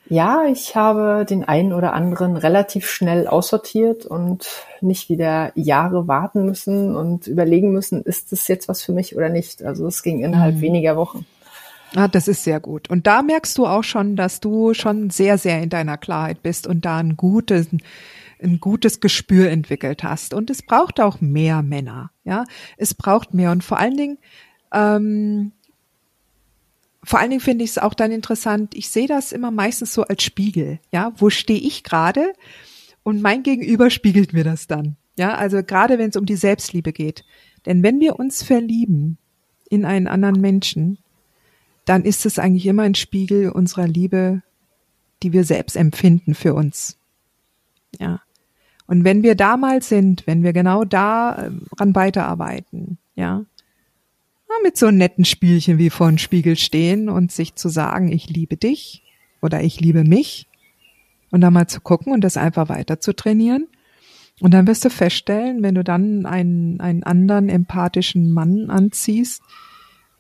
ja, 0.10 0.46
ich 0.46 0.76
habe 0.76 1.26
den 1.30 1.44
einen 1.44 1.74
oder 1.74 1.94
anderen 1.94 2.38
relativ 2.38 2.90
schnell 2.90 3.28
aussortiert 3.28 4.06
und 4.06 4.48
nicht 4.80 5.10
wieder 5.10 5.52
Jahre 5.56 6.08
warten 6.08 6.46
müssen 6.46 6.96
und 6.96 7.28
überlegen 7.28 7.72
müssen, 7.72 8.04
ist 8.04 8.32
das 8.32 8.48
jetzt 8.48 8.70
was 8.70 8.82
für 8.82 8.94
mich 8.94 9.18
oder 9.18 9.30
nicht. 9.30 9.64
Also 9.64 9.86
es 9.88 10.04
ging 10.04 10.24
innerhalb 10.24 10.56
mhm. 10.56 10.62
weniger 10.62 10.96
Wochen. 10.96 11.26
Ah, 11.96 12.08
das 12.08 12.28
ist 12.28 12.44
sehr 12.44 12.60
gut. 12.60 12.90
Und 12.90 13.08
da 13.08 13.22
merkst 13.22 13.58
du 13.58 13.66
auch 13.66 13.84
schon, 13.84 14.16
dass 14.16 14.40
du 14.40 14.74
schon 14.74 15.10
sehr, 15.10 15.38
sehr 15.38 15.62
in 15.62 15.70
deiner 15.70 15.98
Klarheit 15.98 16.44
bist 16.44 16.68
und 16.68 16.86
da 16.86 16.98
ein 16.98 17.18
gutes, 17.18 17.68
ein 18.42 18.60
gutes 18.60 19.00
Gespür 19.00 19.50
entwickelt 19.50 20.04
hast. 20.04 20.34
Und 20.34 20.50
es 20.50 20.62
braucht 20.62 21.00
auch 21.00 21.22
mehr 21.22 21.62
Männer. 21.62 22.12
Ja, 22.24 22.46
es 22.78 22.94
braucht 22.94 23.34
mehr. 23.34 23.52
Und 23.52 23.64
vor 23.64 23.80
allen 23.80 23.98
Dingen, 23.98 24.18
ähm, 24.74 25.52
vor 27.04 27.20
allen 27.20 27.30
Dingen 27.30 27.42
finde 27.42 27.64
ich 27.64 27.72
es 27.72 27.78
auch 27.78 27.94
dann 27.94 28.12
interessant, 28.12 28.76
ich 28.76 28.90
sehe 28.90 29.08
das 29.08 29.32
immer 29.32 29.52
meistens 29.52 29.94
so 29.94 30.04
als 30.04 30.24
Spiegel. 30.24 30.80
Ja, 30.92 31.14
wo 31.18 31.30
stehe 31.30 31.60
ich 31.60 31.84
gerade? 31.84 32.34
Und 33.04 33.22
mein 33.22 33.44
Gegenüber 33.44 33.90
spiegelt 33.90 34.34
mir 34.34 34.44
das 34.44 34.68
dann. 34.68 34.98
Ja, 35.18 35.36
also 35.36 35.64
gerade 35.64 35.98
wenn 35.98 36.10
es 36.10 36.16
um 36.16 36.26
die 36.26 36.36
Selbstliebe 36.36 36.94
geht. 36.94 37.24
Denn 37.66 37.82
wenn 37.82 38.00
wir 38.00 38.20
uns 38.20 38.44
verlieben, 38.44 39.18
in 39.70 39.86
einen 39.86 40.08
anderen 40.08 40.40
Menschen, 40.40 40.98
dann 41.86 42.04
ist 42.04 42.26
es 42.26 42.40
eigentlich 42.40 42.66
immer 42.66 42.84
ein 42.84 42.96
Spiegel 42.96 43.50
unserer 43.50 43.88
Liebe, 43.88 44.44
die 45.24 45.34
wir 45.34 45.44
selbst 45.44 45.76
empfinden 45.76 46.36
für 46.36 46.54
uns. 46.54 46.98
Ja. 48.00 48.22
Und 48.88 49.04
wenn 49.04 49.22
wir 49.22 49.36
da 49.36 49.58
mal 49.58 49.82
sind, 49.82 50.26
wenn 50.26 50.44
wir 50.44 50.54
genau 50.54 50.86
daran 50.86 51.62
ähm, 51.80 51.96
weiterarbeiten, 51.96 52.98
ja, 53.16 53.46
mit 54.64 54.78
so 54.78 54.92
netten 54.92 55.26
Spielchen 55.26 55.78
wie 55.78 55.90
vor 55.90 56.08
dem 56.08 56.18
Spiegel 56.18 56.56
stehen 56.56 57.10
und 57.10 57.32
sich 57.32 57.56
zu 57.56 57.70
sagen, 57.70 58.12
ich 58.12 58.30
liebe 58.30 58.58
dich 58.58 59.04
oder 59.42 59.62
ich 59.62 59.80
liebe 59.80 60.04
mich 60.04 60.48
und 61.32 61.42
dann 61.42 61.54
mal 61.54 61.68
zu 61.68 61.82
gucken 61.82 62.14
und 62.14 62.22
das 62.22 62.38
einfach 62.38 62.70
weiter 62.70 63.00
zu 63.00 63.16
trainieren. 63.16 63.68
Und 64.40 64.54
dann 64.54 64.68
wirst 64.68 64.86
du 64.86 64.90
feststellen, 64.90 65.64
wenn 65.64 65.76
du 65.76 65.84
dann 65.84 66.26
einen, 66.26 66.80
einen 66.80 67.04
anderen 67.04 67.50
empathischen 67.50 68.32
Mann 68.32 68.70
anziehst 68.70 69.42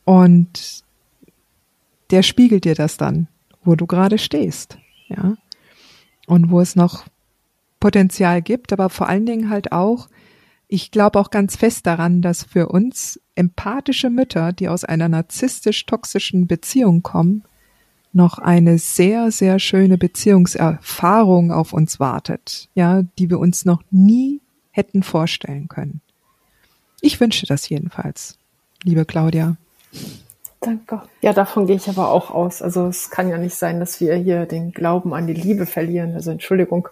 und 0.05 0.83
der 2.09 2.23
spiegelt 2.23 2.63
dir 2.65 2.75
das 2.75 2.97
dann, 2.97 3.27
wo 3.63 3.75
du 3.75 3.85
gerade 3.85 4.17
stehst, 4.17 4.77
ja. 5.07 5.35
Und 6.25 6.49
wo 6.49 6.59
es 6.59 6.75
noch 6.75 7.05
Potenzial 7.87 8.41
gibt, 8.41 8.73
aber 8.73 8.89
vor 8.89 9.07
allen 9.07 9.25
Dingen 9.25 9.49
halt 9.49 9.71
auch, 9.71 10.09
ich 10.67 10.91
glaube 10.91 11.17
auch 11.21 11.29
ganz 11.29 11.55
fest 11.55 11.87
daran, 11.87 12.21
dass 12.21 12.43
für 12.43 12.67
uns 12.67 13.17
empathische 13.35 14.09
Mütter, 14.09 14.51
die 14.51 14.67
aus 14.67 14.83
einer 14.83 15.07
narzisstisch-toxischen 15.07 16.47
Beziehung 16.47 17.01
kommen, 17.01 17.45
noch 18.11 18.39
eine 18.39 18.77
sehr, 18.77 19.31
sehr 19.31 19.57
schöne 19.59 19.97
Beziehungserfahrung 19.97 21.53
auf 21.53 21.71
uns 21.71 21.97
wartet, 21.97 22.67
ja, 22.75 23.03
die 23.03 23.29
wir 23.29 23.39
uns 23.39 23.63
noch 23.63 23.81
nie 23.89 24.41
hätten 24.71 25.01
vorstellen 25.01 25.69
können. 25.69 26.01
Ich 26.99 27.21
wünsche 27.21 27.45
das 27.45 27.69
jedenfalls, 27.69 28.37
liebe 28.83 29.05
Claudia. 29.05 29.55
Danke. 30.59 31.03
Ja, 31.21 31.33
davon 31.33 31.67
gehe 31.67 31.75
ich 31.75 31.87
aber 31.87 32.09
auch 32.09 32.31
aus. 32.31 32.63
Also 32.63 32.87
es 32.87 33.11
kann 33.11 33.29
ja 33.29 33.37
nicht 33.37 33.55
sein, 33.55 33.79
dass 33.79 34.01
wir 34.01 34.15
hier 34.15 34.47
den 34.47 34.71
Glauben 34.71 35.13
an 35.13 35.27
die 35.27 35.33
Liebe 35.33 35.67
verlieren. 35.67 36.15
Also 36.15 36.31
Entschuldigung. 36.31 36.89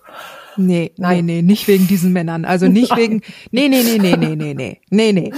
Nee, 0.56 0.92
Nein. 0.98 1.26
nee, 1.26 1.38
nee, 1.38 1.42
nicht 1.42 1.68
wegen 1.68 1.88
diesen 1.88 2.14
Männern. 2.14 2.46
Also 2.46 2.68
nicht 2.68 2.92
Nein. 2.92 3.00
wegen. 3.00 3.22
Nee, 3.52 3.68
nee, 3.68 3.82
nee, 3.82 3.98
nee, 3.98 4.16
nee, 4.16 4.36
nee, 4.36 4.54
nee. 4.54 4.82
Nee, 4.90 5.14
nee. 5.14 5.34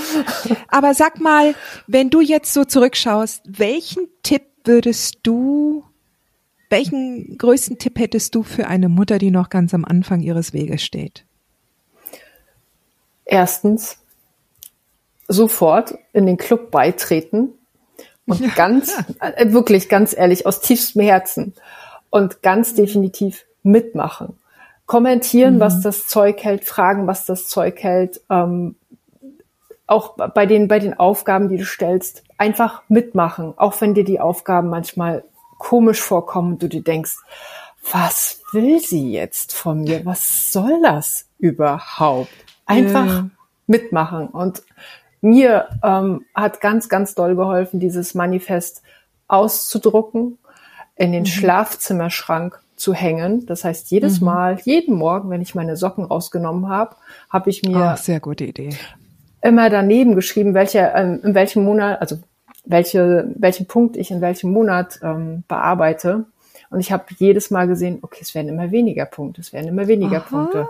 Aber 0.67 0.93
sag 0.93 1.21
mal, 1.21 1.55
wenn 1.87 2.09
du 2.09 2.19
jetzt 2.19 2.53
so 2.53 2.65
zurückschaust, 2.65 3.43
welchen 3.47 4.07
Tipp 4.23 4.43
würdest 4.65 5.19
du, 5.23 5.85
welchen 6.69 7.37
größten 7.37 7.77
Tipp 7.77 7.97
hättest 7.97 8.35
du 8.35 8.43
für 8.43 8.67
eine 8.67 8.89
Mutter, 8.89 9.19
die 9.19 9.31
noch 9.31 9.49
ganz 9.49 9.73
am 9.73 9.85
Anfang 9.85 10.19
ihres 10.19 10.51
Weges 10.51 10.83
steht? 10.83 11.25
Erstens, 13.23 13.97
sofort 15.29 15.97
in 16.11 16.25
den 16.25 16.37
Club 16.37 16.71
beitreten 16.71 17.53
und 18.27 18.55
ganz, 18.55 18.93
äh, 19.19 19.51
wirklich 19.51 19.89
ganz 19.89 20.15
ehrlich, 20.15 20.45
aus 20.45 20.61
tiefstem 20.61 21.01
Herzen 21.01 21.53
und 22.09 22.41
ganz 22.41 22.75
definitiv 22.75 23.45
mitmachen 23.63 24.37
kommentieren, 24.87 25.55
mhm. 25.55 25.59
was 25.59 25.81
das 25.81 26.07
Zeug 26.07 26.43
hält, 26.43 26.65
fragen, 26.65 27.05
was 27.05 27.25
das 27.25 27.47
Zeug 27.47 27.83
hält. 27.83 28.21
Ähm, 28.31 28.75
auch 29.85 30.15
bei 30.15 30.45
den, 30.45 30.67
bei 30.67 30.79
den 30.79 30.97
Aufgaben, 30.97 31.47
die 31.49 31.57
du 31.57 31.65
stellst, 31.65 32.23
einfach 32.37 32.81
mitmachen, 32.89 33.53
auch 33.57 33.79
wenn 33.79 33.93
dir 33.93 34.03
die 34.03 34.19
Aufgaben 34.19 34.69
manchmal 34.69 35.23
komisch 35.57 36.01
vorkommen 36.01 36.53
und 36.53 36.63
du 36.63 36.67
dir 36.67 36.83
denkst, 36.83 37.17
was 37.91 38.41
will 38.51 38.79
sie 38.79 39.11
jetzt 39.11 39.53
von 39.53 39.83
mir? 39.83 40.05
Was 40.05 40.51
soll 40.51 40.81
das 40.81 41.25
überhaupt? 41.37 42.31
Einfach 42.65 43.05
ja. 43.05 43.29
mitmachen. 43.65 44.27
Und 44.27 44.61
mir 45.21 45.67
ähm, 45.83 46.25
hat 46.33 46.61
ganz, 46.61 46.89
ganz 46.89 47.15
doll 47.15 47.35
geholfen, 47.35 47.79
dieses 47.79 48.13
Manifest 48.13 48.81
auszudrucken, 49.27 50.37
in 50.95 51.11
den 51.11 51.23
mhm. 51.23 51.27
Schlafzimmerschrank 51.27 52.59
zu 52.75 52.93
hängen. 52.93 53.45
Das 53.45 53.63
heißt, 53.63 53.89
jedes 53.91 54.19
mhm. 54.19 54.25
Mal, 54.25 54.59
jeden 54.63 54.95
Morgen, 54.95 55.29
wenn 55.29 55.41
ich 55.41 55.55
meine 55.55 55.75
Socken 55.75 56.05
rausgenommen 56.05 56.69
habe, 56.69 56.95
habe 57.29 57.49
ich 57.49 57.63
mir 57.63 57.93
oh, 57.93 57.97
sehr 57.97 58.19
gute 58.19 58.45
Idee. 58.45 58.69
immer 59.41 59.69
daneben 59.69 60.15
geschrieben, 60.15 60.53
welche, 60.53 60.91
ähm, 60.95 61.19
in 61.23 61.35
welchem 61.35 61.63
Monat, 61.63 62.01
also 62.01 62.17
welche, 62.65 63.31
welchen 63.35 63.65
Punkt 63.65 63.97
ich 63.97 64.11
in 64.11 64.21
welchem 64.21 64.51
Monat 64.51 64.99
ähm, 65.01 65.43
bearbeite. 65.47 66.25
Und 66.69 66.79
ich 66.79 66.91
habe 66.91 67.05
jedes 67.17 67.49
Mal 67.49 67.67
gesehen, 67.67 67.99
okay, 68.01 68.19
es 68.21 68.35
werden 68.35 68.49
immer 68.49 68.71
weniger 68.71 69.05
Punkte, 69.05 69.41
es 69.41 69.53
werden 69.53 69.67
immer 69.67 69.87
weniger 69.87 70.17
Aha, 70.17 70.29
Punkte. 70.29 70.67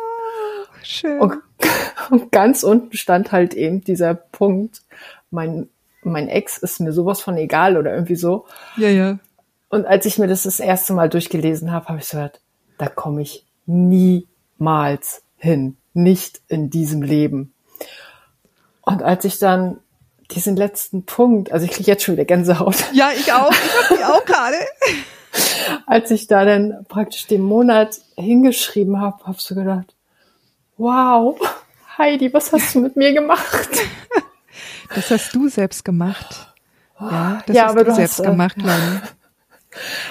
Schön. 0.84 1.20
Und, 1.20 1.36
und 2.10 2.32
ganz 2.32 2.64
unten 2.64 2.96
stand 2.96 3.32
halt 3.32 3.54
eben 3.54 3.84
dieser 3.84 4.14
Punkt, 4.14 4.82
mein, 5.32 5.70
mein 6.04 6.28
Ex 6.28 6.58
ist 6.58 6.80
mir 6.80 6.94
sowas 6.94 7.22
von 7.22 7.38
egal 7.38 7.78
oder 7.78 7.94
irgendwie 7.94 8.16
so. 8.16 8.46
Ja, 8.78 8.90
ja. 8.90 9.20
Und 9.70 9.86
als 9.86 10.06
ich 10.06 10.18
mir 10.18 10.28
das 10.28 10.44
das 10.44 10.60
erste 10.60 10.94
Mal 10.94 11.10
durchgelesen 11.10 11.72
habe, 11.72 11.88
habe 11.88 12.00
ich 12.00 12.06
so 12.06 12.18
gedacht, 12.18 12.40
da 12.78 12.88
komme 12.88 13.22
ich 13.22 13.46
niemals 13.66 15.24
hin. 15.36 15.78
Nicht 15.94 16.42
in 16.48 16.70
diesem 16.70 17.02
Leben. 17.02 17.54
Und 18.82 19.04
als 19.04 19.26
ich 19.26 19.40
dann 19.40 19.80
diesen 20.32 20.56
letzten 20.56 21.04
Punkt, 21.04 21.52
also 21.52 21.66
ich 21.66 21.72
kriege 21.72 21.90
jetzt 21.90 22.04
schon 22.04 22.16
wieder 22.16 22.26
Gänsehaut. 22.26 22.76
Ja, 22.94 23.10
ich 23.16 23.32
auch. 23.34 23.52
Ich 23.52 23.90
habe 23.90 23.98
die 23.98 24.04
auch 24.04 24.26
gerade. 24.26 24.58
Als 25.86 26.12
ich 26.12 26.28
da 26.28 26.46
dann 26.46 26.86
praktisch 26.88 27.28
den 27.28 27.42
Monat 27.42 28.00
hingeschrieben 28.16 29.00
habe, 29.00 29.24
habe 29.26 29.36
ich 29.38 29.44
so 29.44 29.56
gedacht, 29.56 29.94
wow, 30.78 31.38
Heidi, 31.98 32.34
was 32.34 32.52
hast 32.52 32.76
du 32.76 32.82
mit 32.82 32.96
mir 32.96 33.14
gemacht? 33.14 33.70
Das 34.96 35.12
hast 35.12 35.36
du 35.36 35.50
selbst 35.50 35.84
gemacht. 35.84 36.56
Ja, 37.00 37.44
das 37.46 37.56
ja, 37.56 37.64
hast 37.64 37.72
aber 37.72 37.84
du, 37.84 37.90
du 37.90 37.96
selbst 37.96 38.20
hast, 38.20 38.26
äh, 38.26 38.30
gemacht, 38.30 38.56
Leute. 38.58 39.02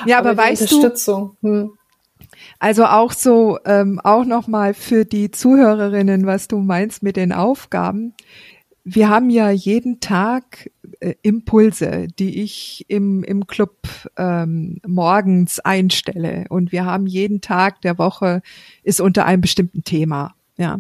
Ja, 0.05 0.19
aber, 0.19 0.31
aber 0.31 0.43
weißt 0.43 0.71
du, 0.71 1.33
hm. 1.41 1.73
also 2.59 2.85
auch 2.85 3.13
so, 3.13 3.59
ähm, 3.65 4.01
auch 4.05 4.25
nochmal 4.25 4.75
für 4.75 5.05
die 5.05 5.31
Zuhörerinnen, 5.31 6.27
was 6.27 6.47
du 6.47 6.59
meinst 6.59 7.03
mit 7.03 7.17
den 7.17 7.33
Aufgaben. 7.33 8.15
Wir 8.85 9.09
haben 9.09 9.31
ja 9.31 9.51
jeden 9.51 9.99
Tag 9.99 10.71
äh, 11.01 11.15
Impulse, 11.23 12.07
die 12.19 12.43
ich 12.43 12.85
im, 12.87 13.25
im 13.25 13.49
Club 13.49 13.77
ähm, 14.17 14.81
morgens 14.87 15.59
einstelle. 15.59 16.45
Und 16.51 16.71
wir 16.71 16.85
haben 16.85 17.09
jeden 17.09 17.41
Tag 17.41 17.81
der 17.81 17.99
Woche 17.99 18.43
ist 18.85 19.01
unter 19.01 19.25
einem 19.25 19.41
bestimmten 19.41 19.83
Thema. 19.83 20.36
Ja. 20.57 20.79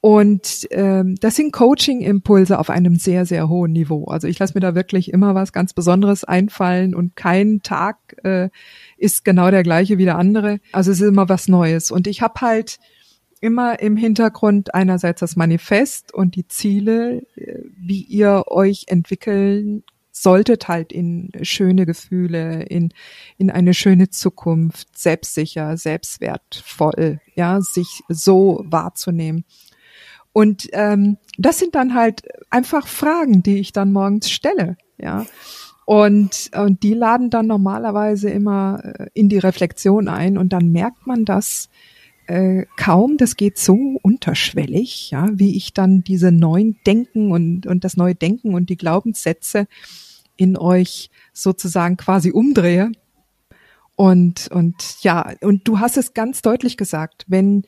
Und 0.00 0.68
ähm, 0.70 1.16
das 1.20 1.34
sind 1.34 1.52
Coaching-Impulse 1.52 2.58
auf 2.58 2.70
einem 2.70 2.96
sehr, 2.96 3.26
sehr 3.26 3.48
hohen 3.48 3.72
Niveau. 3.72 4.04
Also 4.04 4.28
ich 4.28 4.38
lasse 4.38 4.54
mir 4.54 4.60
da 4.60 4.76
wirklich 4.76 5.12
immer 5.12 5.34
was 5.34 5.52
ganz 5.52 5.72
Besonderes 5.72 6.22
einfallen 6.22 6.94
und 6.94 7.16
kein 7.16 7.62
Tag 7.62 7.96
äh, 8.22 8.48
ist 8.96 9.24
genau 9.24 9.50
der 9.50 9.64
gleiche 9.64 9.98
wie 9.98 10.04
der 10.04 10.16
andere. 10.16 10.60
Also 10.70 10.92
es 10.92 11.00
ist 11.00 11.08
immer 11.08 11.28
was 11.28 11.48
Neues. 11.48 11.90
Und 11.90 12.06
ich 12.06 12.22
habe 12.22 12.40
halt 12.40 12.78
immer 13.40 13.80
im 13.80 13.96
Hintergrund 13.96 14.74
einerseits 14.74 15.20
das 15.20 15.34
Manifest 15.34 16.14
und 16.14 16.36
die 16.36 16.46
Ziele, 16.46 17.26
äh, 17.34 17.64
wie 17.76 18.02
ihr 18.02 18.44
euch 18.46 18.84
entwickeln 18.86 19.82
solltet 20.22 20.68
halt 20.68 20.92
in 20.92 21.30
schöne 21.42 21.86
Gefühle, 21.86 22.62
in, 22.62 22.92
in 23.36 23.50
eine 23.50 23.74
schöne 23.74 24.10
Zukunft, 24.10 24.96
selbstsicher, 24.96 25.76
selbstwertvoll, 25.76 27.20
ja, 27.34 27.60
sich 27.60 28.02
so 28.08 28.64
wahrzunehmen. 28.66 29.44
Und 30.32 30.68
ähm, 30.72 31.18
das 31.36 31.58
sind 31.58 31.74
dann 31.74 31.94
halt 31.94 32.22
einfach 32.50 32.86
Fragen, 32.86 33.42
die 33.42 33.58
ich 33.58 33.72
dann 33.72 33.92
morgens 33.92 34.30
stelle, 34.30 34.76
ja. 34.98 35.26
Und, 35.84 36.50
und 36.54 36.82
die 36.82 36.92
laden 36.92 37.30
dann 37.30 37.46
normalerweise 37.46 38.28
immer 38.28 38.82
äh, 38.84 39.06
in 39.14 39.30
die 39.30 39.38
Reflexion 39.38 40.08
ein 40.08 40.36
und 40.36 40.52
dann 40.52 40.70
merkt 40.70 41.06
man 41.06 41.24
das 41.24 41.70
äh, 42.26 42.66
kaum. 42.76 43.16
Das 43.16 43.36
geht 43.36 43.56
so 43.56 43.98
unterschwellig, 44.02 45.10
ja, 45.10 45.28
wie 45.32 45.56
ich 45.56 45.72
dann 45.72 46.04
diese 46.04 46.30
neuen 46.30 46.76
Denken 46.86 47.32
und, 47.32 47.66
und 47.66 47.84
das 47.84 47.96
neue 47.96 48.14
Denken 48.14 48.54
und 48.54 48.68
die 48.68 48.76
Glaubenssätze 48.76 49.66
in 50.38 50.56
euch 50.56 51.10
sozusagen 51.34 51.98
quasi 51.98 52.30
umdrehe. 52.30 52.92
Und, 53.94 54.48
und 54.52 55.02
ja, 55.02 55.34
und 55.42 55.66
du 55.66 55.80
hast 55.80 55.98
es 55.98 56.14
ganz 56.14 56.40
deutlich 56.40 56.76
gesagt, 56.76 57.24
wenn 57.26 57.64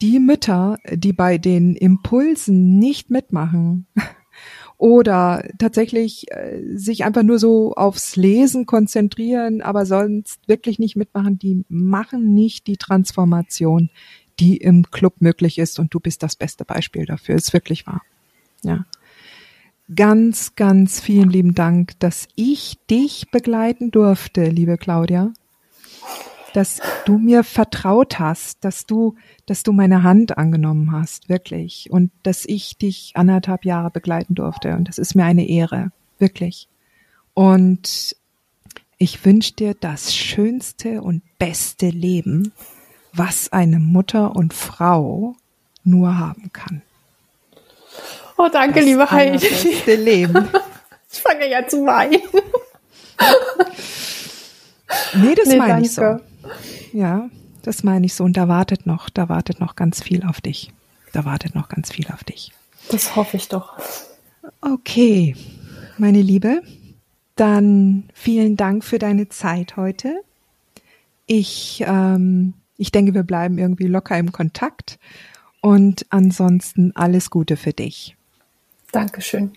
die 0.00 0.20
Mütter, 0.20 0.78
die 0.90 1.12
bei 1.12 1.38
den 1.38 1.74
Impulsen 1.74 2.78
nicht 2.78 3.10
mitmachen 3.10 3.86
oder 4.78 5.44
tatsächlich 5.58 6.30
äh, 6.30 6.60
sich 6.76 7.04
einfach 7.04 7.24
nur 7.24 7.40
so 7.40 7.74
aufs 7.74 8.14
Lesen 8.14 8.64
konzentrieren, 8.64 9.60
aber 9.60 9.84
sonst 9.84 10.40
wirklich 10.46 10.78
nicht 10.78 10.96
mitmachen, 10.96 11.38
die 11.38 11.64
machen 11.68 12.32
nicht 12.32 12.68
die 12.68 12.76
Transformation, 12.76 13.90
die 14.38 14.56
im 14.56 14.90
Club 14.90 15.14
möglich 15.18 15.58
ist 15.58 15.80
und 15.80 15.92
du 15.92 15.98
bist 15.98 16.22
das 16.22 16.36
beste 16.36 16.64
Beispiel 16.64 17.06
dafür, 17.06 17.34
ist 17.34 17.52
wirklich 17.52 17.86
wahr. 17.86 18.02
Ja. 18.62 18.86
Ganz, 19.94 20.54
ganz 20.54 21.00
vielen 21.00 21.30
lieben 21.30 21.54
Dank, 21.54 21.98
dass 22.00 22.28
ich 22.34 22.78
dich 22.88 23.30
begleiten 23.30 23.90
durfte, 23.90 24.44
liebe 24.44 24.78
Claudia 24.78 25.32
dass 26.52 26.80
du 27.06 27.16
mir 27.16 27.44
vertraut 27.44 28.18
hast, 28.18 28.62
dass 28.62 28.84
du, 28.84 29.16
dass 29.46 29.62
du 29.62 29.72
meine 29.72 30.02
Hand 30.02 30.36
angenommen 30.36 30.92
hast, 30.92 31.28
wirklich. 31.30 31.88
Und 31.90 32.10
dass 32.24 32.44
ich 32.44 32.76
dich 32.76 33.12
anderthalb 33.14 33.64
Jahre 33.64 33.90
begleiten 33.90 34.34
durfte. 34.34 34.76
Und 34.76 34.86
das 34.88 34.98
ist 34.98 35.14
mir 35.14 35.24
eine 35.24 35.48
Ehre, 35.48 35.92
Wirklich. 36.18 36.68
Und 37.34 38.14
ich 38.96 39.24
wünsche 39.24 39.54
dir 39.54 39.74
das 39.74 40.14
schönste 40.14 41.02
und 41.02 41.22
beste 41.36 41.88
Leben, 41.88 42.52
was 43.12 43.52
eine 43.52 43.80
Mutter 43.80 44.36
und 44.36 44.54
Frau 44.54 45.34
nur 45.82 46.16
haben 46.16 46.52
kann. 46.52 46.82
Oh, 48.36 48.48
danke, 48.52 48.80
das 48.80 48.84
liebe 48.84 49.10
Heidi. 49.10 49.48
Das 49.48 49.98
Leben. 49.98 50.48
Ich 51.14 51.20
fange 51.20 51.46
ja 51.46 51.68
zu 51.68 51.84
weinen. 51.84 52.22
Nee, 55.14 55.34
das 55.34 55.48
nee, 55.48 55.56
meine 55.56 55.72
danke. 55.74 55.86
ich 55.86 55.92
so. 55.92 56.18
Ja, 56.92 57.28
das 57.62 57.82
meine 57.82 58.06
ich 58.06 58.14
so. 58.14 58.24
Und 58.24 58.36
da 58.36 58.48
wartet 58.48 58.86
noch, 58.86 59.10
da 59.10 59.28
wartet 59.28 59.60
noch 59.60 59.76
ganz 59.76 60.02
viel 60.02 60.24
auf 60.24 60.40
dich. 60.40 60.72
Da 61.12 61.24
wartet 61.24 61.54
noch 61.54 61.68
ganz 61.68 61.92
viel 61.92 62.06
auf 62.08 62.24
dich. 62.24 62.52
Das 62.90 63.14
hoffe 63.14 63.36
ich 63.36 63.48
doch. 63.48 63.74
Okay, 64.60 65.36
meine 65.98 66.22
Liebe, 66.22 66.62
dann 67.36 68.08
vielen 68.14 68.56
Dank 68.56 68.84
für 68.84 68.98
deine 68.98 69.28
Zeit 69.28 69.76
heute. 69.76 70.22
Ich, 71.26 71.84
ähm, 71.86 72.54
ich 72.76 72.90
denke, 72.90 73.14
wir 73.14 73.22
bleiben 73.22 73.58
irgendwie 73.58 73.86
locker 73.86 74.18
im 74.18 74.32
Kontakt. 74.32 74.98
Und 75.60 76.06
ansonsten 76.10 76.90
alles 76.96 77.30
Gute 77.30 77.56
für 77.56 77.72
dich. 77.72 78.16
Dankeschön. 78.92 79.56